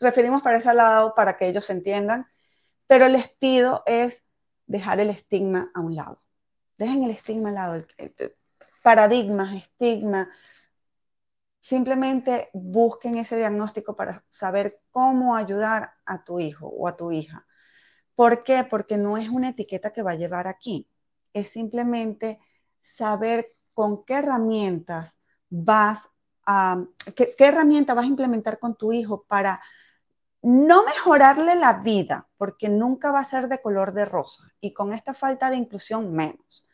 referimos 0.00 0.42
para 0.42 0.58
ese 0.58 0.72
lado 0.74 1.14
para 1.14 1.36
que 1.36 1.48
ellos 1.48 1.66
se 1.66 1.72
entiendan, 1.72 2.26
pero 2.86 3.08
les 3.08 3.28
pido 3.30 3.82
es 3.86 4.22
dejar 4.66 5.00
el 5.00 5.10
estigma 5.10 5.70
a 5.74 5.80
un 5.80 5.96
lado. 5.96 6.22
Dejen 6.78 7.02
el 7.04 7.10
estigma 7.10 7.48
a 7.48 7.50
un 7.50 7.54
lado, 7.54 7.86
paradigmas, 8.82 9.54
estigma. 9.54 10.30
Simplemente 11.60 12.50
busquen 12.52 13.16
ese 13.16 13.36
diagnóstico 13.36 13.96
para 13.96 14.24
saber 14.30 14.80
cómo 14.90 15.34
ayudar 15.34 15.94
a 16.04 16.22
tu 16.24 16.38
hijo 16.38 16.68
o 16.68 16.86
a 16.86 16.96
tu 16.96 17.10
hija. 17.10 17.45
¿Por 18.16 18.42
qué? 18.42 18.64
Porque 18.68 18.96
no 18.96 19.18
es 19.18 19.28
una 19.28 19.50
etiqueta 19.50 19.92
que 19.92 20.02
va 20.02 20.12
a 20.12 20.16
llevar 20.16 20.48
aquí. 20.48 20.88
Es 21.32 21.50
simplemente 21.50 22.40
saber 22.80 23.54
con 23.74 24.04
qué 24.04 24.14
herramientas 24.14 25.16
vas 25.50 26.08
a, 26.46 26.82
qué, 27.14 27.34
herramienta 27.38 27.92
vas 27.94 28.04
a 28.06 28.08
implementar 28.08 28.58
con 28.58 28.74
tu 28.74 28.92
hijo 28.92 29.24
para 29.24 29.60
no 30.42 30.84
mejorarle 30.84 31.56
la 31.56 31.74
vida, 31.74 32.28
porque 32.38 32.68
nunca 32.68 33.12
va 33.12 33.20
a 33.20 33.24
ser 33.24 33.48
de 33.48 33.60
color 33.60 33.92
de 33.92 34.06
rosa 34.06 34.44
y 34.60 34.72
con 34.72 34.92
esta 34.92 35.12
falta 35.12 35.50
de 35.50 35.56
inclusión 35.56 36.12
menos, 36.12 36.66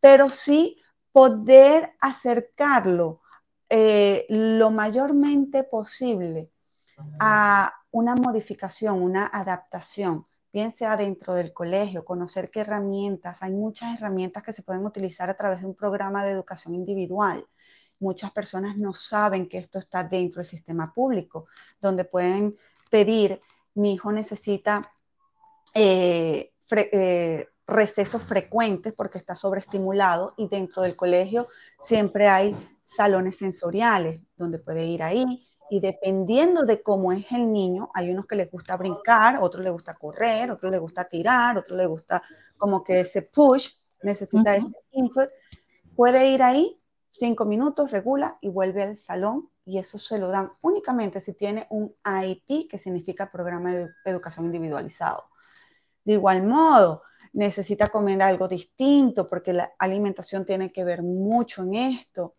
pero 0.00 0.28
sí 0.30 0.82
poder 1.12 1.94
acercarlo 2.00 3.22
eh, 3.70 4.26
lo 4.28 4.70
mayormente 4.70 5.62
posible 5.62 6.50
a 7.20 7.72
una 7.90 8.16
modificación, 8.16 9.00
una 9.00 9.26
adaptación 9.26 10.26
bien 10.54 10.70
sea 10.70 10.96
dentro 10.96 11.34
del 11.34 11.52
colegio, 11.52 12.04
conocer 12.04 12.48
qué 12.48 12.60
herramientas, 12.60 13.42
hay 13.42 13.50
muchas 13.50 13.98
herramientas 13.98 14.44
que 14.44 14.52
se 14.52 14.62
pueden 14.62 14.86
utilizar 14.86 15.28
a 15.28 15.36
través 15.36 15.60
de 15.60 15.66
un 15.66 15.74
programa 15.74 16.24
de 16.24 16.30
educación 16.30 16.76
individual. 16.76 17.44
Muchas 17.98 18.30
personas 18.30 18.76
no 18.76 18.94
saben 18.94 19.48
que 19.48 19.58
esto 19.58 19.80
está 19.80 20.04
dentro 20.04 20.40
del 20.40 20.48
sistema 20.48 20.94
público, 20.94 21.46
donde 21.80 22.04
pueden 22.04 22.54
pedir, 22.88 23.40
mi 23.74 23.94
hijo 23.94 24.12
necesita 24.12 24.80
eh, 25.74 26.52
eh, 26.70 27.48
recesos 27.66 28.22
frecuentes 28.22 28.92
porque 28.92 29.18
está 29.18 29.34
sobreestimulado 29.34 30.34
y 30.36 30.46
dentro 30.46 30.82
del 30.82 30.94
colegio 30.94 31.48
siempre 31.82 32.28
hay 32.28 32.54
salones 32.84 33.38
sensoriales 33.38 34.22
donde 34.36 34.60
puede 34.60 34.86
ir 34.86 35.02
ahí, 35.02 35.48
y 35.70 35.80
dependiendo 35.80 36.64
de 36.64 36.82
cómo 36.82 37.12
es 37.12 37.30
el 37.32 37.50
niño, 37.50 37.90
hay 37.94 38.10
unos 38.10 38.26
que 38.26 38.36
les 38.36 38.50
gusta 38.50 38.76
brincar, 38.76 39.38
otros 39.42 39.62
les 39.64 39.72
gusta 39.72 39.94
correr, 39.94 40.50
otros 40.50 40.70
les 40.70 40.80
gusta 40.80 41.04
tirar, 41.04 41.56
otros 41.56 41.76
les 41.76 41.88
gusta 41.88 42.22
como 42.56 42.84
que 42.84 43.00
ese 43.00 43.22
push, 43.22 43.68
necesita 44.02 44.56
ese 44.56 44.68
input, 44.92 45.28
puede 45.96 46.30
ir 46.30 46.42
ahí 46.42 46.80
cinco 47.10 47.44
minutos, 47.44 47.90
regula 47.90 48.38
y 48.40 48.48
vuelve 48.48 48.82
al 48.82 48.96
salón 48.96 49.48
y 49.64 49.78
eso 49.78 49.98
se 49.98 50.18
lo 50.18 50.28
dan 50.28 50.52
únicamente 50.60 51.20
si 51.20 51.32
tiene 51.32 51.66
un 51.70 51.94
IEP, 52.04 52.68
que 52.68 52.78
significa 52.78 53.30
Programa 53.30 53.72
de 53.72 53.88
Educación 54.04 54.46
Individualizado. 54.46 55.24
De 56.04 56.14
igual 56.14 56.42
modo, 56.42 57.02
necesita 57.32 57.88
comer 57.88 58.20
algo 58.22 58.46
distinto 58.48 59.28
porque 59.28 59.52
la 59.52 59.72
alimentación 59.78 60.44
tiene 60.44 60.70
que 60.70 60.84
ver 60.84 61.02
mucho 61.02 61.62
en 61.62 61.74
esto. 61.74 62.34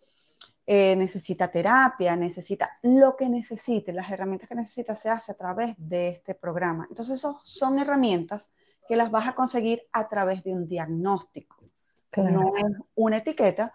Eh, 0.67 0.95
necesita 0.95 1.51
terapia, 1.51 2.15
necesita 2.15 2.79
lo 2.81 3.15
que 3.15 3.29
necesite, 3.29 3.93
las 3.93 4.09
herramientas 4.09 4.49
que 4.49 4.55
necesita 4.55 4.95
se 4.95 5.09
hace 5.09 5.31
a 5.31 5.35
través 5.35 5.75
de 5.77 6.09
este 6.09 6.33
programa. 6.33 6.87
Entonces, 6.89 7.23
son 7.43 7.77
herramientas 7.77 8.51
que 8.87 8.95
las 8.95 9.11
vas 9.11 9.27
a 9.27 9.35
conseguir 9.35 9.83
a 9.91 10.07
través 10.07 10.43
de 10.43 10.53
un 10.53 10.67
diagnóstico, 10.67 11.57
no 12.17 12.53
es 12.57 12.65
una 12.95 13.17
etiqueta. 13.17 13.73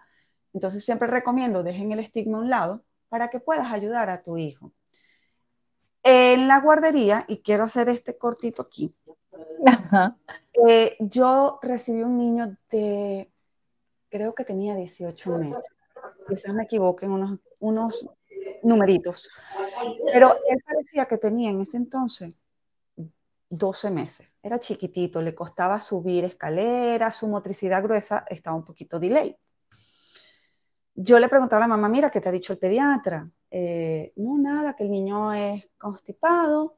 Entonces, 0.53 0.83
siempre 0.83 1.07
recomiendo, 1.07 1.63
dejen 1.63 1.93
el 1.93 1.99
estigma 1.99 2.39
a 2.39 2.41
un 2.41 2.49
lado 2.49 2.83
para 3.07 3.29
que 3.29 3.39
puedas 3.39 3.71
ayudar 3.71 4.09
a 4.09 4.21
tu 4.21 4.37
hijo. 4.37 4.73
En 6.03 6.49
la 6.49 6.59
guardería, 6.59 7.23
y 7.29 7.37
quiero 7.37 7.65
hacer 7.65 7.87
este 7.87 8.17
cortito 8.17 8.63
aquí, 8.63 8.93
eh, 10.67 10.97
yo 10.99 11.57
recibí 11.61 12.03
un 12.03 12.17
niño 12.17 12.57
de, 12.69 13.31
creo 14.09 14.35
que 14.35 14.43
tenía 14.43 14.75
18 14.75 15.37
meses 15.37 15.80
quizás 16.27 16.53
me 16.53 16.63
equivoquen 16.63 17.11
unos, 17.11 17.39
unos 17.59 18.05
numeritos, 18.63 19.29
pero 20.11 20.35
él 20.47 20.61
parecía 20.65 21.05
que 21.05 21.17
tenía 21.17 21.49
en 21.49 21.61
ese 21.61 21.77
entonces 21.77 22.35
12 23.49 23.91
meses. 23.91 24.27
Era 24.41 24.59
chiquitito, 24.59 25.21
le 25.21 25.35
costaba 25.35 25.79
subir 25.81 26.23
escaleras, 26.23 27.17
su 27.17 27.27
motricidad 27.27 27.83
gruesa 27.83 28.25
estaba 28.29 28.55
un 28.55 28.63
poquito 28.63 28.99
delay. 28.99 29.35
Yo 30.95 31.19
le 31.19 31.29
preguntaba 31.29 31.63
a 31.63 31.67
la 31.67 31.75
mamá, 31.75 31.89
mira, 31.89 32.09
¿qué 32.09 32.21
te 32.21 32.29
ha 32.29 32.31
dicho 32.31 32.53
el 32.53 32.59
pediatra? 32.59 33.29
Eh, 33.49 34.13
no, 34.15 34.37
nada, 34.37 34.75
que 34.75 34.83
el 34.83 34.91
niño 34.91 35.33
es 35.33 35.69
constipado, 35.77 36.77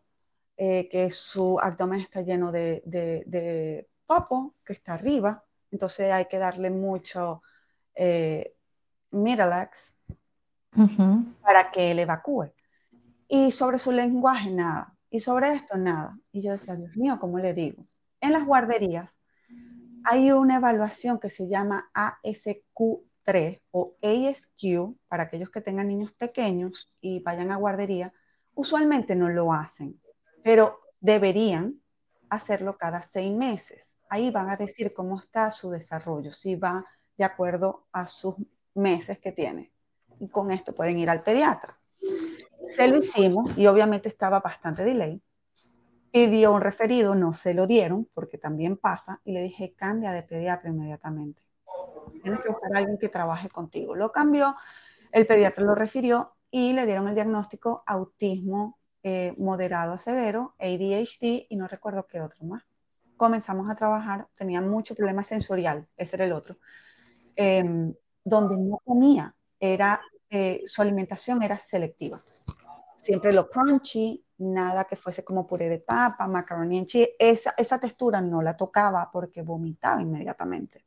eh, 0.58 0.90
que 0.90 1.12
su 1.12 1.60
abdomen 1.60 2.02
está 2.02 2.22
lleno 2.22 2.52
de, 2.52 2.82
de, 2.86 3.88
papo, 4.06 4.56
que 4.66 4.74
está 4.74 4.96
arriba, 4.96 5.44
entonces 5.72 6.12
hay 6.12 6.26
que 6.26 6.38
darle 6.40 6.70
mucho 6.70 7.42
eh, 7.96 8.56
Miralax 9.14 9.94
para 11.42 11.72
que 11.72 11.92
él 11.92 12.00
evacúe. 12.00 12.52
Y 13.28 13.52
sobre 13.52 13.80
su 13.80 13.92
lenguaje, 13.92 14.52
nada. 14.52 14.96
Y 15.10 15.20
sobre 15.20 15.54
esto, 15.54 15.78
nada. 15.78 16.18
Y 16.32 16.42
yo 16.42 16.52
decía, 16.52 16.76
Dios 16.76 16.96
mío, 16.98 17.18
¿cómo 17.20 17.40
le 17.40 17.54
digo? 17.54 17.86
En 18.20 18.34
las 18.34 18.46
guarderías 18.46 19.18
hay 20.04 20.32
una 20.32 20.58
evaluación 20.58 21.20
que 21.20 21.30
se 21.30 21.48
llama 21.48 21.90
ASQ3 21.94 23.62
o 23.72 23.96
ASQ 24.02 24.98
para 25.08 25.24
aquellos 25.24 25.50
que 25.50 25.62
tengan 25.62 25.88
niños 25.88 26.12
pequeños 26.14 26.94
y 27.00 27.22
vayan 27.22 27.52
a 27.52 27.58
guardería. 27.58 28.14
Usualmente 28.54 29.16
no 29.16 29.30
lo 29.30 29.54
hacen, 29.54 30.00
pero 30.44 30.80
deberían 31.00 31.82
hacerlo 32.30 32.78
cada 32.78 33.04
seis 33.04 33.32
meses. 33.32 33.96
Ahí 34.10 34.32
van 34.32 34.50
a 34.50 34.58
decir 34.58 34.94
cómo 34.94 35.20
está 35.20 35.52
su 35.52 35.70
desarrollo, 35.70 36.32
si 36.34 36.56
va 36.56 36.86
de 37.18 37.24
acuerdo 37.24 37.88
a 37.92 38.08
sus 38.08 38.36
meses 38.76 39.20
que 39.20 39.32
tiene. 39.32 39.72
Y 40.20 40.28
con 40.30 40.52
esto 40.52 40.74
pueden 40.74 41.00
ir 41.00 41.10
al 41.10 41.24
pediatra. 41.24 41.78
Se 42.68 42.88
lo 42.88 42.98
hicimos 42.98 43.52
y 43.58 43.68
obviamente 43.68 44.08
estaba 44.08 44.40
bastante 44.40 44.84
delay. 44.84 45.22
Pidió 46.12 46.54
un 46.54 46.62
referido, 46.62 47.16
no 47.16 47.34
se 47.34 47.54
lo 47.54 47.68
dieron 47.68 48.08
porque 48.14 48.38
también 48.38 48.78
pasa 48.78 49.20
y 49.24 49.34
le 49.34 49.42
dije 49.42 49.74
cambia 49.76 50.12
de 50.12 50.24
pediatra 50.24 50.70
inmediatamente. 50.70 51.42
Tienes 52.22 52.40
que 52.42 52.50
buscar 52.50 52.76
a 52.76 52.80
alguien 52.80 52.98
que 52.98 53.10
trabaje 53.10 53.50
contigo. 53.50 53.96
Lo 53.96 54.12
cambió, 54.12 54.56
el 55.12 55.28
pediatra 55.28 55.64
lo 55.64 55.76
refirió 55.76 56.36
y 56.52 56.74
le 56.74 56.86
dieron 56.86 57.08
el 57.08 57.16
diagnóstico 57.16 57.84
autismo 57.86 58.78
eh, 59.02 59.34
moderado 59.38 59.94
a 59.94 59.98
severo, 59.98 60.56
ADHD 60.60 61.48
y 61.50 61.56
no 61.58 61.68
recuerdo 61.68 62.08
qué 62.08 62.22
otro 62.22 62.46
más. 62.46 62.64
Comenzamos 63.18 63.70
a 63.70 63.76
trabajar, 63.76 64.28
tenía 64.38 64.62
mucho 64.62 64.96
problema 64.96 65.24
sensorial, 65.24 65.88
ese 65.98 66.16
era 66.16 66.26
el 66.26 66.32
otro. 66.32 66.56
Em, 67.36 67.94
donde 68.24 68.58
no 68.58 68.80
comía, 68.84 69.36
era, 69.60 70.02
eh, 70.30 70.64
su 70.66 70.82
alimentación 70.82 71.42
era 71.44 71.60
selectiva. 71.60 72.20
Siempre 73.02 73.34
lo 73.34 73.50
crunchy, 73.50 74.24
nada 74.38 74.86
que 74.86 74.96
fuese 74.96 75.24
como 75.24 75.46
puré 75.46 75.70
de 75.70 75.80
papa, 75.80 76.28
macaroni 76.28 76.78
en 76.78 76.86
cheese, 76.86 77.16
esa, 77.20 77.54
esa 77.58 77.80
textura 77.80 78.22
no 78.22 78.42
la 78.42 78.56
tocaba 78.56 79.10
porque 79.12 79.42
vomitaba 79.42 80.02
inmediatamente. 80.02 80.86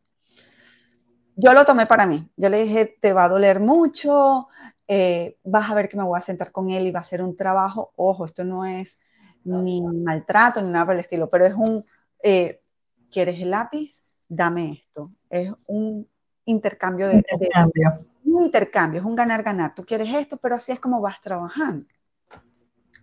Yo 1.38 1.52
lo 1.52 1.66
tomé 1.66 1.86
para 1.86 2.06
mí. 2.06 2.30
Yo 2.36 2.48
le 2.48 2.62
dije, 2.62 2.96
te 3.00 3.12
va 3.12 3.24
a 3.24 3.28
doler 3.28 3.60
mucho, 3.60 4.48
eh, 4.88 5.38
vas 5.44 5.70
a 5.70 5.74
ver 5.74 5.88
que 5.88 5.96
me 5.96 6.04
voy 6.04 6.18
a 6.18 6.22
sentar 6.22 6.50
con 6.50 6.70
él 6.70 6.86
y 6.86 6.90
va 6.90 7.00
a 7.00 7.02
hacer 7.02 7.22
un 7.22 7.36
trabajo. 7.36 7.92
Ojo, 7.96 8.24
esto 8.24 8.42
no 8.44 8.64
es 8.64 8.98
ni 9.44 9.82
maltrato 9.82 10.60
ni 10.62 10.70
nada 10.70 10.86
por 10.86 10.94
el 10.94 11.00
estilo, 11.00 11.28
pero 11.28 11.46
es 11.46 11.54
un, 11.54 11.84
eh, 12.22 12.62
¿quieres 13.10 13.40
el 13.40 13.50
lápiz? 13.50 14.02
Dame 14.28 14.72
esto. 14.72 15.12
Es 15.28 15.52
un 15.66 16.08
intercambio 16.46 17.08
de, 17.08 17.16
intercambio. 17.16 18.06
un 18.24 18.44
intercambio, 18.44 19.00
es 19.00 19.06
un 19.06 19.14
ganar-ganar. 19.14 19.74
Tú 19.74 19.84
quieres 19.84 20.12
esto, 20.14 20.38
pero 20.38 20.54
así 20.54 20.72
es 20.72 20.80
como 20.80 21.00
vas 21.00 21.20
trabajando. 21.20 21.86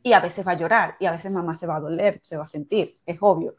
Y 0.01 0.13
a 0.13 0.19
veces 0.19 0.45
va 0.45 0.51
a 0.51 0.57
llorar, 0.57 0.95
y 0.99 1.05
a 1.05 1.11
veces 1.11 1.31
mamá 1.31 1.55
se 1.57 1.67
va 1.67 1.77
a 1.77 1.79
doler, 1.79 2.19
se 2.23 2.35
va 2.35 2.43
a 2.43 2.47
sentir, 2.47 2.95
es 3.05 3.17
obvio. 3.21 3.55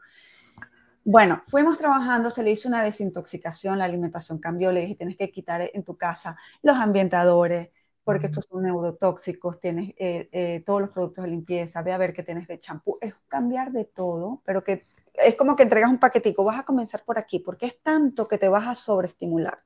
Bueno, 1.05 1.43
fuimos 1.49 1.79
trabajando, 1.79 2.31
se 2.31 2.43
le 2.43 2.51
hizo 2.51 2.69
una 2.69 2.83
desintoxicación, 2.83 3.79
la 3.79 3.85
alimentación 3.85 4.39
cambió, 4.39 4.73
le 4.73 4.81
dije, 4.81 4.97
tienes 4.97 5.17
que 5.17 5.31
quitar 5.31 5.71
en 5.73 5.85
tu 5.85 5.97
casa 5.97 6.37
los 6.63 6.77
ambientadores, 6.77 7.71
porque 8.05 8.27
estos 8.27 8.47
son 8.47 8.63
neurotóxicos, 8.63 9.61
tienes 9.61 9.91
eh, 9.99 10.29
eh, 10.33 10.63
todos 10.65 10.81
los 10.81 10.91
productos 10.91 11.25
de 11.25 11.31
limpieza, 11.31 11.83
ve 11.83 11.93
a 11.93 11.99
ver 11.99 12.13
qué 12.13 12.23
tienes 12.23 12.47
de 12.47 12.59
champú, 12.59 12.99
es 13.01 13.15
cambiar 13.29 13.73
de 13.73 13.85
todo, 13.85 14.43
pero 14.45 14.63
que 14.63 14.83
es 15.15 15.37
como 15.37 15.57
que 15.57 15.63
entregas 15.63 15.91
un 15.91 15.99
paquetico, 15.99 16.45
vas 16.45 16.61
a 16.61 16.65
comenzar 16.65 17.03
por 17.05 17.19
aquí, 17.19 17.39
porque 17.39 17.67
es 17.67 17.83
tanto 17.83 18.27
que 18.27 18.39
te 18.39 18.49
vas 18.49 18.67
a 18.67 18.75
sobreestimular. 18.75 19.59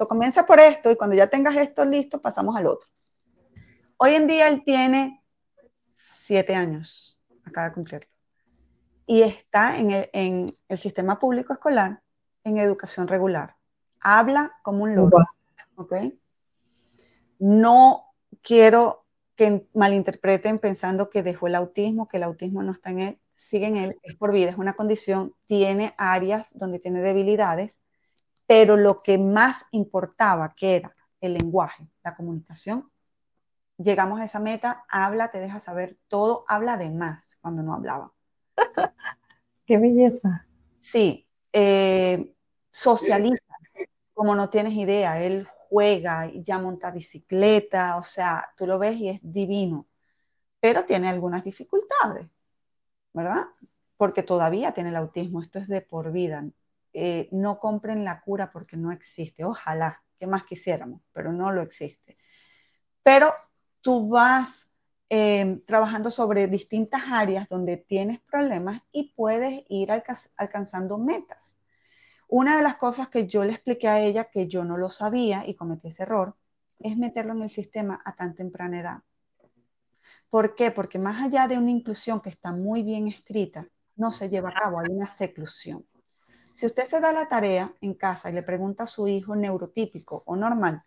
So, 0.00 0.08
comienza 0.08 0.46
por 0.46 0.58
esto 0.58 0.90
y 0.90 0.96
cuando 0.96 1.14
ya 1.14 1.28
tengas 1.28 1.54
esto 1.56 1.84
listo, 1.84 2.22
pasamos 2.22 2.56
al 2.56 2.66
otro. 2.66 2.88
Hoy 3.98 4.14
en 4.14 4.26
día 4.26 4.48
él 4.48 4.64
tiene 4.64 5.22
siete 5.94 6.54
años, 6.54 7.18
acaba 7.44 7.68
de 7.68 7.74
cumplirlo, 7.74 8.08
y 9.04 9.20
está 9.20 9.76
en 9.76 9.90
el, 9.90 10.10
en 10.14 10.56
el 10.68 10.78
sistema 10.78 11.18
público 11.18 11.52
escolar 11.52 12.00
en 12.44 12.56
educación 12.56 13.08
regular. 13.08 13.56
Habla 14.00 14.50
como 14.62 14.84
un 14.84 14.96
loro, 14.96 15.18
¿ok? 15.74 15.92
No 17.38 18.06
quiero 18.40 19.04
que 19.36 19.68
malinterpreten 19.74 20.60
pensando 20.60 21.10
que 21.10 21.22
dejó 21.22 21.46
el 21.48 21.56
autismo, 21.56 22.08
que 22.08 22.16
el 22.16 22.22
autismo 22.22 22.62
no 22.62 22.72
está 22.72 22.88
en 22.88 23.00
él, 23.00 23.18
sigue 23.34 23.66
en 23.66 23.76
él, 23.76 23.98
es 24.02 24.14
por 24.14 24.32
vida, 24.32 24.48
es 24.48 24.56
una 24.56 24.72
condición, 24.72 25.34
tiene 25.46 25.92
áreas 25.98 26.48
donde 26.54 26.78
tiene 26.78 27.02
debilidades, 27.02 27.80
pero 28.50 28.76
lo 28.76 29.00
que 29.00 29.16
más 29.16 29.64
importaba, 29.70 30.56
que 30.56 30.74
era 30.74 30.92
el 31.20 31.34
lenguaje, 31.34 31.86
la 32.02 32.16
comunicación, 32.16 32.90
llegamos 33.78 34.18
a 34.18 34.24
esa 34.24 34.40
meta, 34.40 34.84
habla, 34.88 35.30
te 35.30 35.38
deja 35.38 35.60
saber 35.60 35.98
todo, 36.08 36.44
habla 36.48 36.76
de 36.76 36.90
más 36.90 37.38
cuando 37.40 37.62
no 37.62 37.74
hablaba. 37.74 38.12
Qué 39.66 39.78
belleza. 39.78 40.48
Sí, 40.80 41.28
eh, 41.52 42.34
socializa, 42.72 43.54
como 44.14 44.34
no 44.34 44.50
tienes 44.50 44.72
idea, 44.72 45.22
él 45.22 45.46
juega 45.68 46.26
y 46.26 46.42
ya 46.42 46.58
monta 46.58 46.90
bicicleta, 46.90 47.98
o 47.98 48.02
sea, 48.02 48.50
tú 48.56 48.66
lo 48.66 48.80
ves 48.80 48.96
y 48.96 49.10
es 49.10 49.20
divino, 49.22 49.86
pero 50.58 50.84
tiene 50.84 51.08
algunas 51.08 51.44
dificultades, 51.44 52.28
¿verdad? 53.12 53.44
Porque 53.96 54.24
todavía 54.24 54.72
tiene 54.72 54.88
el 54.88 54.96
autismo, 54.96 55.40
esto 55.40 55.60
es 55.60 55.68
de 55.68 55.82
por 55.82 56.10
vida. 56.10 56.44
Eh, 56.92 57.28
no 57.32 57.58
compren 57.58 58.04
la 58.04 58.20
cura 58.20 58.50
porque 58.50 58.76
no 58.76 58.90
existe, 58.92 59.44
ojalá, 59.44 60.02
que 60.18 60.26
más 60.26 60.44
quisiéramos, 60.44 61.02
pero 61.12 61.32
no 61.32 61.52
lo 61.52 61.62
existe. 61.62 62.16
Pero 63.02 63.32
tú 63.80 64.08
vas 64.08 64.68
eh, 65.08 65.60
trabajando 65.66 66.10
sobre 66.10 66.46
distintas 66.46 67.02
áreas 67.10 67.48
donde 67.48 67.76
tienes 67.76 68.20
problemas 68.20 68.82
y 68.92 69.12
puedes 69.14 69.64
ir 69.68 69.90
alcanzando 70.36 70.98
metas. 70.98 71.56
Una 72.28 72.56
de 72.56 72.62
las 72.62 72.76
cosas 72.76 73.08
que 73.08 73.26
yo 73.26 73.44
le 73.44 73.52
expliqué 73.52 73.88
a 73.88 74.00
ella 74.00 74.30
que 74.30 74.46
yo 74.46 74.64
no 74.64 74.76
lo 74.76 74.90
sabía 74.90 75.44
y 75.46 75.54
cometí 75.54 75.88
ese 75.88 76.04
error 76.04 76.36
es 76.78 76.96
meterlo 76.96 77.32
en 77.32 77.42
el 77.42 77.50
sistema 77.50 78.00
a 78.04 78.14
tan 78.14 78.34
temprana 78.34 78.80
edad. 78.80 79.02
¿Por 80.28 80.54
qué? 80.54 80.70
Porque 80.70 80.98
más 80.98 81.20
allá 81.22 81.48
de 81.48 81.58
una 81.58 81.72
inclusión 81.72 82.20
que 82.20 82.30
está 82.30 82.52
muy 82.52 82.82
bien 82.82 83.08
escrita, 83.08 83.66
no 83.96 84.12
se 84.12 84.28
lleva 84.28 84.50
a 84.50 84.54
cabo, 84.54 84.78
hay 84.78 84.86
una 84.90 85.08
seclusión. 85.08 85.84
Si 86.60 86.66
usted 86.66 86.84
se 86.84 87.00
da 87.00 87.10
la 87.10 87.26
tarea 87.26 87.74
en 87.80 87.94
casa 87.94 88.28
y 88.28 88.34
le 88.34 88.42
pregunta 88.42 88.82
a 88.82 88.86
su 88.86 89.08
hijo 89.08 89.34
neurotípico 89.34 90.22
o 90.26 90.36
normal, 90.36 90.82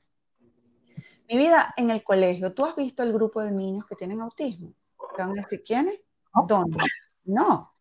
mi 1.28 1.36
vida 1.36 1.74
en 1.76 1.90
el 1.90 2.04
colegio, 2.04 2.54
¿tú 2.54 2.64
has 2.64 2.76
visto 2.76 3.02
el 3.02 3.12
grupo 3.12 3.42
de 3.42 3.50
niños 3.50 3.88
que 3.88 3.96
tienen 3.96 4.22
autismo? 4.22 4.76
¿Te 5.16 5.24
van 5.24 5.32
a 5.32 5.42
decir 5.42 5.64
quiénes? 5.66 6.00
¿Dónde? 6.48 6.78
No, 7.24 7.74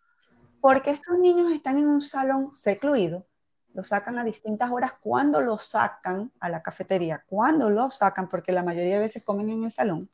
porque 0.63 0.93
estos 0.93 1.19
niños 1.19 1.53
están 1.53 1.77
en 1.77 1.87
un 1.87 2.01
salón 2.01 2.55
secluido 2.55 3.27
lo 3.75 3.85
sacan 3.85 4.19
a 4.19 4.25
distintas 4.25 4.71
horas 4.71 4.95
cuando 4.99 5.43
lo 5.43 5.59
sacan 5.59 6.33
a 6.41 6.49
la 6.49 6.63
cafetería, 6.63 7.23
cuando 7.27 7.69
lo 7.69 7.91
sacan, 7.91 8.27
porque 8.27 8.53
la 8.53 8.63
mayoría 8.63 8.95
de 8.95 9.01
veces 9.01 9.23
comen 9.23 9.51
en 9.51 9.65
el 9.65 9.73
salón. 9.73 10.09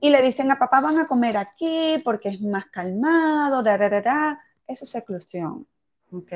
Y 0.00 0.10
le 0.10 0.20
dicen 0.22 0.50
a 0.50 0.58
papá, 0.58 0.80
van 0.80 0.98
a 0.98 1.06
comer 1.06 1.36
aquí 1.36 2.02
porque 2.04 2.30
es 2.30 2.40
más 2.40 2.66
calmado, 2.66 3.62
da, 3.62 3.78
da, 3.78 4.00
da, 4.00 4.40
Eso 4.66 4.84
es 4.84 4.90
seclusión. 4.90 5.68
¿Ok? 6.12 6.32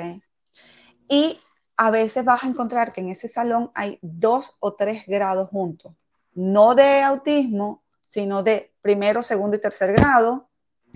Y 1.09 1.39
a 1.77 1.91
veces 1.91 2.25
vas 2.25 2.45
a 2.45 2.49
encontrar 2.49 2.93
que 2.93 3.01
en 3.01 3.09
ese 3.09 3.29
salón 3.29 3.71
hay 3.75 3.99
dos 4.03 4.57
o 4.61 4.75
tres 4.75 5.05
grados 5.07 5.51
juntos. 5.51 5.95
No 6.35 6.75
de 6.75 7.03
autismo, 7.03 7.83
sino 8.07 8.43
de 8.43 8.73
primero, 8.81 9.23
segundo 9.23 9.57
y 9.57 9.61
tercer 9.61 9.93
grado, 9.93 10.49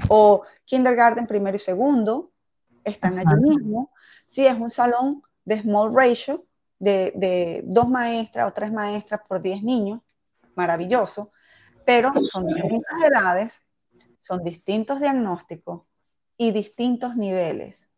o 0.08 0.42
kindergarten 0.64 1.26
primero 1.26 1.56
y 1.56 1.60
segundo, 1.60 2.30
están 2.84 3.18
allí 3.18 3.40
mismo 3.40 3.90
si 4.26 4.46
es 4.46 4.58
un 4.58 4.70
salón 4.70 5.22
de 5.44 5.62
small 5.62 5.94
ratio, 5.94 6.44
de, 6.78 7.62
dos 7.64 7.88
maestras 7.88 8.48
o 8.48 8.52
tres 8.52 8.72
maestras 8.72 9.22
por 9.26 9.40
diez 9.40 9.62
niños, 9.62 10.02
maravilloso, 10.54 11.32
pero 11.84 12.12
son 12.18 12.46
distintas 12.46 13.02
edades, 13.02 13.62
son 14.20 14.42
distintos 14.42 15.00
diagnósticos 15.00 15.82
y 16.36 16.50
distintos 16.50 17.16
niveles. 17.16 17.88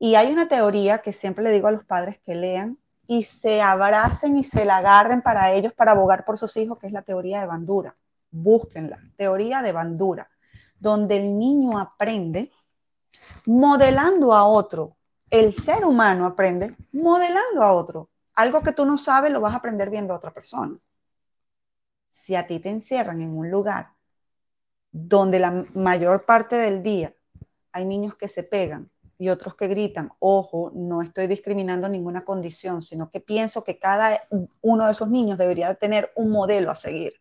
Y 0.00 0.16
hay 0.16 0.32
una 0.32 0.48
teoría 0.48 0.98
que 0.98 1.12
siempre 1.12 1.44
le 1.44 1.52
digo 1.52 1.68
a 1.68 1.72
los 1.72 1.84
padres 1.84 2.18
que 2.26 2.34
lean 2.34 2.76
y 3.06 3.22
se 3.22 3.62
abracen 3.62 4.36
y 4.36 4.42
se 4.42 4.64
la 4.64 4.78
agarren 4.78 5.22
para 5.22 5.52
ellos 5.52 5.72
para 5.74 5.92
abogar 5.92 6.24
por 6.24 6.38
sus 6.38 6.56
hijos, 6.56 6.76
que 6.76 6.88
es 6.88 6.92
la 6.92 7.02
teoría 7.02 7.38
de 7.38 7.46
Bandura. 7.46 7.96
Búsquenla, 8.32 8.98
teoría 9.16 9.62
de 9.62 9.70
Bandura, 9.70 10.28
donde 10.80 11.18
el 11.18 11.38
niño 11.38 11.78
aprende 11.78 12.50
modelando 13.46 14.34
a 14.34 14.44
otro 14.44 14.96
el 15.30 15.54
ser 15.54 15.84
humano 15.84 16.26
aprende 16.26 16.74
modelando 16.92 17.62
a 17.62 17.72
otro. 17.72 18.10
Algo 18.34 18.62
que 18.62 18.72
tú 18.72 18.84
no 18.84 18.98
sabes 18.98 19.32
lo 19.32 19.40
vas 19.40 19.54
a 19.54 19.58
aprender 19.58 19.88
viendo 19.88 20.12
a 20.12 20.16
otra 20.16 20.32
persona. 20.32 20.76
Si 22.10 22.34
a 22.34 22.46
ti 22.46 22.58
te 22.58 22.68
encierran 22.68 23.20
en 23.20 23.36
un 23.36 23.50
lugar 23.50 23.92
donde 24.90 25.38
la 25.38 25.52
mayor 25.74 26.26
parte 26.26 26.56
del 26.56 26.82
día 26.82 27.14
hay 27.72 27.84
niños 27.84 28.16
que 28.16 28.28
se 28.28 28.42
pegan 28.42 28.90
y 29.20 29.28
otros 29.28 29.54
que 29.54 29.68
gritan, 29.68 30.10
ojo, 30.18 30.72
no 30.74 31.02
estoy 31.02 31.28
discriminando 31.28 31.88
ninguna 31.88 32.24
condición, 32.24 32.82
sino 32.82 33.10
que 33.10 33.20
pienso 33.20 33.62
que 33.62 33.78
cada 33.78 34.20
uno 34.62 34.86
de 34.86 34.92
esos 34.92 35.10
niños 35.10 35.38
debería 35.38 35.72
tener 35.74 36.10
un 36.16 36.30
modelo 36.30 36.70
a 36.70 36.74
seguir 36.74 37.12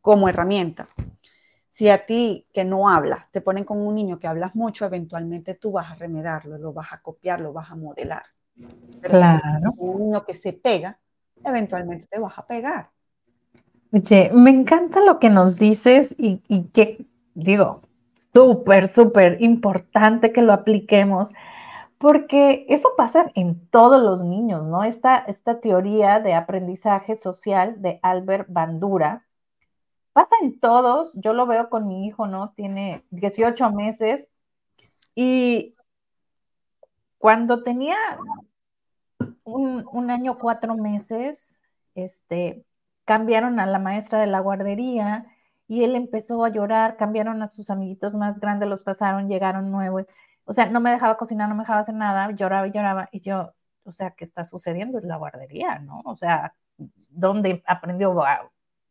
como 0.00 0.28
herramienta 0.28 0.86
si 1.72 1.88
a 1.88 2.04
ti 2.06 2.46
que 2.52 2.64
no 2.64 2.88
hablas 2.88 3.30
te 3.30 3.40
ponen 3.40 3.64
con 3.64 3.80
un 3.80 3.94
niño 3.94 4.20
que 4.20 4.26
hablas 4.26 4.54
mucho, 4.54 4.84
eventualmente 4.84 5.54
tú 5.54 5.72
vas 5.72 5.90
a 5.90 5.94
remedarlo, 5.94 6.58
lo 6.58 6.72
vas 6.72 6.92
a 6.92 7.00
copiar, 7.00 7.40
lo 7.40 7.52
vas 7.52 7.70
a 7.70 7.74
modelar. 7.74 8.22
claro. 9.00 9.72
un 9.78 9.98
niño 9.98 10.24
que 10.24 10.34
se 10.34 10.52
pega, 10.52 10.98
eventualmente 11.42 12.06
te 12.08 12.18
vas 12.18 12.38
a 12.38 12.46
pegar. 12.46 12.90
Oye, 13.90 14.30
me 14.34 14.50
encanta 14.50 15.00
lo 15.00 15.18
que 15.18 15.30
nos 15.30 15.58
dices 15.58 16.14
y, 16.18 16.42
y 16.46 16.64
que, 16.64 17.06
digo, 17.34 17.80
súper, 18.32 18.88
súper 18.88 19.42
importante 19.42 20.32
que 20.32 20.42
lo 20.42 20.52
apliquemos, 20.52 21.30
porque 21.98 22.66
eso 22.68 22.90
pasa 22.96 23.30
en 23.34 23.68
todos 23.68 24.02
los 24.02 24.24
niños, 24.24 24.66
¿no? 24.66 24.84
Esta, 24.84 25.18
esta 25.18 25.60
teoría 25.60 26.20
de 26.20 26.34
aprendizaje 26.34 27.16
social 27.16 27.80
de 27.82 28.00
Albert 28.02 28.48
Bandura, 28.50 29.26
pasa 30.12 30.34
en 30.42 30.58
todos, 30.60 31.14
yo 31.14 31.32
lo 31.34 31.46
veo 31.46 31.70
con 31.70 31.88
mi 31.88 32.06
hijo, 32.06 32.26
¿no? 32.26 32.50
Tiene 32.52 33.04
18 33.10 33.70
meses 33.72 34.28
y 35.14 35.74
cuando 37.18 37.62
tenía 37.62 37.96
un, 39.44 40.10
año, 40.10 40.38
cuatro 40.38 40.74
meses, 40.76 41.62
este, 41.94 42.64
cambiaron 43.04 43.60
a 43.60 43.66
la 43.66 43.78
maestra 43.78 44.20
de 44.20 44.26
la 44.26 44.40
guardería 44.40 45.26
y 45.68 45.84
él 45.84 45.96
empezó 45.96 46.44
a 46.44 46.50
llorar, 46.50 46.96
cambiaron 46.96 47.42
a 47.42 47.46
sus 47.46 47.70
amiguitos 47.70 48.14
más 48.14 48.40
grandes, 48.40 48.68
los 48.68 48.82
pasaron, 48.82 49.28
llegaron 49.28 49.70
nuevos. 49.70 50.06
O 50.44 50.52
sea, 50.52 50.66
no 50.66 50.80
me 50.80 50.90
dejaba 50.90 51.16
cocinar, 51.16 51.48
no 51.48 51.54
me 51.54 51.62
dejaba 51.62 51.80
hacer 51.80 51.94
nada, 51.94 52.30
lloraba 52.32 52.66
y 52.66 52.72
lloraba. 52.72 53.08
Y 53.12 53.20
yo, 53.20 53.52
o 53.84 53.92
sea, 53.92 54.10
¿qué 54.12 54.24
está 54.24 54.44
sucediendo? 54.44 54.98
Es 54.98 55.04
la 55.04 55.16
guardería, 55.16 55.78
¿no? 55.78 56.02
O 56.04 56.16
sea, 56.16 56.54
¿dónde 57.08 57.62
aprendió? 57.66 58.14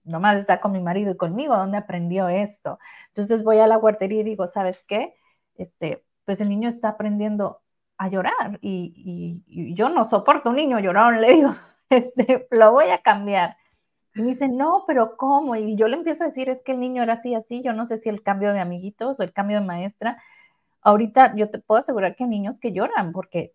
nomás 0.04 0.40
está 0.40 0.60
con 0.62 0.72
mi 0.72 0.80
marido 0.82 1.12
y 1.12 1.18
conmigo, 1.18 1.56
¿dónde 1.56 1.78
aprendió 1.78 2.28
esto? 2.30 2.80
Entonces 3.08 3.44
voy 3.44 3.60
a 3.60 3.68
la 3.68 3.76
guardería 3.78 4.22
y 4.22 4.24
digo, 4.24 4.48
¿sabes 4.48 4.84
qué? 4.84 5.16
Este, 5.56 6.04
pues 6.26 6.42
el 6.42 6.50
niño 6.50 6.70
está 6.70 6.90
aprendiendo 6.90 7.62
a 7.98 8.08
llorar 8.10 8.60
y, 8.62 9.44
yo 9.76 9.90
no 9.90 10.06
soporto 10.06 10.50
un 10.50 10.56
niño 10.56 10.80
llorón, 10.80 11.22
le 11.22 11.34
digo, 11.34 11.52
este, 11.90 12.48
lo 12.52 12.72
voy 12.72 12.90
a 12.90 13.00
cambiar. 13.00 13.58
Y 14.16 14.22
me 14.22 14.28
dice, 14.28 14.48
no, 14.50 14.84
pero 14.88 15.16
¿cómo? 15.18 15.56
Y 15.56 15.76
yo 15.76 15.88
le 15.88 15.96
empiezo 15.96 16.24
a 16.24 16.28
decir, 16.28 16.50
es 16.50 16.62
que 16.62 16.74
el 16.74 16.80
niño 16.80 17.04
era 17.04 17.14
así, 17.14 17.34
así, 17.36 17.62
yo 17.62 17.74
no 17.74 17.86
sé 17.86 17.98
si 17.98 18.10
el 18.10 18.24
cambio 18.24 18.54
de 18.54 18.60
amiguitos 18.60 19.20
o 19.20 19.24
el 19.24 19.34
cambio 19.34 19.60
de 19.60 19.66
maestra. 19.66 20.22
Ahorita 20.82 21.36
yo 21.36 21.50
te 21.50 21.60
puedo 21.60 21.80
asegurar 21.80 22.16
que 22.16 22.26
hay 22.26 22.30
niños 22.30 22.60
que 22.60 22.74
lloran 22.74 23.12
porque, 23.14 23.54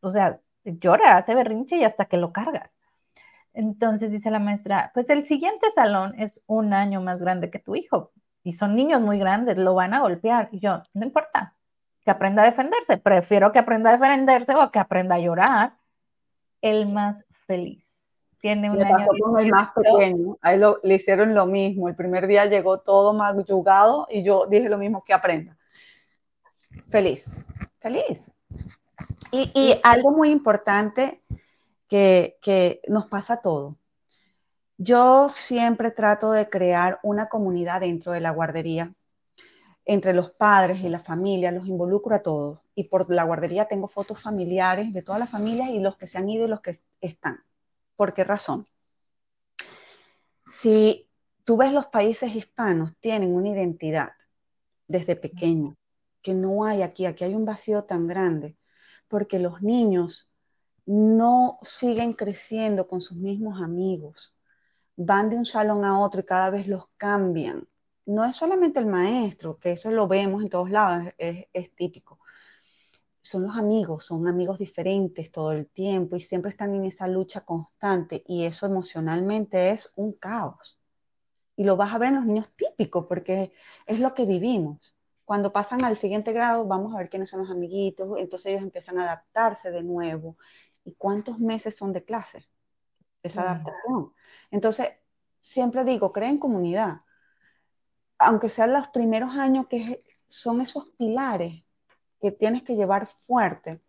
o 0.00 0.10
sea, 0.10 0.40
llora, 0.64 1.16
hace 1.16 1.34
berrinche 1.34 1.76
y 1.76 1.84
hasta 1.84 2.04
que 2.06 2.16
lo 2.16 2.32
cargas. 2.32 2.78
Entonces 3.54 4.12
dice 4.12 4.30
la 4.30 4.38
maestra, 4.38 4.92
pues 4.94 5.10
el 5.10 5.24
siguiente 5.24 5.70
salón 5.74 6.14
es 6.18 6.42
un 6.46 6.72
año 6.74 7.00
más 7.00 7.22
grande 7.22 7.50
que 7.50 7.58
tu 7.58 7.74
hijo 7.74 8.12
y 8.44 8.52
son 8.52 8.76
niños 8.76 9.00
muy 9.00 9.18
grandes, 9.18 9.58
lo 9.58 9.74
van 9.74 9.94
a 9.94 10.00
golpear. 10.00 10.48
Y 10.52 10.60
yo, 10.60 10.82
no 10.94 11.04
importa, 11.04 11.54
que 12.02 12.10
aprenda 12.10 12.42
a 12.42 12.46
defenderse. 12.46 12.96
Prefiero 12.98 13.52
que 13.52 13.58
aprenda 13.58 13.90
a 13.90 13.96
defenderse 13.96 14.54
o 14.54 14.70
que 14.70 14.78
aprenda 14.78 15.16
a 15.16 15.18
llorar. 15.18 15.76
El 16.62 16.86
más 16.86 17.24
feliz. 17.46 17.97
Tiene 18.40 18.70
un 18.70 18.80
año. 18.80 19.08
el 19.38 19.50
más 19.50 19.70
pequeño. 19.72 20.38
Ahí 20.40 20.60
le 20.82 20.94
hicieron 20.94 21.34
lo 21.34 21.46
mismo. 21.46 21.88
El 21.88 21.96
primer 21.96 22.26
día 22.26 22.44
llegó 22.46 22.78
todo 22.80 23.12
magullugado 23.12 24.06
y 24.10 24.22
yo 24.22 24.46
dije 24.46 24.68
lo 24.68 24.78
mismo, 24.78 25.02
que 25.04 25.12
aprenda. 25.12 25.56
Feliz, 26.88 27.36
feliz. 27.80 28.30
Y, 29.32 29.50
y 29.54 29.80
algo 29.82 30.12
muy 30.12 30.30
importante 30.30 31.22
que, 31.88 32.38
que 32.40 32.80
nos 32.86 33.06
pasa 33.06 33.40
todo. 33.40 33.76
Yo 34.76 35.28
siempre 35.28 35.90
trato 35.90 36.30
de 36.30 36.48
crear 36.48 37.00
una 37.02 37.28
comunidad 37.28 37.80
dentro 37.80 38.12
de 38.12 38.20
la 38.20 38.30
guardería 38.30 38.94
entre 39.84 40.12
los 40.12 40.30
padres 40.30 40.80
y 40.80 40.88
la 40.90 41.00
familia, 41.00 41.50
los 41.50 41.66
involucro 41.66 42.14
a 42.14 42.22
todos. 42.22 42.60
Y 42.74 42.84
por 42.84 43.10
la 43.10 43.24
guardería 43.24 43.66
tengo 43.66 43.88
fotos 43.88 44.20
familiares 44.20 44.92
de 44.92 45.02
todas 45.02 45.18
las 45.18 45.30
familias 45.30 45.70
y 45.70 45.80
los 45.80 45.96
que 45.96 46.06
se 46.06 46.18
han 46.18 46.28
ido 46.28 46.44
y 46.44 46.48
los 46.48 46.60
que 46.60 46.80
están. 47.00 47.42
¿Por 47.98 48.14
qué 48.14 48.22
razón? 48.22 48.66
Si 50.52 51.08
tú 51.44 51.56
ves 51.56 51.72
los 51.72 51.86
países 51.86 52.34
hispanos, 52.34 52.96
tienen 53.00 53.34
una 53.34 53.48
identidad 53.48 54.12
desde 54.86 55.16
pequeño, 55.16 55.76
que 56.22 56.32
no 56.32 56.64
hay 56.64 56.82
aquí, 56.82 57.06
aquí 57.06 57.24
hay 57.24 57.34
un 57.34 57.44
vacío 57.44 57.82
tan 57.84 58.06
grande, 58.06 58.56
porque 59.08 59.38
los 59.38 59.62
niños 59.62 60.30
no 60.86 61.58
siguen 61.62 62.12
creciendo 62.12 62.86
con 62.86 63.00
sus 63.00 63.16
mismos 63.16 63.60
amigos, 63.60 64.34
van 64.94 65.28
de 65.28 65.36
un 65.36 65.46
salón 65.46 65.84
a 65.84 66.00
otro 66.00 66.20
y 66.20 66.24
cada 66.24 66.50
vez 66.50 66.68
los 66.68 66.86
cambian 66.96 67.68
no 68.08 68.24
es 68.24 68.36
solamente 68.36 68.80
el 68.80 68.86
maestro, 68.86 69.58
que 69.58 69.72
eso 69.72 69.90
lo 69.90 70.08
vemos 70.08 70.42
en 70.42 70.48
todos 70.48 70.70
lados, 70.70 71.12
es, 71.18 71.74
típico. 71.76 72.18
Son 73.28 73.42
los 73.42 73.58
amigos, 73.58 74.06
son 74.06 74.26
amigos 74.26 74.58
diferentes 74.58 75.30
todo 75.30 75.52
el 75.52 75.68
tiempo 75.68 76.16
y 76.16 76.20
siempre 76.20 76.50
están 76.50 76.74
en 76.74 76.86
esa 76.86 77.06
lucha 77.06 77.42
constante 77.42 78.24
y 78.26 78.46
eso 78.46 78.64
emocionalmente 78.64 79.68
es 79.68 79.92
un 79.96 80.14
caos. 80.14 80.78
Y 81.54 81.64
lo 81.64 81.76
vas 81.76 81.92
a 81.92 81.98
ver 81.98 82.08
en 82.08 82.14
los 82.14 82.24
niños 82.24 82.48
típicos 82.56 83.04
porque 83.06 83.52
es 83.84 84.00
lo 84.00 84.14
que 84.14 84.24
vivimos. 84.24 84.96
Cuando 85.26 85.52
pasan 85.52 85.84
al 85.84 85.98
siguiente 85.98 86.32
grado, 86.32 86.64
vamos 86.64 86.94
a 86.94 86.98
ver 86.98 87.10
quiénes 87.10 87.28
son 87.28 87.40
los 87.40 87.50
amiguitos, 87.50 88.18
entonces 88.18 88.46
ellos 88.46 88.62
empiezan 88.62 88.98
a 88.98 89.04
adaptarse 89.04 89.70
de 89.70 89.82
nuevo. 89.82 90.38
¿Y 90.82 90.94
cuántos 90.94 91.38
meses 91.38 91.76
son 91.76 91.92
de 91.92 92.06
clase? 92.06 92.48
Esa 93.22 93.42
adaptación. 93.42 94.14
Entonces, 94.50 94.88
siempre 95.38 95.84
digo, 95.84 96.14
creen 96.14 96.38
comunidad 96.38 97.02
aunque 98.18 98.50
sean 98.50 98.72
los 98.72 98.88
primeros 98.88 99.36
años 99.36 99.66
que 99.68 100.02
son 100.26 100.60
esos 100.60 100.90
pilares 100.98 101.62
que 102.20 102.32
tienes 102.32 102.62
que 102.62 102.76
llevar 102.76 103.06
fuerte, 103.26 103.80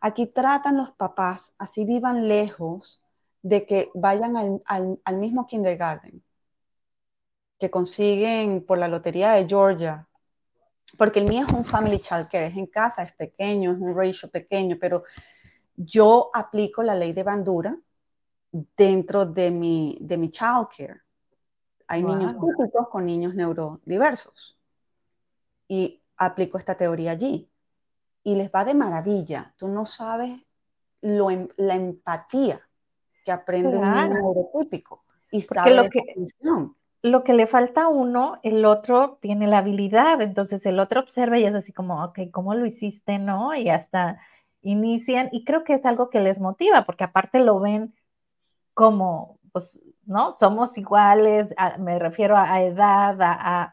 aquí 0.00 0.26
tratan 0.26 0.76
los 0.76 0.90
papás, 0.92 1.54
así 1.58 1.84
vivan 1.84 2.28
lejos, 2.28 3.02
de 3.42 3.64
que 3.64 3.90
vayan 3.94 4.60
al, 4.66 5.16
mismo 5.18 5.46
kindergarten 5.46 6.22
que 7.58 7.70
consiguen 7.70 8.64
por 8.66 8.76
la 8.76 8.88
lotería 8.88 9.32
de 9.32 9.46
Georgia, 9.46 10.06
porque 10.98 11.20
el 11.20 11.28
mío 11.28 11.44
es 11.46 11.52
un 11.52 11.64
family 11.64 12.00
child 12.00 12.28
care, 12.28 12.46
es 12.46 12.56
en 12.56 12.66
casa, 12.66 13.04
es 13.04 13.12
pequeño, 13.12 13.72
es 13.72 13.78
un 13.78 13.96
ratio 13.96 14.28
pequeño, 14.28 14.76
pero 14.80 15.04
yo 15.76 16.30
aplico 16.34 16.82
la 16.82 16.94
ley 16.94 17.12
de 17.12 17.22
bandura 17.22 17.76
dentro 18.76 19.24
de 19.24 19.50
mi, 19.50 19.96
de 20.00 20.16
mi 20.16 20.30
child 20.30 20.68
care. 20.76 21.00
Hay 21.86 22.02
niños 22.02 22.34
típicos 22.34 22.88
con 22.88 23.06
niños 23.06 23.34
neurodiversos. 23.34 24.58
Y 25.68 26.02
aplico 26.16 26.58
esta 26.58 26.76
teoría 26.76 27.12
allí. 27.12 27.50
Y 28.22 28.34
les 28.34 28.50
va 28.50 28.64
de 28.64 28.74
maravilla. 28.74 29.54
Tú 29.56 29.68
no 29.68 29.86
sabes 29.86 30.40
lo, 31.00 31.30
em, 31.30 31.48
la 31.56 31.74
empatía 31.74 32.60
que 33.24 33.32
aprende 33.32 33.76
un 33.76 33.90
niño 33.90 34.08
neurotípico. 34.08 35.04
Y 35.30 35.42
sabe 35.42 35.74
lo 35.74 35.88
que, 35.90 36.00
lo 37.02 37.24
que 37.24 37.34
le 37.34 37.46
falta 37.46 37.82
a 37.82 37.88
uno, 37.88 38.38
el 38.42 38.64
otro 38.64 39.18
tiene 39.20 39.46
la 39.46 39.58
habilidad. 39.58 40.20
Entonces 40.20 40.64
el 40.66 40.78
otro 40.78 41.00
observa 41.00 41.38
y 41.38 41.44
es 41.44 41.54
así 41.54 41.72
como, 41.72 42.04
ok, 42.04 42.20
¿cómo 42.32 42.54
lo 42.54 42.66
hiciste? 42.66 43.18
¿No? 43.18 43.54
Y 43.54 43.68
hasta 43.68 44.20
inician. 44.62 45.28
Y 45.32 45.44
creo 45.44 45.64
que 45.64 45.74
es 45.74 45.86
algo 45.86 46.10
que 46.10 46.20
les 46.20 46.40
motiva, 46.40 46.84
porque 46.84 47.04
aparte 47.04 47.40
lo 47.40 47.60
ven 47.60 47.94
como, 48.74 49.38
pues, 49.52 49.80
¿no? 50.04 50.34
Somos 50.34 50.76
iguales, 50.78 51.54
me 51.78 51.98
refiero 51.98 52.36
a, 52.36 52.62
edad, 52.62 53.16
a, 53.20 53.72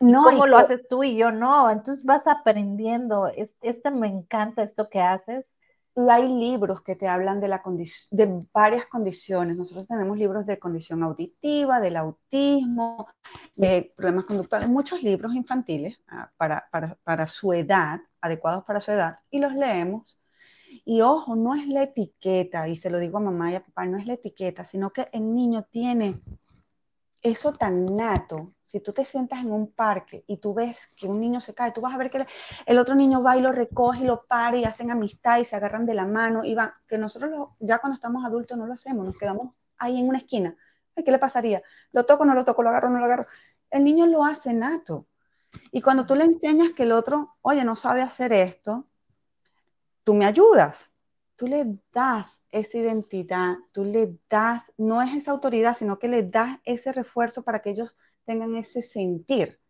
no, 0.00 0.24
¿Cómo 0.24 0.46
lo 0.46 0.58
haces 0.58 0.88
tú 0.88 1.04
y 1.04 1.16
yo 1.16 1.30
no? 1.30 1.70
Entonces 1.70 2.04
vas 2.04 2.26
aprendiendo. 2.26 3.28
este 3.28 3.90
me 3.90 4.08
encanta 4.08 4.62
esto 4.62 4.88
que 4.88 5.00
haces. 5.00 5.58
Y 5.94 6.10
hay 6.10 6.28
libros 6.28 6.82
que 6.82 6.94
te 6.94 7.08
hablan 7.08 7.40
de, 7.40 7.48
la 7.48 7.62
de 8.10 8.46
varias 8.52 8.84
condiciones. 8.86 9.56
Nosotros 9.56 9.86
tenemos 9.86 10.18
libros 10.18 10.44
de 10.44 10.58
condición 10.58 11.02
auditiva, 11.02 11.80
del 11.80 11.96
autismo, 11.96 13.08
de 13.54 13.90
problemas 13.96 14.26
conductuales, 14.26 14.68
muchos 14.68 15.02
libros 15.02 15.34
infantiles 15.34 15.98
ah, 16.08 16.30
para, 16.36 16.68
para, 16.70 16.96
para 17.02 17.26
su 17.26 17.54
edad, 17.54 18.00
adecuados 18.20 18.62
para 18.64 18.80
su 18.80 18.90
edad, 18.90 19.16
y 19.30 19.38
los 19.38 19.54
leemos 19.54 20.20
y 20.84 21.00
ojo, 21.00 21.36
no 21.36 21.54
es 21.54 21.66
la 21.66 21.84
etiqueta, 21.84 22.68
y 22.68 22.76
se 22.76 22.90
lo 22.90 22.98
digo 22.98 23.18
a 23.18 23.20
mamá 23.20 23.52
y 23.52 23.54
a 23.56 23.64
papá, 23.64 23.86
no 23.86 23.98
es 23.98 24.06
la 24.06 24.14
etiqueta, 24.14 24.64
sino 24.64 24.92
que 24.92 25.08
el 25.12 25.34
niño 25.34 25.64
tiene 25.70 26.14
eso 27.30 27.52
tan 27.52 27.96
nato. 27.96 28.52
Si 28.62 28.80
tú 28.80 28.92
te 28.92 29.04
sientas 29.04 29.40
en 29.40 29.52
un 29.52 29.72
parque 29.72 30.24
y 30.26 30.38
tú 30.38 30.52
ves 30.54 30.88
que 30.96 31.06
un 31.06 31.20
niño 31.20 31.40
se 31.40 31.54
cae, 31.54 31.72
tú 31.72 31.80
vas 31.80 31.94
a 31.94 31.98
ver 31.98 32.10
que 32.10 32.26
el 32.66 32.78
otro 32.78 32.94
niño 32.94 33.22
va 33.22 33.36
y 33.36 33.40
lo 33.40 33.52
recoge 33.52 34.04
y 34.04 34.06
lo 34.06 34.24
para 34.26 34.56
y 34.56 34.64
hacen 34.64 34.90
amistad 34.90 35.38
y 35.38 35.44
se 35.44 35.56
agarran 35.56 35.86
de 35.86 35.94
la 35.94 36.04
mano 36.04 36.44
y 36.44 36.54
van, 36.54 36.72
que 36.88 36.98
nosotros 36.98 37.50
ya 37.60 37.78
cuando 37.78 37.94
estamos 37.94 38.24
adultos 38.24 38.58
no 38.58 38.66
lo 38.66 38.74
hacemos, 38.74 39.06
nos 39.06 39.16
quedamos 39.16 39.54
ahí 39.78 39.98
en 40.00 40.08
una 40.08 40.18
esquina. 40.18 40.56
¿Qué 40.94 41.10
le 41.10 41.18
pasaría? 41.18 41.62
¿Lo 41.92 42.06
toco, 42.06 42.24
no 42.24 42.34
lo 42.34 42.44
toco, 42.44 42.62
lo 42.62 42.70
agarro, 42.70 42.90
no 42.90 42.98
lo 42.98 43.04
agarro? 43.04 43.26
El 43.70 43.84
niño 43.84 44.06
lo 44.06 44.24
hace 44.24 44.52
nato. 44.54 45.06
Y 45.72 45.82
cuando 45.82 46.06
tú 46.06 46.14
le 46.14 46.24
enseñas 46.24 46.70
que 46.72 46.84
el 46.84 46.92
otro, 46.92 47.36
oye, 47.42 47.64
no 47.64 47.76
sabe 47.76 48.02
hacer 48.02 48.32
esto, 48.32 48.86
tú 50.04 50.14
me 50.14 50.26
ayudas. 50.26 50.90
Tú 51.36 51.46
le 51.46 51.78
das 51.92 52.42
esa 52.50 52.78
identidad, 52.78 53.56
tú 53.72 53.84
le 53.84 54.18
das, 54.30 54.62
no 54.78 55.02
es 55.02 55.14
esa 55.14 55.32
autoridad, 55.32 55.76
sino 55.76 55.98
que 55.98 56.08
le 56.08 56.22
das 56.22 56.58
ese 56.64 56.92
refuerzo 56.92 57.42
para 57.42 57.60
que 57.60 57.70
ellos 57.70 57.94
tengan 58.24 58.56
ese 58.56 58.82
sentir. 58.82 59.60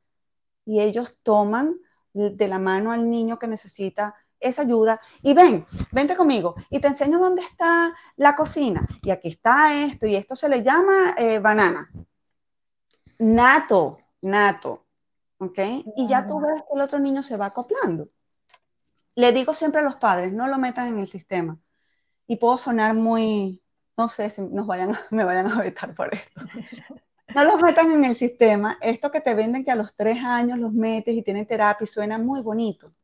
Y 0.65 0.81
ellos 0.81 1.17
toman 1.23 1.77
de 2.13 2.49
la 2.49 2.59
mano 2.59 2.93
al 2.93 3.11
niño 3.11 3.39
que 3.39 3.47
necesita 3.47 4.15
esa 4.41 4.63
ayuda 4.63 5.01
y 5.23 5.35
ven, 5.35 5.65
vente 5.93 6.15
conmigo 6.17 6.55
y 6.71 6.81
te 6.81 6.89
enseño 6.89 7.19
dónde 7.19 7.43
está 7.43 7.95
la 8.17 8.35
cocina. 8.37 8.87
Y 9.03 9.11
aquí 9.11 9.29
está 9.29 9.75
esto 9.85 10.07
y 10.07 10.17
esto 10.17 10.37
se 10.37 10.49
le 10.49 10.63
llama 10.63 11.15
eh, 11.19 11.39
banana. 11.39 11.91
Nato, 13.19 13.99
nato. 14.23 14.85
¿Ok? 15.39 15.59
Y 15.97 16.07
ya 16.09 16.27
tú 16.27 16.41
ves 16.41 16.63
que 16.63 16.75
el 16.75 16.81
otro 16.81 16.99
niño 16.99 17.23
se 17.23 17.37
va 17.37 17.47
acoplando 17.47 18.09
le 19.17 19.33
digo 19.33 19.55
siempre 19.55 19.81
a 19.81 19.85
los 19.85 19.97
padres, 19.97 20.33
no 20.33 20.47
lo 20.47 20.59
metan 20.59 20.89
en 20.89 20.99
el 21.01 21.09
sistema. 21.09 21.59
Y 22.29 22.37
puedo 22.37 22.57
sonar 22.59 22.95
muy, 22.95 23.63
no 23.97 24.09
sé 24.09 24.31
si 24.31 24.43
nos 24.43 24.67
vayan, 24.67 24.97
me 25.11 25.25
vayan 25.25 25.51
a 25.51 25.61
vetar 25.63 25.95
por 25.95 26.15
esto. 26.15 26.41
No 27.35 27.45
los 27.45 27.61
metan 27.61 27.91
en 27.93 28.05
el 28.05 28.15
sistema. 28.15 28.79
Esto 28.81 29.11
que 29.11 29.21
te 29.21 29.35
venden 29.35 29.65
que 29.65 29.71
a 29.71 29.75
los 29.77 29.95
tres 29.95 30.25
años 30.25 30.59
los 30.59 30.73
metes 30.73 31.15
y 31.15 31.23
tienen 31.23 31.45
terapia 31.45 31.85
y 31.85 31.89
suena 31.89 32.19
muy 32.19 32.41
bonito. 32.41 32.95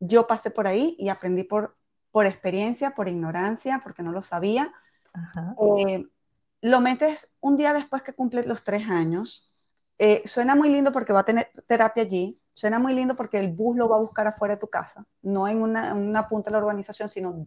Yo 0.00 0.26
pasé 0.26 0.50
por 0.50 0.66
ahí 0.66 0.96
y 0.98 1.10
aprendí 1.10 1.44
por, 1.44 1.76
por 2.10 2.26
experiencia, 2.26 2.92
por 2.96 3.08
ignorancia, 3.08 3.80
porque 3.84 4.02
no 4.02 4.10
lo 4.10 4.22
sabía. 4.22 4.72
Eh, 5.86 6.06
lo 6.62 6.80
metes 6.80 7.32
un 7.40 7.56
día 7.56 7.72
después 7.72 8.02
que 8.02 8.14
cumple 8.14 8.42
los 8.44 8.64
tres 8.64 8.88
años. 8.88 9.52
Eh, 9.98 10.22
suena 10.24 10.54
muy 10.54 10.70
lindo 10.70 10.92
porque 10.92 11.12
va 11.12 11.20
a 11.20 11.24
tener 11.24 11.50
terapia 11.66 12.02
allí. 12.02 12.40
Suena 12.58 12.80
muy 12.80 12.92
lindo 12.92 13.14
porque 13.14 13.38
el 13.38 13.52
bus 13.52 13.76
lo 13.76 13.88
va 13.88 13.94
a 13.94 14.00
buscar 14.00 14.26
afuera 14.26 14.56
de 14.56 14.60
tu 14.60 14.66
casa, 14.66 15.06
no 15.22 15.46
en 15.46 15.62
una, 15.62 16.28
punta 16.28 16.50
de 16.50 16.54
la 16.54 16.58
urbanización, 16.58 17.08
sino 17.08 17.46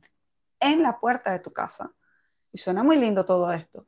en 0.58 0.82
la 0.82 1.02
puerta 1.02 1.34
de 1.34 1.40
tu 1.40 1.52
casa. 1.52 1.92
Y 2.54 2.60
suena 2.60 2.82
muy 2.82 2.96
lindo 2.96 3.26
todo 3.26 3.52
esto, 3.52 3.88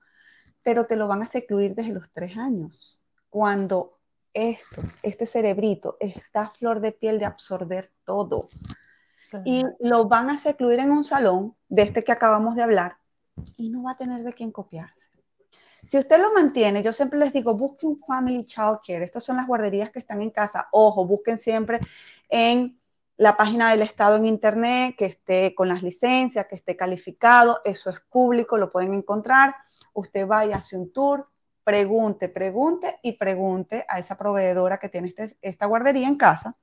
pero 0.63 0.85
te 0.85 0.97
lo 0.97 1.07
van 1.07 1.21
a 1.21 1.27
secluir 1.27 1.75
desde 1.75 1.93
los 1.93 2.11
tres 2.11 2.35
años, 2.35 2.99
cuando 3.29 3.99
esto, 4.33 4.81
este 5.01 5.25
cerebrito 5.25 5.95
está 6.01 6.41
a 6.41 6.49
flor 6.49 6.81
de 6.81 6.91
piel 6.91 7.19
de 7.19 7.25
absorber 7.25 7.89
todo. 8.03 8.49
Y 9.45 9.63
lo 9.79 10.09
van 10.09 10.29
a 10.29 10.37
secluir 10.37 10.79
en 10.79 10.91
un 10.91 11.05
salón 11.05 11.55
de 11.69 11.83
este 11.83 12.03
que 12.03 12.11
acabamos 12.11 12.57
de 12.57 12.63
hablar 12.63 12.97
y 13.55 13.69
no 13.69 13.83
va 13.83 13.91
a 13.91 13.97
tener 13.97 14.23
de 14.23 14.33
quién 14.33 14.51
copiarse. 14.51 15.02
Si 15.85 15.97
usted 15.97 16.19
lo 16.19 16.33
mantiene, 16.33 16.81
yo 16.81 16.93
siempre 16.93 17.19
les 17.19 17.33
digo, 17.33 17.53
busque 17.55 17.85
un 17.85 17.97
family 17.97 18.45
child 18.45 18.79
care. 18.85 19.03
Estas 19.03 19.23
son 19.23 19.37
las 19.37 19.47
guarderías 19.47 19.91
que 19.91 19.99
están 19.99 20.21
en 20.21 20.29
casa. 20.29 20.67
Ojo, 20.71 21.05
busquen 21.05 21.37
siempre 21.37 21.79
en 22.29 22.77
la 23.17 23.37
página 23.37 23.71
del 23.71 23.81
Estado 23.81 24.15
en 24.15 24.25
Internet, 24.25 24.95
que 24.97 25.05
esté 25.05 25.53
con 25.53 25.67
las 25.67 25.83
licencias, 25.83 26.47
que 26.47 26.55
esté 26.55 26.75
calificado. 26.75 27.59
Eso 27.63 27.89
es 27.89 27.99
público, 28.09 28.57
lo 28.57 28.71
pueden 28.71 28.93
encontrar. 28.93 29.55
Usted 29.93 30.25
vaya, 30.25 30.57
hace 30.57 30.77
un 30.77 30.91
tour, 30.91 31.29
pregunte, 31.63 32.29
pregunte 32.29 32.99
y 33.03 33.13
pregunte 33.13 33.85
a 33.87 33.99
esa 33.99 34.17
proveedora 34.17 34.79
que 34.79 34.89
tiene 34.89 35.09
este, 35.09 35.37
esta 35.41 35.65
guardería 35.65 36.07
en 36.07 36.17
casa 36.17 36.55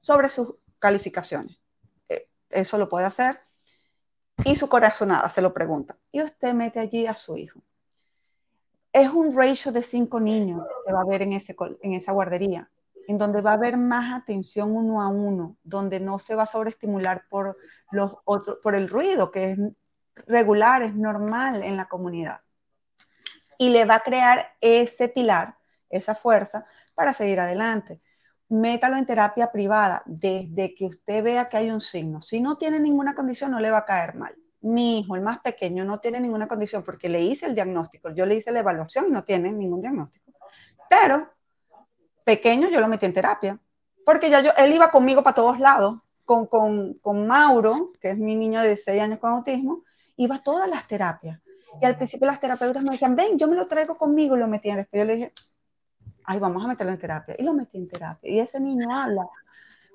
sobre 0.00 0.30
sus 0.30 0.54
calificaciones. 0.78 1.58
Eh, 2.08 2.28
eso 2.50 2.78
lo 2.78 2.88
puede 2.88 3.06
hacer. 3.06 3.40
Y 4.44 4.56
su 4.56 4.68
corazonada 4.68 5.28
se 5.28 5.42
lo 5.42 5.54
pregunta. 5.54 5.96
Y 6.10 6.22
usted 6.22 6.54
mete 6.54 6.80
allí 6.80 7.06
a 7.06 7.14
su 7.14 7.36
hijo. 7.36 7.60
Es 8.94 9.10
un 9.10 9.36
ratio 9.36 9.72
de 9.72 9.82
cinco 9.82 10.20
niños 10.20 10.64
que 10.86 10.92
va 10.92 11.00
a 11.00 11.02
haber 11.02 11.22
en, 11.22 11.32
ese, 11.32 11.56
en 11.82 11.94
esa 11.94 12.12
guardería, 12.12 12.70
en 13.08 13.18
donde 13.18 13.40
va 13.40 13.50
a 13.50 13.54
haber 13.54 13.76
más 13.76 14.22
atención 14.22 14.70
uno 14.70 15.02
a 15.02 15.08
uno, 15.08 15.56
donde 15.64 15.98
no 15.98 16.20
se 16.20 16.36
va 16.36 16.44
a 16.44 16.46
sobreestimular 16.46 17.24
por, 17.28 17.58
los 17.90 18.12
otros, 18.24 18.58
por 18.62 18.76
el 18.76 18.88
ruido, 18.88 19.32
que 19.32 19.50
es 19.50 19.58
regular, 20.26 20.82
es 20.82 20.94
normal 20.94 21.64
en 21.64 21.76
la 21.76 21.86
comunidad. 21.88 22.40
Y 23.58 23.70
le 23.70 23.84
va 23.84 23.96
a 23.96 24.02
crear 24.02 24.52
ese 24.60 25.08
pilar, 25.08 25.56
esa 25.90 26.14
fuerza 26.14 26.64
para 26.94 27.12
seguir 27.12 27.40
adelante 27.40 28.00
métalo 28.48 28.96
en 28.96 29.06
terapia 29.06 29.50
privada 29.50 30.02
desde 30.06 30.74
que 30.74 30.86
usted 30.86 31.22
vea 31.22 31.48
que 31.48 31.56
hay 31.56 31.70
un 31.70 31.80
signo. 31.80 32.20
Si 32.22 32.40
no 32.40 32.56
tiene 32.56 32.78
ninguna 32.78 33.14
condición, 33.14 33.50
no 33.50 33.60
le 33.60 33.70
va 33.70 33.78
a 33.78 33.84
caer 33.84 34.14
mal. 34.14 34.34
Mi 34.64 35.00
hijo, 35.00 35.14
el 35.14 35.22
más 35.22 35.40
pequeño, 35.40 35.84
no 35.84 36.00
tiene 36.00 36.20
ninguna 36.20 36.48
condición 36.48 36.82
porque 36.82 37.08
le 37.08 37.20
hice 37.20 37.46
el 37.46 37.54
diagnóstico. 37.54 38.10
Yo 38.10 38.26
le 38.26 38.36
hice 38.36 38.50
la 38.50 38.60
evaluación 38.60 39.06
y 39.08 39.10
no 39.10 39.24
tiene 39.24 39.52
ningún 39.52 39.80
diagnóstico. 39.80 40.32
Pero 40.88 41.28
pequeño 42.24 42.68
yo 42.70 42.80
lo 42.80 42.88
metí 42.88 43.06
en 43.06 43.12
terapia 43.12 43.58
porque 44.04 44.30
ya 44.30 44.40
yo, 44.40 44.50
él 44.56 44.72
iba 44.72 44.90
conmigo 44.90 45.22
para 45.22 45.34
todos 45.34 45.60
lados. 45.60 45.98
Con, 46.24 46.46
con, 46.46 46.94
con 47.02 47.26
Mauro, 47.26 47.92
que 48.00 48.12
es 48.12 48.16
mi 48.16 48.34
niño 48.34 48.62
de 48.62 48.78
6 48.78 49.02
años 49.02 49.18
con 49.18 49.32
autismo, 49.32 49.82
iba 50.16 50.36
a 50.36 50.42
todas 50.42 50.66
las 50.70 50.88
terapias. 50.88 51.38
Y 51.82 51.84
al 51.84 51.98
principio 51.98 52.26
las 52.26 52.40
terapeutas 52.40 52.82
me 52.82 52.92
decían, 52.92 53.14
ven, 53.14 53.38
yo 53.38 53.46
me 53.46 53.56
lo 53.56 53.66
traigo 53.66 53.98
conmigo 53.98 54.34
lo 54.34 54.46
metí 54.46 54.70
en 54.70 54.76
Después 54.76 55.00
yo 55.00 55.04
le 55.04 55.16
dije, 55.16 55.32
ay, 56.24 56.38
vamos 56.38 56.64
a 56.64 56.68
meterlo 56.68 56.92
en 56.92 56.98
terapia. 56.98 57.36
Y 57.38 57.42
lo 57.42 57.52
metí 57.52 57.76
en 57.76 57.88
terapia. 57.88 58.30
Y 58.30 58.38
ese 58.38 58.58
niño 58.58 58.88
habla 58.90 59.28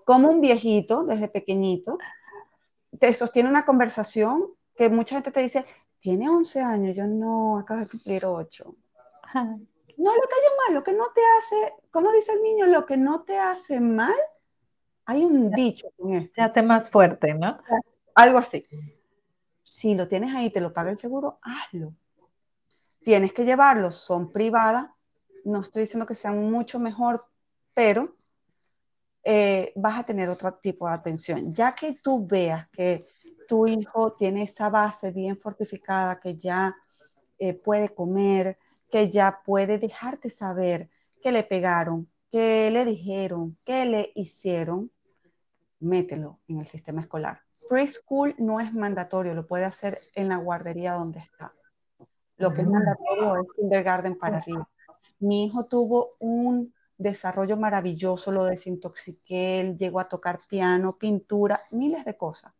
como 0.05 0.29
un 0.29 0.41
viejito 0.41 1.03
desde 1.03 1.27
pequeñito, 1.27 1.97
te 2.99 3.13
sostiene 3.13 3.49
una 3.49 3.65
conversación 3.65 4.43
que 4.79 4.89
mucha 4.89 5.15
gente 5.15 5.31
te 5.31 5.41
dice, 5.41 5.65
tiene 5.99 6.29
11 6.29 6.61
años, 6.61 6.95
yo 6.95 7.05
no, 7.05 7.59
acabo 7.59 7.81
de 7.81 7.89
cumplir 7.89 8.25
8. 8.25 8.63
No 8.63 10.15
le 10.15 10.21
cayó 10.21 10.55
mal, 10.65 10.73
lo 10.73 10.81
que 10.81 10.93
no 10.93 11.07
te 11.13 11.19
hace, 11.37 11.73
¿cómo 11.91 12.13
dice 12.13 12.31
el 12.31 12.41
niño? 12.41 12.65
Lo 12.65 12.85
que 12.85 12.95
no 12.95 13.23
te 13.23 13.37
hace 13.37 13.81
mal, 13.81 14.15
hay 15.03 15.25
un 15.25 15.51
dicho 15.51 15.89
con 15.97 16.13
esto. 16.15 16.31
Te 16.33 16.41
hace 16.41 16.61
más 16.61 16.89
fuerte, 16.89 17.33
¿no? 17.33 17.59
Algo 18.15 18.37
así. 18.37 18.65
Si 19.65 19.95
lo 19.95 20.07
tienes 20.07 20.33
ahí, 20.33 20.49
te 20.49 20.61
lo 20.61 20.71
paga 20.71 20.91
el 20.91 20.97
seguro, 20.97 21.39
hazlo. 21.41 21.93
Tienes 23.03 23.33
que 23.33 23.43
llevarlo, 23.43 23.91
son 23.91 24.31
privadas, 24.31 24.89
no 25.43 25.59
estoy 25.59 25.81
diciendo 25.81 26.05
que 26.05 26.15
sean 26.15 26.49
mucho 26.49 26.79
mejor, 26.79 27.25
pero 27.73 28.15
eh, 29.25 29.73
vas 29.75 29.99
a 29.99 30.05
tener 30.05 30.29
otro 30.29 30.53
tipo 30.53 30.87
de 30.87 30.93
atención. 30.93 31.53
Ya 31.53 31.75
que 31.75 31.99
tú 32.01 32.25
veas 32.25 32.69
que 32.69 33.05
tu 33.49 33.65
hijo 33.65 34.13
tiene 34.13 34.43
esa 34.43 34.69
base 34.69 35.11
bien 35.11 35.35
fortificada, 35.35 36.19
que 36.19 36.37
ya 36.37 36.75
eh, 37.39 37.55
puede 37.55 37.89
comer, 37.89 38.59
que 38.91 39.09
ya 39.09 39.41
puede 39.43 39.79
dejarte 39.79 40.29
saber 40.29 40.87
que 41.19 41.31
le 41.31 41.43
pegaron, 41.43 42.07
que 42.31 42.69
le 42.69 42.85
dijeron, 42.85 43.57
que 43.65 43.85
le 43.85 44.11
hicieron, 44.13 44.91
mételo 45.79 46.39
en 46.47 46.59
el 46.59 46.67
sistema 46.67 47.01
escolar. 47.01 47.41
Preschool 47.67 48.35
no 48.37 48.59
es 48.59 48.71
mandatorio, 48.71 49.33
lo 49.33 49.47
puede 49.47 49.65
hacer 49.65 49.99
en 50.13 50.29
la 50.29 50.37
guardería 50.37 50.93
donde 50.93 51.19
está. 51.19 51.51
Lo 52.37 52.53
que 52.53 52.61
es 52.61 52.67
mandatorio 52.67 53.35
es 53.41 53.47
kindergarten 53.55 54.17
para 54.17 54.37
arriba. 54.37 54.69
Mi 55.17 55.45
hijo 55.45 55.65
tuvo 55.65 56.11
un 56.19 56.71
desarrollo 56.97 57.57
maravilloso, 57.57 58.31
lo 58.31 58.45
desintoxiqué, 58.45 59.59
él 59.59 59.77
llegó 59.77 59.99
a 59.99 60.07
tocar 60.07 60.39
piano, 60.47 60.97
pintura, 60.97 61.61
miles 61.71 62.05
de 62.05 62.15
cosas. 62.15 62.53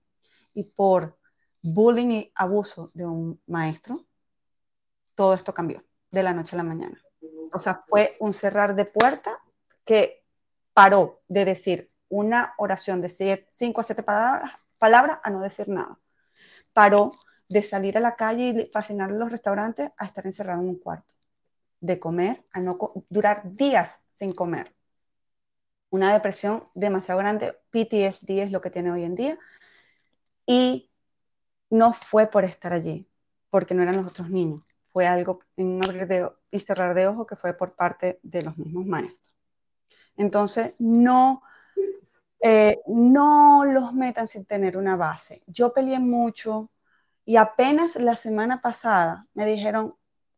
Y 0.53 0.63
por 0.63 1.17
bullying 1.61 2.09
y 2.11 2.31
abuso 2.35 2.91
de 2.93 3.05
un 3.05 3.41
maestro, 3.47 4.05
todo 5.15 5.33
esto 5.33 5.53
cambió 5.53 5.83
de 6.11 6.23
la 6.23 6.33
noche 6.33 6.55
a 6.55 6.57
la 6.57 6.63
mañana. 6.63 7.01
O 7.53 7.59
sea, 7.59 7.83
fue 7.87 8.15
un 8.19 8.33
cerrar 8.33 8.75
de 8.75 8.85
puerta 8.85 9.39
que 9.85 10.23
paró 10.73 11.21
de 11.27 11.45
decir 11.45 11.91
una 12.09 12.53
oración 12.57 13.01
de 13.01 13.47
cinco 13.55 13.81
a 13.81 13.83
siete 13.83 14.03
palabras, 14.03 14.51
palabras 14.77 15.19
a 15.23 15.29
no 15.29 15.41
decir 15.41 15.67
nada. 15.67 15.99
Paró 16.73 17.11
de 17.47 17.63
salir 17.63 17.97
a 17.97 18.01
la 18.01 18.15
calle 18.15 18.49
y 18.49 18.71
fascinar 18.71 19.11
los 19.11 19.31
restaurantes 19.31 19.91
a 19.97 20.05
estar 20.05 20.25
encerrado 20.25 20.61
en 20.61 20.69
un 20.69 20.79
cuarto 20.79 21.13
de 21.81 21.99
comer 21.99 22.43
a 22.51 22.59
no 22.59 22.77
durar 23.09 23.41
días 23.55 23.91
sin 24.15 24.33
comer. 24.33 24.73
Una 25.89 26.13
depresión 26.13 26.65
demasiado 26.75 27.19
grande, 27.19 27.57
PTSD 27.71 28.43
es 28.43 28.51
lo 28.51 28.61
que 28.61 28.69
tiene 28.69 28.91
hoy 28.91 29.03
en 29.03 29.15
día. 29.15 29.39
Y 30.51 30.89
no 31.69 31.93
fue 31.93 32.25
por 32.25 32.43
estar 32.43 32.73
allí, 32.73 33.07
porque 33.51 33.75
no 33.75 33.83
eran 33.83 33.97
los 33.97 34.07
otros 34.07 34.31
niños. 34.31 34.63
Fue 34.91 35.05
algo 35.05 35.37
en 35.55 35.79
abrir 35.83 36.27
y 36.49 36.59
cerrar 36.59 36.95
de 36.95 37.05
ojos 37.05 37.27
que 37.27 37.35
fue 37.35 37.53
por 37.53 37.75
parte 37.75 38.19
de 38.23 38.41
los 38.41 38.57
mismos 38.57 38.87
maestros. 38.87 39.31
Entonces, 40.17 40.73
no, 40.79 41.43
eh, 42.41 42.79
no 42.87 43.63
los 43.63 43.93
metan 43.93 44.27
sin 44.27 44.43
tener 44.45 44.75
una 44.75 44.95
base. 44.95 45.43
Yo 45.45 45.71
peleé 45.71 45.99
mucho 45.99 46.71
y 47.25 47.35
apenas 47.35 47.95
la 47.97 48.15
semana 48.15 48.59
pasada 48.59 49.27
me 49.35 49.45
dijeron, 49.45 49.93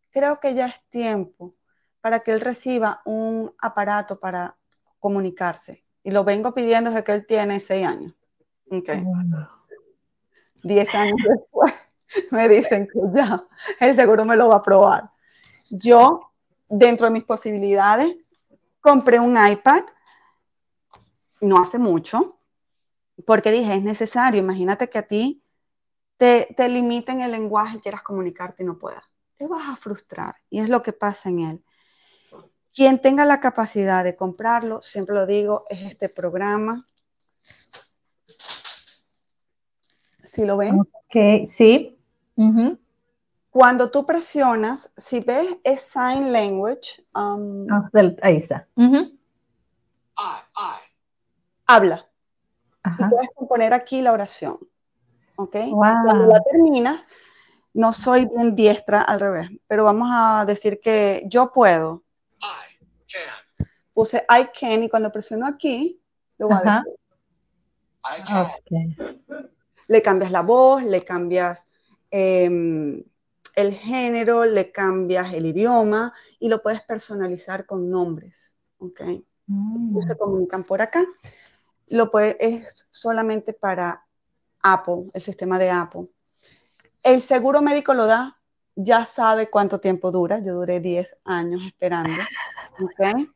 creo 0.09 0.41
que 0.41 0.53
ya 0.53 0.66
es 0.66 0.84
tiempo 0.89 1.55
para 2.01 2.20
que 2.20 2.34
él 2.34 2.41
reciba 2.41 3.01
un 3.05 3.53
aparato 3.62 4.20
para 4.20 4.57
comunicarse. 4.99 5.86
Y 6.03 6.12
lo 6.12 6.26
vengo 6.26 6.53
pidiendo 6.53 6.89
desde 6.89 7.05
que 7.05 7.14
él 7.14 7.26
tiene 7.26 7.62
seis 7.62 7.88
años. 7.88 8.14
Diez 10.64 10.93
años 10.93 11.18
después 11.28 11.74
me 12.32 12.47
dicen 12.47 12.88
que 12.88 12.99
ya, 13.14 13.43
él 13.80 13.95
seguro 13.95 14.26
me 14.26 14.36
lo 14.36 14.49
va 14.49 14.57
a 14.57 14.64
probar. 14.64 15.09
Yo, 15.70 16.32
dentro 16.68 17.05
de 17.05 17.12
mis 17.12 17.24
posibilidades, 17.24 18.16
compré 18.80 19.20
un 19.20 19.38
iPad, 19.38 19.84
no 21.41 21.62
hace 21.62 21.78
mucho, 21.78 22.38
porque 23.26 23.51
dije, 23.51 23.76
es 23.76 23.84
necesario, 23.84 24.39
imagínate 24.41 24.89
que 24.89 24.97
a 24.97 25.07
ti 25.07 25.43
te, 26.18 26.53
te 26.55 26.70
limiten 26.70 27.22
el 27.22 27.32
lenguaje 27.32 27.78
y 27.78 27.82
quieras 27.82 28.03
comunicarte 28.03 28.64
y 28.64 28.66
no 28.66 28.78
puedas 28.78 29.03
te 29.41 29.47
vas 29.47 29.70
a 29.70 29.76
frustrar. 29.76 30.36
Y 30.51 30.59
es 30.59 30.70
lo 30.70 30.84
que 30.84 30.93
pasa 30.93 31.30
en 31.30 31.39
él. 31.39 31.64
Quien 32.72 33.01
tenga 33.01 33.26
la 33.26 33.39
capacidad 33.39 34.03
de 34.03 34.16
comprarlo, 34.16 34.84
siempre 34.84 35.16
lo 35.16 35.26
digo, 35.26 35.66
es 35.68 35.82
este 35.82 36.09
programa. 36.09 36.88
¿Sí 40.32 40.46
lo 40.46 40.56
ven? 40.56 40.80
Ok, 40.80 41.46
sí. 41.46 42.00
Cuando 43.50 43.92
tú 43.92 44.06
presionas, 44.06 44.92
si 44.96 45.20
ves 45.20 45.58
es 45.62 45.82
sign 45.82 46.32
language. 46.32 47.04
Um, 47.14 47.68
ah, 47.70 47.90
ahí 48.22 48.38
está. 48.38 48.66
Habla. 51.68 52.08
Y 52.86 53.10
puedes 53.10 53.30
componer 53.36 53.74
aquí 53.74 54.02
la 54.02 54.14
oración. 54.14 54.58
¿Ok? 55.36 55.58
Cuando 55.70 56.14
la 56.28 56.42
terminas, 56.44 57.02
no 57.74 57.92
soy 57.92 58.26
bien 58.26 58.56
diestra 58.56 59.02
al 59.02 59.20
revés, 59.20 59.50
pero 59.68 59.84
vamos 59.84 60.10
a 60.14 60.46
decir 60.46 60.80
que 60.80 61.24
yo 61.26 61.52
puedo. 61.52 62.04
I 62.42 62.86
can. 63.12 63.68
Puse 63.94 64.26
I 64.30 64.48
can 64.58 64.84
y 64.84 64.90
cuando 64.90 65.12
presiono 65.12 65.46
aquí, 65.46 66.02
lo 66.38 66.48
voy 66.48 66.58
a 66.64 66.84
decir. 66.84 66.96
I 68.06 68.24
can. 68.24 69.52
Le 69.92 70.02
cambias 70.02 70.32
la 70.32 70.42
voz, 70.42 70.84
le 70.84 71.04
cambias 71.04 71.68
em, 72.12 73.04
el 73.56 73.74
género, 73.74 74.46
le 74.46 74.72
cambias 74.72 75.34
el 75.34 75.46
idioma 75.48 76.14
y 76.39 76.48
lo 76.48 76.62
puedes 76.62 76.82
personalizar 76.84 77.66
con 77.66 77.89
nombres. 77.89 78.54
¿ok? 78.78 79.02
Mm. 79.48 80.02
Se 80.08 80.18
comunican 80.18 80.64
por 80.64 80.82
acá. 80.82 81.04
Lo 81.88 82.10
puede, 82.10 82.38
es 82.39 82.88
solamente 82.89 83.52
para 83.52 84.06
Apple, 84.62 85.08
el 85.14 85.22
sistema 85.22 85.60
de 85.60 85.70
Apple. 85.70 86.08
El 87.04 87.22
seguro 87.22 87.62
médico 87.62 87.94
lo 87.94 88.06
da, 88.06 88.39
ya 88.76 89.06
sabe 89.06 89.50
cuánto 89.50 89.82
tiempo 89.82 90.10
dura. 90.10 90.39
Yo 90.39 90.54
duré 90.54 90.80
10 90.80 91.18
años 91.26 91.62
esperando. 91.68 92.14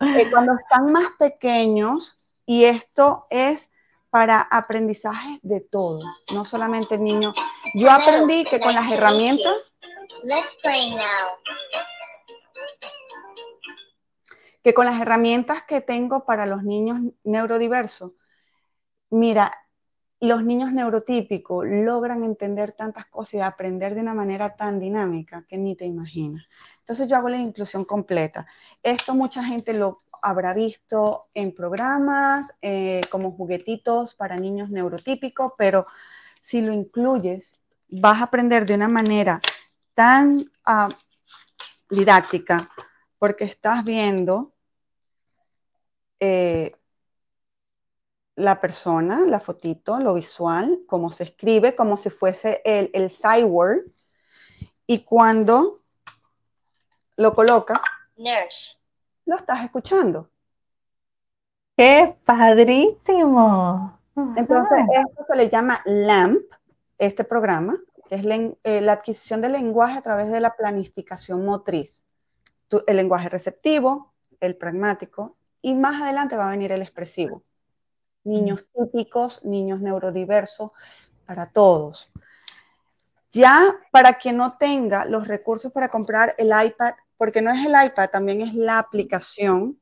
Eh, 0.00 0.30
cuando 0.30 0.54
están 0.54 0.92
más 0.92 1.08
pequeños, 1.18 2.16
y 2.46 2.64
esto 2.64 3.26
es 3.30 3.68
para 4.12 4.42
aprendizaje 4.42 5.40
de 5.42 5.60
todo, 5.60 6.00
no 6.34 6.44
solamente 6.44 6.96
el 6.96 7.02
niño. 7.02 7.32
Yo 7.72 7.90
aprendí 7.90 8.44
que 8.44 8.60
con 8.60 8.74
las 8.74 8.92
herramientas. 8.92 9.74
Que 14.62 14.74
con 14.74 14.84
las 14.84 15.00
herramientas 15.00 15.64
que 15.64 15.80
tengo 15.80 16.26
para 16.26 16.44
los 16.44 16.62
niños 16.62 17.00
neurodiversos, 17.24 18.12
mira, 19.08 19.50
los 20.20 20.44
niños 20.44 20.72
neurotípicos 20.72 21.64
logran 21.66 22.22
entender 22.22 22.72
tantas 22.72 23.06
cosas 23.06 23.34
y 23.34 23.40
aprender 23.40 23.94
de 23.94 24.02
una 24.02 24.12
manera 24.12 24.56
tan 24.56 24.78
dinámica 24.78 25.46
que 25.48 25.56
ni 25.56 25.74
te 25.74 25.86
imaginas. 25.86 26.46
Entonces 26.80 27.08
yo 27.08 27.16
hago 27.16 27.30
la 27.30 27.38
inclusión 27.38 27.86
completa. 27.86 28.46
Esto 28.82 29.14
mucha 29.14 29.42
gente 29.42 29.72
lo 29.72 29.96
habrá 30.22 30.54
visto 30.54 31.26
en 31.34 31.54
programas 31.54 32.54
eh, 32.62 33.00
como 33.10 33.32
juguetitos 33.32 34.14
para 34.14 34.36
niños 34.36 34.70
neurotípicos, 34.70 35.52
pero 35.58 35.86
si 36.40 36.60
lo 36.60 36.72
incluyes, 36.72 37.54
vas 37.88 38.20
a 38.20 38.24
aprender 38.24 38.64
de 38.64 38.74
una 38.74 38.88
manera 38.88 39.40
tan 39.94 40.50
ah, 40.64 40.88
didáctica 41.90 42.70
porque 43.18 43.44
estás 43.44 43.84
viendo 43.84 44.52
eh, 46.18 46.74
la 48.36 48.60
persona, 48.60 49.20
la 49.26 49.40
fotito, 49.40 49.98
lo 49.98 50.14
visual, 50.14 50.80
cómo 50.86 51.12
se 51.12 51.24
escribe, 51.24 51.74
como 51.74 51.96
si 51.96 52.10
fuese 52.10 52.62
el, 52.64 52.90
el 52.94 53.44
word. 53.44 53.82
Y 54.86 55.00
cuando 55.00 55.78
lo 57.16 57.34
coloca, 57.34 57.82
lo 59.26 59.36
estás 59.36 59.64
escuchando. 59.64 60.30
¡Qué 61.76 62.16
padrísimo! 62.24 63.98
Entonces, 64.36 64.78
esto 64.92 65.24
se 65.26 65.36
le 65.36 65.48
llama 65.48 65.80
LAMP, 65.84 66.42
este 66.98 67.24
programa, 67.24 67.78
que 68.08 68.16
es 68.16 68.24
eh, 68.64 68.80
la, 68.80 68.92
adquisición 68.92 69.40
del 69.40 69.52
lenguaje 69.52 69.98
a 69.98 70.02
través 70.02 70.30
de 70.30 70.40
la 70.40 70.54
planificación 70.54 71.44
motriz. 71.44 72.02
el 72.86 72.96
lenguaje 72.96 73.28
receptivo, 73.28 74.12
el 74.40 74.56
pragmático, 74.56 75.36
y 75.62 75.74
más 75.74 76.02
adelante 76.02 76.36
va 76.36 76.48
a 76.48 76.50
venir 76.50 76.72
el 76.72 76.82
expresivo. 76.82 77.42
Niños 78.24 78.66
mm. 78.74 78.84
típicos, 78.84 79.44
niños 79.44 79.80
neurodiversos, 79.80 80.72
para 81.26 81.46
todos. 81.46 82.10
Ya 83.32 83.74
para 83.90 84.14
quien 84.14 84.36
no 84.36 84.58
tenga 84.58 85.06
los 85.06 85.26
recursos 85.26 85.72
para 85.72 85.88
comprar 85.88 86.34
el 86.36 86.48
iPad, 86.48 86.94
porque 87.22 87.40
no 87.40 87.52
es 87.52 87.64
el 87.64 87.86
iPad, 87.86 88.10
también 88.10 88.40
es 88.40 88.52
la 88.52 88.80
aplicación, 88.80 89.80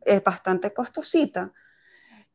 es 0.00 0.24
bastante 0.24 0.72
costosita. 0.72 1.52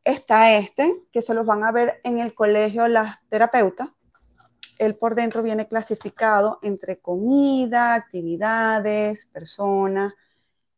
Está 0.04 0.52
este, 0.52 1.02
que 1.12 1.24
se 1.24 1.34
los 1.34 1.48
van 1.48 1.64
a 1.64 1.72
ver 1.72 2.00
en 2.04 2.20
el 2.20 2.36
colegio 2.36 2.88
las 2.88 3.18
terapeutas. 3.28 3.90
Él 4.78 4.98
por 4.98 5.16
dentro 5.16 5.42
viene 5.42 5.68
clasificado 5.68 6.60
entre 6.62 7.00
comida, 7.00 7.96
actividades, 7.96 9.26
personas, 9.26 10.14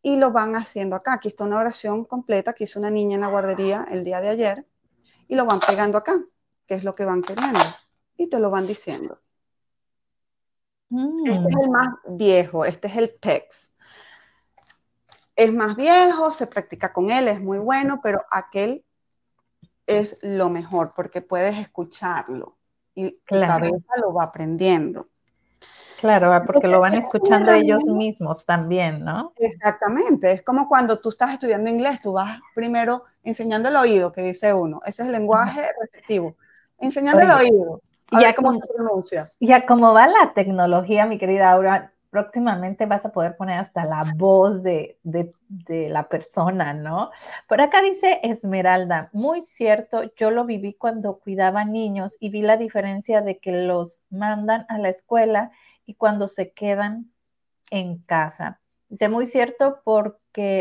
y 0.02 0.16
lo 0.16 0.32
van 0.32 0.56
haciendo 0.56 0.96
acá. 0.96 1.16
Aquí 1.16 1.28
está 1.28 1.44
una 1.44 1.60
oración 1.60 2.06
completa 2.06 2.54
que 2.54 2.64
hizo 2.64 2.80
una 2.80 2.90
niña 2.90 3.16
en 3.16 3.22
la 3.22 3.28
guardería 3.28 3.86
el 3.92 4.06
día 4.06 4.22
de 4.22 4.30
ayer, 4.30 4.66
y 5.28 5.36
lo 5.36 5.44
van 5.44 5.60
pegando 5.60 5.98
acá, 5.98 6.24
que 6.68 6.76
es 6.76 6.86
lo 6.86 6.96
que 6.96 7.04
van 7.04 7.22
queriendo, 7.22 7.60
y 8.16 8.30
te 8.30 8.40
lo 8.40 8.50
van 8.50 8.66
diciendo. 8.66 9.20
Este 10.90 11.50
es 11.50 11.56
el 11.62 11.70
más 11.70 11.90
viejo, 12.08 12.66
este 12.66 12.88
es 12.88 12.96
el 12.96 13.10
PEX 13.10 13.72
es 15.38 15.54
más 15.54 15.76
viejo, 15.76 16.32
se 16.32 16.48
practica 16.48 16.92
con 16.92 17.12
él, 17.12 17.28
es 17.28 17.40
muy 17.40 17.60
bueno, 17.60 18.02
pero 18.02 18.26
aquel 18.32 18.84
es 19.86 20.18
lo 20.24 20.50
mejor 20.50 20.94
porque 20.96 21.22
puedes 21.22 21.56
escucharlo 21.58 22.58
y 22.96 23.20
la 23.30 23.48
cabeza 23.48 23.94
lo 24.02 24.14
va 24.14 24.24
aprendiendo. 24.24 25.08
Claro, 26.00 26.44
porque 26.46 26.68
lo 26.68 26.80
van 26.80 26.96
escuchando 26.96 27.52
ellos 27.52 27.86
mismos 27.86 28.46
también, 28.46 29.04
¿no? 29.04 29.34
Exactamente, 29.38 30.32
es 30.32 30.42
como 30.42 30.68
cuando 30.68 31.00
tú 31.00 31.10
estás 31.10 31.32
estudiando 31.32 31.70
inglés, 31.70 32.02
tú 32.02 32.14
vas 32.14 32.40
primero 32.54 33.04
enseñando 33.24 33.70
el 33.70 33.76
oído, 33.76 34.12
que 34.12 34.22
dice 34.22 34.54
uno, 34.54 34.82
ese 34.86 35.04
es 35.04 35.08
el 35.08 35.14
lenguaje 35.14 35.68
receptivo, 35.80 36.36
enseñando 36.80 37.22
el 37.22 37.32
oído. 37.32 37.82
Ya 38.12 38.34
como, 38.34 38.54
se 38.54 38.68
pronuncia. 38.68 39.34
Ya 39.40 39.66
como 39.66 39.94
va 39.94 40.08
la 40.08 40.34
tecnología, 40.34 41.06
mi 41.06 41.18
querida 41.18 41.52
Aura, 41.52 41.92
próximamente 42.10 42.86
vas 42.86 43.06
a 43.06 43.12
poder 43.12 43.36
poner 43.36 43.60
hasta 43.60 43.86
la 43.86 44.04
voz 44.16 44.64
de, 44.64 44.98
la 45.68 46.08
persona, 46.10 46.74
¿no? 46.74 47.12
Por 47.48 47.62
acá 47.62 47.82
dice 47.82 48.20
Esmeralda, 48.24 49.10
muy 49.14 49.42
cierto, 49.42 50.04
yo 50.16 50.32
lo 50.32 50.46
viví 50.46 50.74
cuando 50.74 51.20
cuidaba 51.20 51.66
niños 51.66 52.18
y 52.20 52.30
vi 52.30 52.42
la 52.42 52.58
diferencia 52.58 53.22
de 53.22 53.40
que 53.40 53.52
los 53.52 54.02
mandan 54.10 54.66
a 54.70 54.78
la 54.78 54.90
escuela 54.90 55.52
y 55.86 55.96
cuando 55.96 56.28
se 56.28 56.52
quedan 56.52 57.12
en 57.70 58.00
casa. 58.00 58.62
Dice, 58.90 59.10
muy 59.10 59.28
cierto 59.28 59.82
porque 59.84 60.18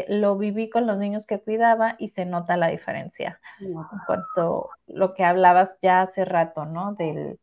lo 0.08 0.36
viví 0.36 0.70
con 0.70 0.86
los 0.86 0.98
niños 0.98 1.26
que 1.26 1.40
cuidaba 1.40 1.96
y 1.98 2.08
se 2.08 2.24
nota 2.24 2.56
la 2.56 2.68
diferencia. 2.68 3.40
En 3.60 3.74
cuanto 4.06 4.70
a 4.70 4.76
lo 4.86 5.14
que 5.14 5.24
hablabas 5.24 5.78
ya 5.82 6.02
hace 6.02 6.24
rato, 6.24 6.64
¿no? 6.64 6.94
Del, 6.94 7.38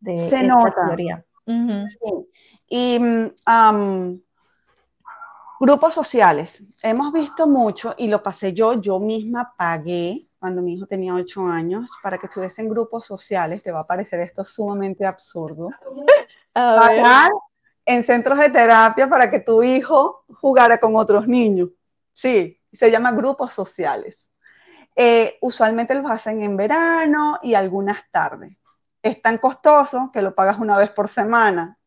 de 0.00 0.30
se 0.30 0.42
nota. 0.42 0.74
teoría. 0.86 1.24
Y 2.68 2.98
mm, 2.98 4.20
grupos 5.60 5.94
sociales. 5.94 6.62
Hemos 6.82 7.12
visto 7.12 7.46
mucho 7.46 7.94
y 7.98 8.08
lo 8.08 8.22
pasé 8.22 8.52
yo, 8.52 8.80
yo 8.80 8.98
misma 8.98 9.54
pagué 9.56 10.26
cuando 10.38 10.62
mi 10.62 10.74
hijo 10.74 10.86
tenía 10.86 11.14
ocho 11.14 11.46
años 11.46 11.90
para 12.02 12.16
que 12.16 12.26
estuviese 12.26 12.62
en 12.62 12.70
grupos 12.70 13.04
sociales. 13.04 13.62
Te 13.62 13.72
va 13.72 13.80
a 13.80 13.86
parecer 13.86 14.20
esto 14.20 14.44
sumamente 14.44 15.04
absurdo. 15.04 15.68
Pagar 16.52 17.30
en 17.90 18.04
centros 18.04 18.38
de 18.38 18.50
terapia 18.50 19.08
para 19.08 19.28
que 19.28 19.40
tu 19.40 19.64
hijo 19.64 20.24
jugara 20.28 20.78
con 20.78 20.94
otros 20.94 21.26
niños. 21.26 21.70
Sí, 22.12 22.60
se 22.72 22.90
llama 22.90 23.10
grupos 23.10 23.52
sociales. 23.52 24.30
Eh, 24.94 25.38
usualmente 25.40 25.94
los 25.96 26.08
hacen 26.08 26.40
en 26.42 26.56
verano 26.56 27.40
y 27.42 27.54
algunas 27.54 28.08
tardes 28.12 28.56
es 29.02 29.20
tan 29.20 29.38
costoso 29.38 30.10
que 30.12 30.22
lo 30.22 30.36
pagas 30.36 30.58
una 30.60 30.76
vez 30.78 30.90
por 30.90 31.08
semana. 31.08 31.78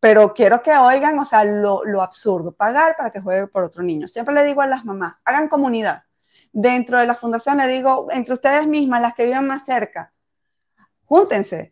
Pero 0.00 0.34
quiero 0.34 0.60
que 0.60 0.76
oigan, 0.76 1.16
o 1.20 1.24
sea, 1.24 1.44
lo, 1.44 2.02
absurdo, 2.02 2.50
pagar 2.50 2.96
para 2.96 3.12
que 3.12 3.20
juegue 3.20 3.46
por 3.46 3.62
otro 3.62 3.84
niño. 3.84 4.08
Siempre 4.08 4.34
le 4.34 4.42
digo 4.42 4.60
a 4.60 4.66
las 4.66 4.84
mamás, 4.84 5.14
hagan 5.24 5.48
comunidad. 5.48 6.02
Dentro 6.50 6.98
de 6.98 7.06
la 7.06 7.14
fundación 7.14 7.58
le 7.58 7.68
digo, 7.68 8.08
entre 8.10 8.34
ustedes 8.34 8.66
mismas, 8.66 9.00
las 9.00 9.14
que 9.14 9.26
viven 9.26 9.46
más 9.46 9.64
cerca, 9.64 10.12
júntense. 11.04 11.71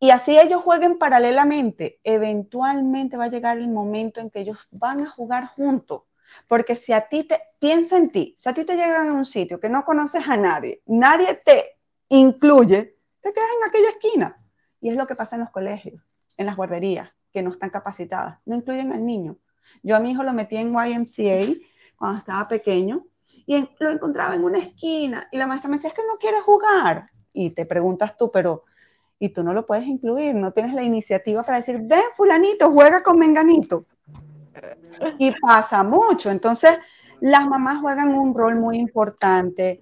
Y 0.00 0.10
así 0.10 0.38
ellos 0.38 0.62
jueguen 0.62 0.98
paralelamente. 0.98 2.00
Eventualmente 2.04 3.16
va 3.16 3.24
a 3.24 3.30
llegar 3.30 3.58
el 3.58 3.68
momento 3.68 4.20
en 4.20 4.30
que 4.30 4.40
ellos 4.40 4.68
van 4.70 5.00
a 5.00 5.10
jugar 5.10 5.46
juntos. 5.46 6.02
Porque 6.46 6.76
si 6.76 6.92
a 6.92 7.08
ti 7.08 7.24
te, 7.24 7.40
piensa 7.58 7.96
en 7.96 8.10
ti, 8.10 8.34
si 8.38 8.48
a 8.48 8.54
ti 8.54 8.64
te 8.64 8.76
llegan 8.76 9.08
a 9.08 9.12
un 9.12 9.24
sitio 9.24 9.58
que 9.58 9.68
no 9.68 9.84
conoces 9.84 10.28
a 10.28 10.36
nadie, 10.36 10.82
nadie 10.86 11.34
te 11.44 11.78
incluye, 12.08 12.96
te 13.20 13.32
quedas 13.32 13.48
en 13.60 13.68
aquella 13.68 13.90
esquina. 13.90 14.44
Y 14.80 14.90
es 14.90 14.96
lo 14.96 15.06
que 15.06 15.16
pasa 15.16 15.36
en 15.36 15.40
los 15.40 15.50
colegios, 15.50 16.02
en 16.36 16.46
las 16.46 16.56
guarderías, 16.56 17.10
que 17.32 17.42
no 17.42 17.50
están 17.50 17.70
capacitadas, 17.70 18.38
no 18.44 18.54
incluyen 18.54 18.92
al 18.92 19.04
niño. 19.04 19.38
Yo 19.82 19.96
a 19.96 20.00
mi 20.00 20.10
hijo 20.10 20.22
lo 20.22 20.32
metí 20.32 20.56
en 20.56 20.72
YMCA 20.72 21.58
cuando 21.96 22.18
estaba 22.18 22.48
pequeño 22.48 23.04
y 23.46 23.68
lo 23.78 23.90
encontraba 23.90 24.34
en 24.34 24.44
una 24.44 24.58
esquina 24.58 25.28
y 25.32 25.38
la 25.38 25.46
maestra 25.46 25.68
me 25.68 25.76
decía, 25.76 25.88
es 25.88 25.94
que 25.94 26.06
no 26.06 26.18
quiere 26.18 26.40
jugar. 26.40 27.10
Y 27.32 27.50
te 27.50 27.66
preguntas 27.66 28.16
tú, 28.16 28.30
pero, 28.30 28.64
y 29.18 29.30
tú 29.30 29.42
no 29.42 29.52
lo 29.52 29.66
puedes 29.66 29.86
incluir, 29.86 30.34
no 30.34 30.52
tienes 30.52 30.74
la 30.74 30.82
iniciativa 30.82 31.42
para 31.42 31.58
decir, 31.58 31.80
ven 31.82 32.02
fulanito, 32.14 32.70
juega 32.70 33.02
con 33.02 33.18
menganito. 33.18 33.84
Y 35.18 35.32
pasa 35.40 35.82
mucho. 35.82 36.30
Entonces, 36.30 36.78
las 37.20 37.46
mamás 37.46 37.80
juegan 37.80 38.14
un 38.14 38.34
rol 38.34 38.56
muy 38.56 38.78
importante 38.78 39.80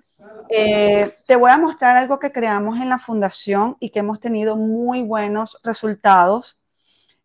eh, 0.48 1.12
te 1.26 1.36
voy 1.36 1.50
a 1.50 1.58
mostrar 1.58 1.96
algo 1.96 2.18
que 2.18 2.32
creamos 2.32 2.78
en 2.78 2.88
la 2.88 2.98
fundación 2.98 3.76
y 3.80 3.90
que 3.90 4.00
hemos 4.00 4.20
tenido 4.20 4.56
muy 4.56 5.02
buenos 5.02 5.58
resultados. 5.64 6.60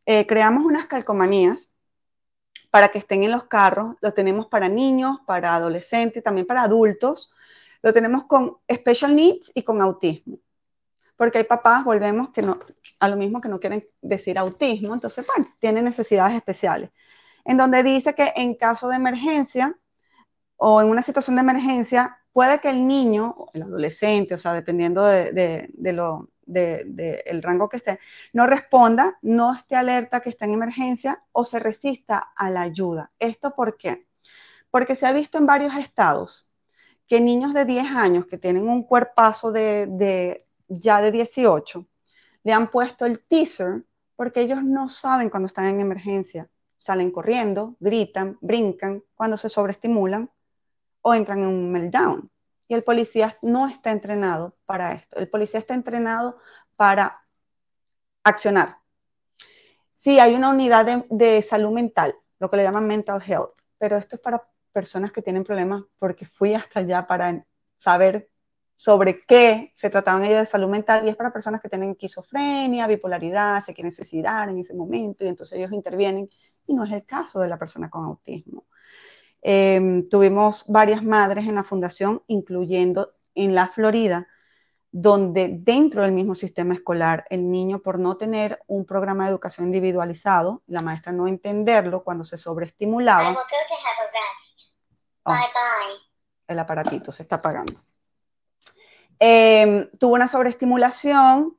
Eh, 0.06 0.26
creamos 0.26 0.66
unas 0.66 0.88
calcomanías 0.88 1.70
para 2.72 2.90
que 2.90 3.00
estén 3.00 3.24
en 3.24 3.32
los 3.32 3.46
carros. 3.46 3.96
Lo 4.02 4.14
tenemos 4.14 4.48
para 4.48 4.68
niños, 4.70 5.20
para 5.26 5.56
adolescentes, 5.56 6.24
también 6.24 6.48
para 6.48 6.64
adultos. 6.64 7.34
Lo 7.84 7.94
tenemos 7.94 8.26
con 8.26 8.58
special 8.72 9.16
needs 9.16 9.52
y 9.54 9.64
con 9.64 9.82
autismo. 9.82 10.40
Porque 11.22 11.38
hay 11.38 11.44
papás, 11.44 11.84
volvemos, 11.86 12.32
que 12.32 12.42
no, 12.42 12.58
a 13.00 13.08
lo 13.08 13.16
mismo 13.16 13.42
que 13.42 13.48
no 13.48 13.60
quieren 13.60 13.88
decir 14.02 14.40
autismo, 14.40 14.96
entonces, 14.96 15.24
bueno, 15.28 15.46
tienen 15.60 15.86
necesidades 15.86 16.36
especiales. 16.36 16.90
En 17.46 17.58
donde 17.58 17.84
dice 17.84 18.16
que 18.16 18.34
en 18.36 18.56
caso 18.56 18.88
de 18.88 18.96
emergencia 18.96 19.78
o 20.58 20.82
en 20.82 20.90
una 20.90 21.04
situación 21.04 21.36
de 21.36 21.44
emergencia, 21.44 22.18
puede 22.34 22.60
que 22.60 22.72
el 22.72 22.88
niño, 22.88 23.36
el 23.54 23.62
adolescente, 23.62 24.34
o 24.34 24.40
sea, 24.40 24.54
dependiendo 24.54 25.06
de, 25.06 25.70
lo, 25.94 26.28
del 26.48 27.44
rango 27.44 27.70
que 27.70 27.78
esté, 27.78 28.00
no 28.34 28.48
responda, 28.48 29.20
no 29.22 29.54
esté 29.54 29.76
alerta 29.76 30.22
que 30.22 30.32
está 30.32 30.46
en 30.46 30.54
emergencia 30.54 31.24
o 31.34 31.46
se 31.46 31.60
resista 31.60 32.32
a 32.36 32.50
la 32.50 32.62
ayuda. 32.62 33.12
¿Esto 33.20 33.54
por 33.54 33.78
qué? 33.78 34.08
Porque 34.72 34.96
se 34.96 35.06
ha 35.06 35.12
visto 35.14 35.38
en 35.38 35.46
varios 35.46 35.76
estados 35.76 36.50
que 37.06 37.22
niños 37.22 37.54
de 37.54 37.66
10 37.66 37.92
años 37.92 38.26
que 38.26 38.40
tienen 38.40 38.68
un 38.68 38.82
cuerpazo 38.82 39.52
de, 39.52 40.48
ya 40.80 41.02
de 41.02 41.12
18 41.12 41.86
le 42.44 42.54
han 42.54 42.70
puesto 42.70 43.06
el 43.06 43.20
teaser 43.20 43.84
porque 44.16 44.42
ellos 44.42 44.64
no 44.64 44.90
saben 44.90 45.30
cuando 45.30 45.48
están 45.48 45.66
en 45.66 45.82
emergencia. 45.82 46.50
Salen 46.78 47.12
corriendo, 47.12 47.76
gritan, 47.80 48.38
brincan, 48.42 49.04
cuando 49.16 49.38
se 49.38 49.50
sobreestimulan 49.50 50.30
o 51.02 51.14
entran 51.14 51.40
en 51.40 51.48
un 51.48 51.72
meltdown. 51.72 52.32
Y 52.68 52.74
el 52.74 52.84
policía 52.84 53.38
no 53.42 53.68
está 53.68 53.92
entrenado 53.92 54.56
para 54.66 54.94
esto. 54.94 55.18
El 55.18 55.30
policía 55.30 55.60
está 55.60 55.74
entrenado 55.74 56.38
para 56.76 57.22
accionar. 58.24 58.78
Sí, 59.92 60.20
hay 60.20 60.34
una 60.34 60.50
unidad 60.50 60.86
de, 60.86 61.06
de 61.10 61.42
salud 61.42 61.72
mental, 61.72 62.16
lo 62.40 62.50
que 62.50 62.58
le 62.58 62.64
llaman 62.64 62.88
mental 62.88 63.22
health, 63.26 63.52
pero 63.78 63.98
esto 63.98 64.16
es 64.16 64.22
para 64.22 64.48
personas 64.72 65.12
que 65.12 65.22
tienen 65.22 65.44
problemas 65.44 65.84
porque 66.00 66.26
fui 66.26 66.56
hasta 66.56 66.80
allá 66.80 67.06
para 67.06 67.46
saber 67.78 68.31
sobre 68.82 69.22
qué 69.28 69.72
se 69.76 69.92
trataban 69.92 70.24
ellas 70.24 70.40
de 70.40 70.46
salud 70.48 70.68
mental 70.68 71.06
y 71.06 71.10
es 71.10 71.16
para 71.16 71.32
personas 71.32 71.62
que 71.62 71.70
tienen 71.70 71.92
esquizofrenia, 71.92 72.88
bipolaridad, 72.88 73.64
se 73.64 73.76
quieren 73.76 73.92
suicidar 73.92 74.50
en 74.50 74.58
ese 74.58 74.74
momento 74.74 75.24
y 75.24 75.28
entonces 75.28 75.56
ellos 75.60 75.72
intervienen 75.72 76.28
y 76.66 76.74
no 76.74 76.84
es 76.84 76.92
el 76.92 77.06
caso 77.06 77.40
de 77.42 77.48
la 77.48 77.60
persona 77.60 77.92
con 77.92 78.06
autismo. 78.06 78.66
Em, 79.44 80.10
tuvimos 80.10 80.66
varias 80.68 81.04
madres 81.04 81.48
en 81.48 81.54
la 81.54 81.64
fundación, 81.64 82.24
incluyendo 82.26 83.14
en 83.36 83.54
la 83.54 83.68
Florida, 83.68 84.28
donde 84.92 85.50
dentro 85.60 86.02
del 86.02 86.12
mismo 86.12 86.34
sistema 86.34 86.74
escolar 86.74 87.28
el 87.30 87.52
niño 87.52 87.84
por 87.84 88.00
no 88.00 88.18
tener 88.18 88.64
un 88.66 88.88
programa 88.88 89.26
de 89.26 89.30
educación 89.30 89.68
individualizado, 89.68 90.64
la 90.66 90.82
maestra 90.82 91.12
no 91.12 91.28
entenderlo 91.28 92.04
cuando 92.04 92.24
se 92.24 92.40
sobreestimulaba. 92.40 93.38
Oh, 95.22 95.36
el 96.48 96.58
aparatito 96.58 97.12
se 97.12 97.22
está 97.22 97.36
apagando. 97.36 97.74
Em, 99.24 99.88
tuvo 100.00 100.16
una 100.16 100.28
sobreestimulación, 100.28 101.56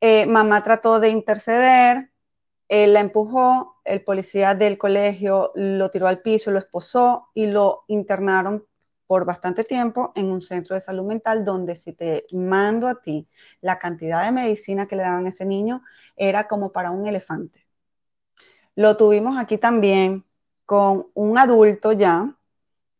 eh, 0.00 0.26
mamá 0.26 0.64
trató 0.64 0.98
de 0.98 1.10
interceder, 1.10 2.10
él 2.68 2.94
la 2.94 3.00
empujó, 3.00 3.76
el 3.84 4.02
policía 4.02 4.56
del 4.56 4.78
colegio 4.78 5.52
lo 5.54 5.90
tiró 5.92 6.08
al 6.08 6.22
piso, 6.22 6.50
lo 6.50 6.58
esposó 6.58 7.28
y 7.32 7.46
lo 7.46 7.84
internaron 7.86 8.66
por 9.06 9.24
bastante 9.24 9.62
tiempo 9.62 10.10
en 10.16 10.26
un 10.32 10.42
centro 10.42 10.74
de 10.74 10.80
salud 10.80 11.04
mental 11.04 11.44
donde 11.44 11.76
si 11.76 11.92
te 11.92 12.26
mando 12.32 12.88
a 12.88 13.00
ti 13.00 13.28
la 13.60 13.78
cantidad 13.78 14.24
de 14.24 14.32
medicina 14.32 14.86
que 14.88 14.96
le 14.96 15.04
daban 15.04 15.26
a 15.26 15.28
ese 15.28 15.44
niño 15.44 15.82
era 16.16 16.48
como 16.48 16.72
para 16.72 16.90
un 16.90 17.06
elefante. 17.06 17.64
Lo 18.74 18.96
tuvimos 18.96 19.38
aquí 19.38 19.58
también 19.58 20.24
con 20.66 21.06
un 21.14 21.38
adulto 21.38 21.92
ya 21.92 22.34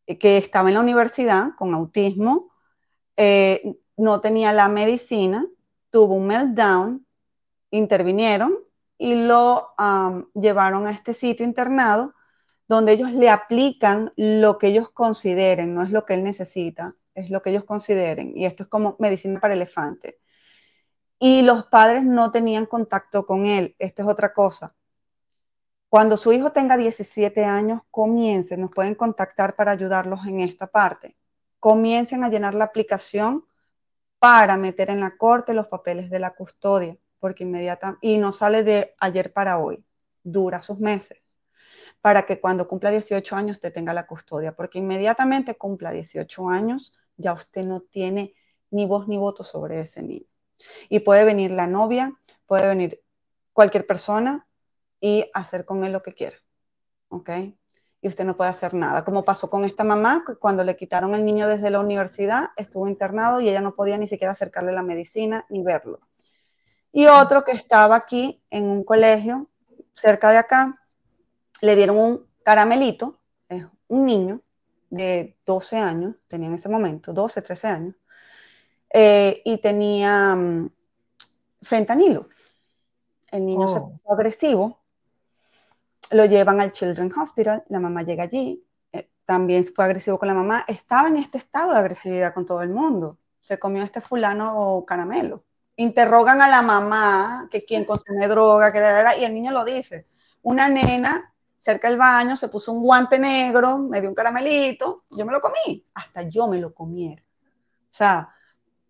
eh, 0.07 0.19
que 0.19 0.39
estaba 0.39 0.69
en 0.69 0.75
la 0.75 0.81
universidad 0.81 1.57
con 1.59 1.75
autismo, 1.75 2.53
eh, 3.17 3.77
no 3.97 4.21
tenía 4.21 4.53
la 4.53 4.69
medicina, 4.69 5.47
tuvo 5.91 6.15
un 6.15 6.27
meltdown, 6.27 7.07
intervinieron 7.71 8.59
y 8.99 9.15
lo 9.15 9.75
llevaron 10.35 10.87
a 10.87 10.93
este 10.93 11.15
sitio 11.15 11.45
internado 11.45 12.15
donde 12.67 12.93
ellos 12.93 13.13
le 13.13 13.29
aplican 13.29 14.13
lo 14.17 14.59
que 14.59 14.69
ellos 14.69 14.91
consideren, 14.91 15.75
no 15.75 15.83
es 15.83 15.91
lo 15.91 16.05
que 16.05 16.15
él 16.15 16.25
necesita, 16.25 16.95
es 17.15 17.31
lo 17.31 17.43
que 17.43 17.51
ellos 17.51 17.65
consideren. 17.65 18.37
Y 18.37 18.47
esto 18.47 18.65
es 18.65 18.69
como 18.69 18.97
medicina 18.99 19.41
para 19.41 19.55
elefante. 19.55 20.19
Y 21.19 21.43
los 21.43 21.67
padres 21.67 22.05
no 22.05 22.31
tenían 22.31 22.67
contacto 22.67 23.27
con 23.27 23.47
él. 23.47 23.77
Esta 23.79 24.03
es 24.03 24.09
otra 24.09 24.33
cosa. 24.33 24.75
Cuando 25.89 26.17
su 26.17 26.33
hijo 26.33 26.53
tenga 26.53 26.77
17 26.77 27.45
años, 27.45 27.83
comiencen, 27.91 28.63
nos 28.63 28.71
pueden 28.73 28.95
contactar 28.95 29.55
para 29.55 29.71
ayudarlos 29.73 30.27
en 30.27 30.41
esta 30.41 30.67
parte. 30.67 31.17
Comiencen 31.61 32.25
a 32.25 32.29
llenar 32.29 32.55
la 32.55 32.65
aplicación 32.65 33.45
para 34.25 34.57
meter 34.57 34.89
en 34.89 35.01
la 35.01 35.19
corte 35.19 35.53
los 35.53 35.67
papeles 35.67 36.09
de 36.09 36.19
la 36.19 36.31
custodia, 36.31 36.97
porque 37.21 37.45
inmediatamente, 37.45 38.07
y 38.07 38.17
no 38.17 38.33
sale 38.33 38.63
de 38.63 38.95
ayer 38.99 39.35
para 39.35 39.59
hoy, 39.59 39.85
dura 40.23 40.63
sus 40.63 40.79
meses, 40.79 41.19
para 42.01 42.25
que 42.25 42.41
cuando 42.41 42.67
cumpla 42.67 42.91
18 42.91 43.37
años 43.37 43.61
te 43.61 43.71
tenga 43.71 43.93
la 43.93 44.07
custodia, 44.07 44.57
porque 44.57 44.79
inmediatamente 44.79 45.57
cumpla 45.57 45.91
18 45.91 46.49
años, 46.49 46.95
ya 47.19 47.35
usted 47.35 47.67
no 47.67 47.83
tiene 47.83 48.33
ni 48.71 48.87
voz 48.87 49.09
ni 49.09 49.19
voto 49.19 49.45
sobre 49.45 49.83
ese 49.83 50.03
niño. 50.03 50.25
Y 50.89 51.01
puede 51.01 51.27
venir 51.27 51.51
la 51.51 51.67
novia, 51.67 52.15
puede 52.47 52.67
venir 52.67 53.03
cualquier 53.53 53.87
persona 53.87 54.47
y 55.01 55.31
hacer 55.35 55.67
con 55.67 55.85
él 55.85 55.93
lo 55.93 56.03
que 56.03 56.15
quiera. 56.15 56.39
¿Ok? 57.09 57.29
Y 58.05 58.09
usted 58.09 58.27
no 58.27 58.37
puede 58.37 58.51
hacer 58.51 58.75
nada. 58.75 59.03
Como 59.03 59.25
pasó 59.25 59.49
con 59.49 59.65
esta 59.65 59.83
mamá, 59.83 60.25
cuando 60.39 60.63
le 60.63 60.77
quitaron 60.77 61.15
el 61.15 61.25
niño 61.25 61.49
desde 61.49 61.71
la 61.71 61.81
universidad, 61.81 62.51
estuvo 62.55 62.87
internado 62.87 63.41
y 63.41 63.49
ella 63.49 63.63
no 63.63 63.75
podía 63.75 63.97
ni 63.97 64.09
siquiera 64.09 64.33
acercarle 64.33 64.73
la 64.73 64.83
medicina 64.83 65.47
ni 65.49 65.63
verlo. 65.63 66.01
Y 66.93 67.07
otro 67.07 67.45
que 67.45 67.53
estaba 67.53 67.97
aquí 67.97 68.43
en 68.51 68.65
un 68.65 68.85
colegio 68.85 69.49
cerca 69.95 70.31
de 70.33 70.37
acá, 70.37 70.79
le 71.63 71.77
dieron 71.77 71.97
un 71.97 72.27
caramelito, 72.43 73.21
es 73.49 73.65
un 73.89 74.05
niño 74.05 74.43
de 74.91 75.39
12 75.47 75.79
años, 75.79 76.15
tenía 76.29 76.49
en 76.49 76.57
ese 76.57 76.69
momento, 76.69 77.15
12, 77.15 77.41
13 77.41 77.69
años, 77.69 77.95
eh, 78.93 79.41
y 79.47 79.57
tenía 79.63 80.35
mm, 80.35 80.71
fentanilo. 81.63 82.29
El 83.29 83.47
niño 83.47 83.67
se 83.67 83.79
oh. 83.79 83.93
puso 83.93 84.13
agresivo 84.13 84.84
lo 86.11 86.25
llevan 86.25 86.61
al 86.61 86.73
Children's 86.73 87.17
Hospital, 87.17 87.65
la 87.69 87.81
mamá 87.81 88.03
llega 88.03 88.25
allí, 88.25 88.65
eh, 88.93 89.11
también 89.25 89.65
fue 89.67 89.85
agresivo 89.85 90.19
con 90.19 90.29
la 90.29 90.35
mamá, 90.35 90.65
estaba 90.69 91.09
en 91.09 91.17
este 91.17 91.39
estado 91.39 91.73
de 91.73 91.79
agresividad 91.79 92.35
con 92.35 92.47
todo 92.47 92.63
el 92.63 92.71
mundo, 92.71 93.19
se 93.41 93.59
comió 93.59 93.83
este 93.83 94.01
fulano 94.01 94.59
o 94.59 94.87
caramelo. 94.87 95.45
Interrogan 95.77 96.41
a 96.41 96.49
la 96.49 96.63
mamá 96.63 97.49
que 97.51 97.65
quien 97.65 97.85
consume 97.85 98.29
droga, 98.29 98.73
que 98.73 98.79
era, 98.79 99.17
y 99.17 99.25
el 99.25 99.35
niño 99.35 99.51
lo 99.51 99.65
dice. 99.65 100.07
Una 100.43 100.69
nena 100.69 101.35
cerca 101.59 101.89
del 101.89 101.99
baño 101.99 102.37
se 102.37 102.49
puso 102.49 102.73
un 102.73 102.83
guante 102.83 103.19
negro, 103.19 103.79
me 103.79 104.01
dio 104.01 104.11
un 104.11 104.15
caramelito, 104.15 105.05
yo 105.11 105.25
me 105.25 105.33
lo 105.33 105.41
comí, 105.41 105.85
hasta 105.95 106.23
yo 106.23 106.47
me 106.47 106.59
lo 106.59 106.75
comiera. 106.75 107.23
O 107.23 107.97
sea, 107.97 108.29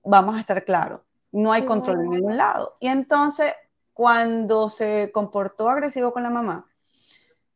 vamos 0.02 0.36
a 0.36 0.40
estar 0.40 0.64
claros, 0.64 1.00
no 1.32 1.52
hay 1.52 1.64
control 1.64 2.00
en 2.00 2.10
ningún 2.10 2.36
lado. 2.36 2.76
Y 2.80 2.88
entonces, 2.88 3.52
cuando 3.92 4.68
se 4.68 5.10
comportó 5.12 5.68
agresivo 5.68 6.12
con 6.12 6.24
la 6.24 6.30
mamá, 6.30 6.66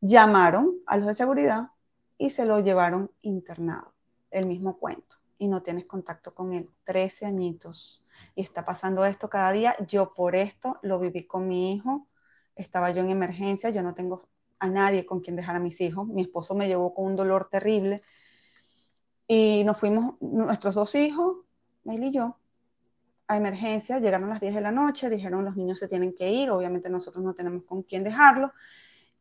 llamaron 0.01 0.77
a 0.87 0.97
los 0.97 1.07
de 1.07 1.15
seguridad 1.15 1.69
y 2.17 2.31
se 2.31 2.45
lo 2.45 2.61
llevaron 2.61 3.11
internado. 3.23 3.95
El 4.31 4.47
mismo 4.47 4.79
cuento. 4.79 5.17
Y 5.39 5.49
no 5.49 5.63
tienes 5.63 5.87
contacto 5.87 6.35
con 6.35 6.53
él. 6.53 6.69
13 6.85 7.27
añitos. 7.27 8.05
Y 8.35 8.43
está 8.43 8.65
pasando 8.65 9.05
esto 9.05 9.31
cada 9.31 9.53
día. 9.53 9.77
Yo 9.87 10.13
por 10.13 10.35
esto 10.35 10.79
lo 10.83 10.99
viví 10.99 11.27
con 11.27 11.47
mi 11.47 11.73
hijo. 11.73 12.09
Estaba 12.57 12.91
yo 12.91 13.03
en 13.03 13.11
emergencia. 13.11 13.71
Yo 13.71 13.83
no 13.83 13.95
tengo 13.95 14.29
a 14.59 14.69
nadie 14.69 15.07
con 15.07 15.21
quien 15.21 15.37
dejar 15.37 15.57
a 15.57 15.61
mis 15.61 15.81
hijos. 15.81 16.07
Mi 16.09 16.23
esposo 16.23 16.55
me 16.55 16.67
llevó 16.67 16.93
con 16.93 17.07
un 17.07 17.17
dolor 17.17 17.49
terrible. 17.51 18.03
Y 19.29 19.63
nos 19.65 19.79
fuimos, 19.79 20.21
nuestros 20.21 20.75
dos 20.75 20.95
hijos, 20.95 21.37
él 21.85 22.03
y 22.03 22.11
yo, 22.11 22.37
a 23.29 23.37
emergencia. 23.37 24.01
Llegaron 24.01 24.29
las 24.29 24.41
10 24.41 24.57
de 24.57 24.61
la 24.61 24.73
noche. 24.73 25.09
Dijeron 25.09 25.45
los 25.45 25.57
niños 25.57 25.79
se 25.79 25.87
tienen 25.87 26.15
que 26.15 26.31
ir. 26.31 26.51
Obviamente 26.51 26.91
nosotros 26.91 27.25
no 27.25 27.33
tenemos 27.33 27.63
con 27.63 27.85
quién 27.85 28.03
dejarlo 28.03 28.53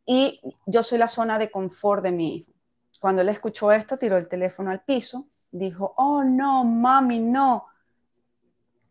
y 0.09 0.39
yo 0.65 0.83
soy 0.83 0.97
la 0.97 1.09
zona 1.09 1.37
de 1.37 1.51
confort 1.51 2.01
de 2.01 2.13
mi 2.13 2.37
hijo. 2.37 2.51
Cuando 2.99 3.21
él 3.21 3.29
escuchó 3.29 3.71
esto, 3.73 3.97
tiró 3.97 4.17
el 4.17 4.29
teléfono 4.29 4.71
al 4.71 4.81
piso, 4.81 5.27
dijo, 5.51 5.93
oh 5.97 6.23
no, 6.23 6.63
mami, 6.63 7.19
no. 7.19 7.67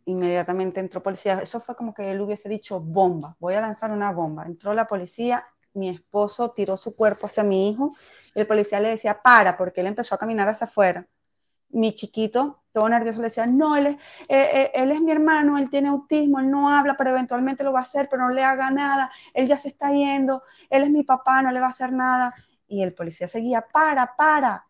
Inmediatamente 0.04 0.78
entró 0.78 1.02
policía. 1.02 1.40
Eso 1.42 1.58
fue 1.58 1.74
como 1.74 1.94
que 1.94 2.12
él 2.12 2.20
hubiese 2.20 2.50
dicho, 2.50 2.78
bomba, 2.78 3.34
voy 3.40 3.54
a 3.54 3.62
lanzar 3.62 3.90
una 3.90 4.12
bomba. 4.12 4.44
Entró 4.44 4.74
la 4.74 4.86
policía, 4.86 5.44
mi 5.72 5.88
esposo 5.88 6.50
tiró 6.50 6.76
su 6.76 6.94
cuerpo 6.94 7.26
hacia 7.26 7.42
mi 7.42 7.70
hijo, 7.70 7.96
el 8.34 8.46
policía 8.46 8.78
le 8.78 8.90
decía, 8.90 9.20
para, 9.22 9.56
porque 9.56 9.80
él 9.80 9.86
empezó 9.86 10.14
a 10.14 10.18
caminar 10.18 10.48
hacia 10.48 10.66
afuera. 10.66 11.08
Mi 11.70 11.94
chiquito, 11.94 12.62
todo 12.77 12.91
nervioso, 12.91 13.20
le 13.20 13.29
decía, 13.29 13.47
no, 13.47 13.74
él 13.74 13.87
es, 13.87 13.97
eh, 14.29 14.51
eh, 14.53 14.70
él 14.74 14.91
es 14.91 15.01
mi 15.01 15.11
hermano, 15.11 15.57
él 15.57 15.70
tiene 15.70 15.89
autismo, 15.89 16.41
él 16.41 16.51
no 16.51 16.70
habla, 16.70 16.95
pero 16.95 17.09
eventualmente 17.09 17.64
lo 17.64 17.72
va 17.72 17.79
a 17.79 17.85
hacer, 17.85 18.07
pero 18.11 18.24
no 18.24 18.35
le 18.35 18.45
haga 18.45 18.70
nada, 18.70 19.11
él 19.33 19.47
ya 19.47 19.57
se 19.57 19.68
está 19.68 19.93
yendo, 19.93 20.43
él 20.68 20.83
es 20.83 20.91
mi 20.91 21.03
papá, 21.03 21.41
no 21.41 21.51
le 21.53 21.61
va 21.61 21.68
a 21.68 21.70
hacer 21.70 21.91
nada. 21.91 22.35
Y 22.68 22.83
el 22.83 22.93
policía 22.93 23.29
seguía, 23.29 23.62
para, 23.62 24.14
para, 24.14 24.66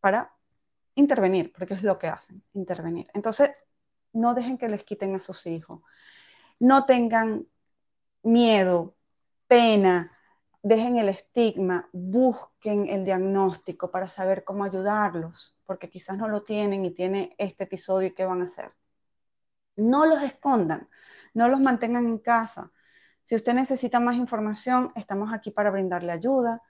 para 0.00 0.34
intervenir, 0.96 1.52
porque 1.52 1.74
es 1.74 1.84
lo 1.84 1.96
que 1.96 2.08
hacen, 2.08 2.42
intervenir. 2.54 3.06
Entonces, 3.14 3.52
no 4.12 4.34
dejen 4.34 4.58
que 4.58 4.68
les 4.68 4.82
quiten 4.82 5.14
a 5.14 5.20
sus 5.20 5.46
hijos, 5.46 5.82
no 6.58 6.84
tengan 6.84 7.46
miedo, 8.24 8.96
pena, 9.46 10.15
dejen 10.66 10.96
el 10.96 11.08
estigma, 11.08 11.88
busquen 11.92 12.88
el 12.88 13.04
diagnóstico 13.04 13.92
para 13.92 14.10
saber 14.10 14.42
cómo 14.42 14.64
ayudarlos, 14.64 15.56
porque 15.64 15.88
quizás 15.88 16.18
no 16.18 16.26
lo 16.26 16.42
tienen 16.42 16.84
y 16.84 16.90
tiene 16.90 17.36
este 17.38 17.64
episodio 17.64 18.08
y 18.08 18.14
qué 18.14 18.24
van 18.24 18.42
a 18.42 18.46
hacer. 18.46 18.72
No 19.76 20.06
los 20.06 20.20
escondan, 20.24 20.88
no 21.34 21.46
los 21.46 21.60
mantengan 21.60 22.06
en 22.06 22.18
casa. 22.18 22.72
Si 23.22 23.36
usted 23.36 23.54
necesita 23.54 24.00
más 24.00 24.16
información, 24.16 24.90
estamos 24.96 25.32
aquí 25.32 25.52
para 25.52 25.70
brindarle 25.70 26.10
ayuda, 26.10 26.60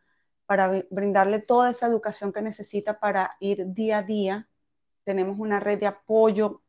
para 0.44 0.84
brindarle 0.90 1.38
toda 1.38 1.70
esa 1.70 1.86
educación 1.86 2.34
que 2.34 2.42
necesita 2.42 3.00
para 3.00 3.38
ir 3.40 3.72
día 3.72 3.98
a 3.98 4.02
día. 4.02 4.46
Tenemos 5.04 5.38
una 5.38 5.58
red 5.58 5.80
de 5.80 5.86
apoyo 5.86 6.60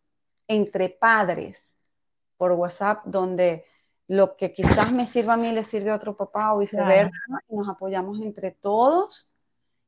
entre 0.47 0.87
padres 0.87 1.75
por 2.37 2.53
WhatsApp 2.53 3.03
donde 3.05 3.65
lo 4.07 4.37
que 4.37 4.53
quizás 4.53 4.91
me 4.93 5.05
sirva 5.05 5.33
a 5.33 5.37
mí 5.37 5.51
le 5.51 5.63
sirve 5.63 5.91
a 5.91 5.95
otro 5.95 6.15
papá 6.15 6.53
o 6.53 6.59
viceversa, 6.59 7.19
y 7.49 7.55
nos 7.55 7.67
apoyamos 7.67 8.19
entre 8.21 8.51
todos. 8.51 9.31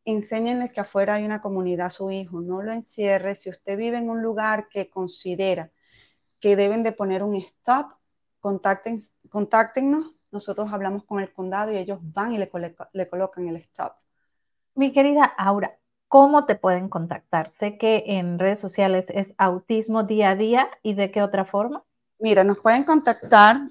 Enséñenles 0.04 0.74
que 0.74 0.82
afuera 0.82 1.16
hay 1.16 1.26
una 1.26 1.42
comunidad 1.42 1.88
a 1.88 1.92
su 1.92 2.12
hijo, 2.12 2.42
no 2.42 2.62
lo 2.62 2.72
encierre. 2.72 3.36
Si 3.36 3.50
usted 3.50 3.78
vive 3.78 3.98
en 3.98 4.10
un 4.10 4.22
lugar 4.22 4.68
que 4.68 4.90
considera 4.90 5.72
que 6.40 6.56
deben 6.56 6.84
de 6.84 6.92
poner 6.92 7.24
un 7.24 7.36
stop, 7.36 7.94
contacten, 8.40 9.02
contáctenos, 9.30 10.14
nosotros 10.32 10.72
hablamos 10.72 11.04
con 11.06 11.20
el 11.20 11.32
condado 11.34 11.72
y 11.72 11.78
ellos 11.78 12.00
van 12.02 12.34
y 12.34 12.38
le, 12.38 12.50
le 12.94 13.08
colocan 13.08 13.48
el 13.48 13.58
stop. 13.58 13.94
Mi 14.76 14.92
querida 14.92 15.26
Aura, 15.26 15.78
¿cómo 16.08 16.46
te 16.46 16.56
pueden 16.56 16.90
contactar? 16.90 17.48
Sé 17.48 17.78
que 17.78 18.04
en 18.06 18.40
redes 18.40 18.60
sociales 18.60 19.10
es 19.10 19.34
autismo 19.38 20.04
día 20.04 20.32
a 20.32 20.36
día 20.36 20.70
y 20.84 20.94
de 20.94 21.12
qué 21.12 21.22
otra 21.22 21.46
forma. 21.46 21.84
Mira, 22.20 22.44
nos 22.44 22.60
pueden 22.62 22.84
contactar 22.84 23.70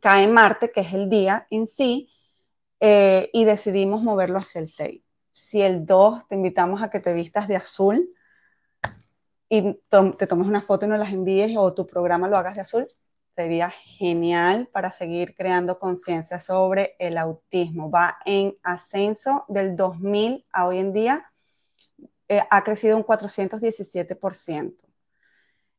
cae 0.01 0.25
en 0.25 0.33
Marte, 0.33 0.69
que 0.73 0.81
es 0.81 0.93
el 0.93 1.09
día 1.09 1.47
en 1.49 1.65
sí, 1.65 2.09
eh, 2.81 3.29
y 3.31 3.45
decidimos 3.45 4.03
moverlo 4.03 4.39
hacia 4.39 4.59
el 4.59 4.67
6 4.67 5.08
si 5.39 5.61
el 5.61 5.85
2 5.85 6.27
te 6.27 6.35
invitamos 6.35 6.81
a 6.81 6.89
que 6.89 6.99
te 6.99 7.13
vistas 7.13 7.47
de 7.47 7.55
azul 7.55 8.09
y 9.47 9.73
te 10.17 10.27
tomes 10.27 10.47
una 10.47 10.61
foto 10.61 10.85
y 10.85 10.89
nos 10.89 10.99
las 10.99 11.11
envíes 11.11 11.57
o 11.57 11.73
tu 11.73 11.87
programa 11.87 12.27
lo 12.27 12.37
hagas 12.37 12.55
de 12.55 12.61
azul, 12.61 12.87
sería 13.35 13.69
genial 13.69 14.67
para 14.67 14.91
seguir 14.91 15.33
creando 15.33 15.79
conciencia 15.79 16.39
sobre 16.39 16.95
el 16.99 17.17
autismo. 17.17 17.89
Va 17.89 18.17
en 18.25 18.57
ascenso 18.63 19.45
del 19.47 19.75
2000 19.75 20.45
a 20.51 20.67
hoy 20.67 20.79
en 20.79 20.93
día, 20.93 21.31
eh, 22.27 22.43
ha 22.49 22.63
crecido 22.63 22.97
un 22.97 23.03
417%. 23.03 24.85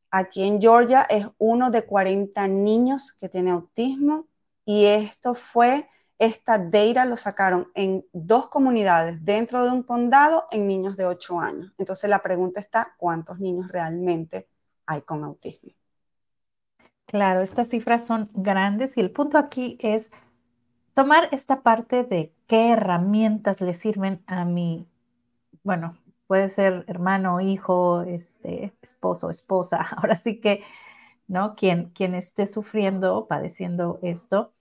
Aquí 0.09 0.43
en 0.43 0.59
Georgia 0.59 1.03
es 1.03 1.25
uno 1.37 1.71
de 1.71 1.85
40 1.85 2.47
niños 2.47 3.13
que 3.13 3.29
tiene 3.29 3.51
autismo 3.51 4.27
y 4.65 4.85
esto 4.85 5.35
fue 5.35 5.87
esta 6.21 6.59
data 6.59 7.03
lo 7.05 7.17
sacaron 7.17 7.71
en 7.73 8.05
dos 8.13 8.47
comunidades 8.47 9.25
dentro 9.25 9.63
de 9.63 9.71
un 9.71 9.81
condado 9.81 10.45
en 10.51 10.67
niños 10.67 10.95
de 10.95 11.07
8 11.07 11.39
años. 11.39 11.73
Entonces 11.79 12.07
la 12.11 12.21
pregunta 12.21 12.59
está, 12.59 12.93
¿cuántos 12.97 13.39
niños 13.39 13.71
realmente 13.71 14.47
hay 14.85 15.01
con 15.01 15.23
autismo? 15.23 15.71
Claro, 17.07 17.41
estas 17.41 17.69
cifras 17.69 18.05
son 18.05 18.29
grandes 18.35 18.97
y 18.97 19.01
el 19.01 19.09
punto 19.09 19.39
aquí 19.39 19.79
es 19.81 20.11
tomar 20.93 21.27
esta 21.31 21.63
parte 21.63 22.03
de 22.03 22.31
qué 22.45 22.69
herramientas 22.69 23.59
le 23.59 23.73
sirven 23.73 24.21
a 24.27 24.45
mi, 24.45 24.87
bueno, 25.63 25.97
puede 26.27 26.49
ser 26.49 26.85
hermano, 26.87 27.41
hijo, 27.41 28.03
este, 28.03 28.73
esposo, 28.83 29.31
esposa, 29.31 29.81
ahora 29.97 30.13
sí 30.13 30.39
que, 30.39 30.63
¿no? 31.27 31.55
Quien, 31.55 31.89
quien 31.89 32.13
esté 32.13 32.45
sufriendo, 32.45 33.25
padeciendo 33.27 33.97
esto. 34.03 34.53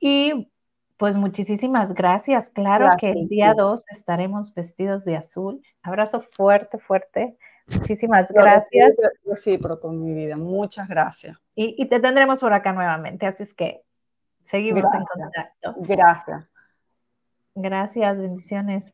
Y 0.00 0.48
pues 0.96 1.16
muchísimas 1.16 1.92
gracias. 1.94 2.48
Claro 2.50 2.96
que 2.98 3.10
el 3.10 3.28
día 3.28 3.54
2 3.54 3.84
estaremos 3.90 4.54
vestidos 4.54 5.04
de 5.04 5.16
azul. 5.16 5.62
Abrazo 5.82 6.20
fuerte, 6.20 6.78
fuerte. 6.78 7.36
Muchísimas 7.66 8.30
gracias. 8.32 8.96
Sí, 9.42 9.58
pero 9.58 9.80
con 9.80 10.02
mi 10.02 10.14
vida. 10.14 10.36
Muchas 10.36 10.88
gracias. 10.88 11.36
Y, 11.54 11.86
te 11.86 12.00
tendremos 12.00 12.40
por 12.40 12.52
acá 12.52 12.72
nuevamente, 12.72 13.26
así 13.26 13.42
es 13.42 13.54
que 13.54 13.82
seguimos 14.40 14.84
en 14.94 15.04
contacto. 15.04 15.74
Gracias. 15.78 16.48
Gracias, 17.54 18.18
bendiciones. 18.18 18.92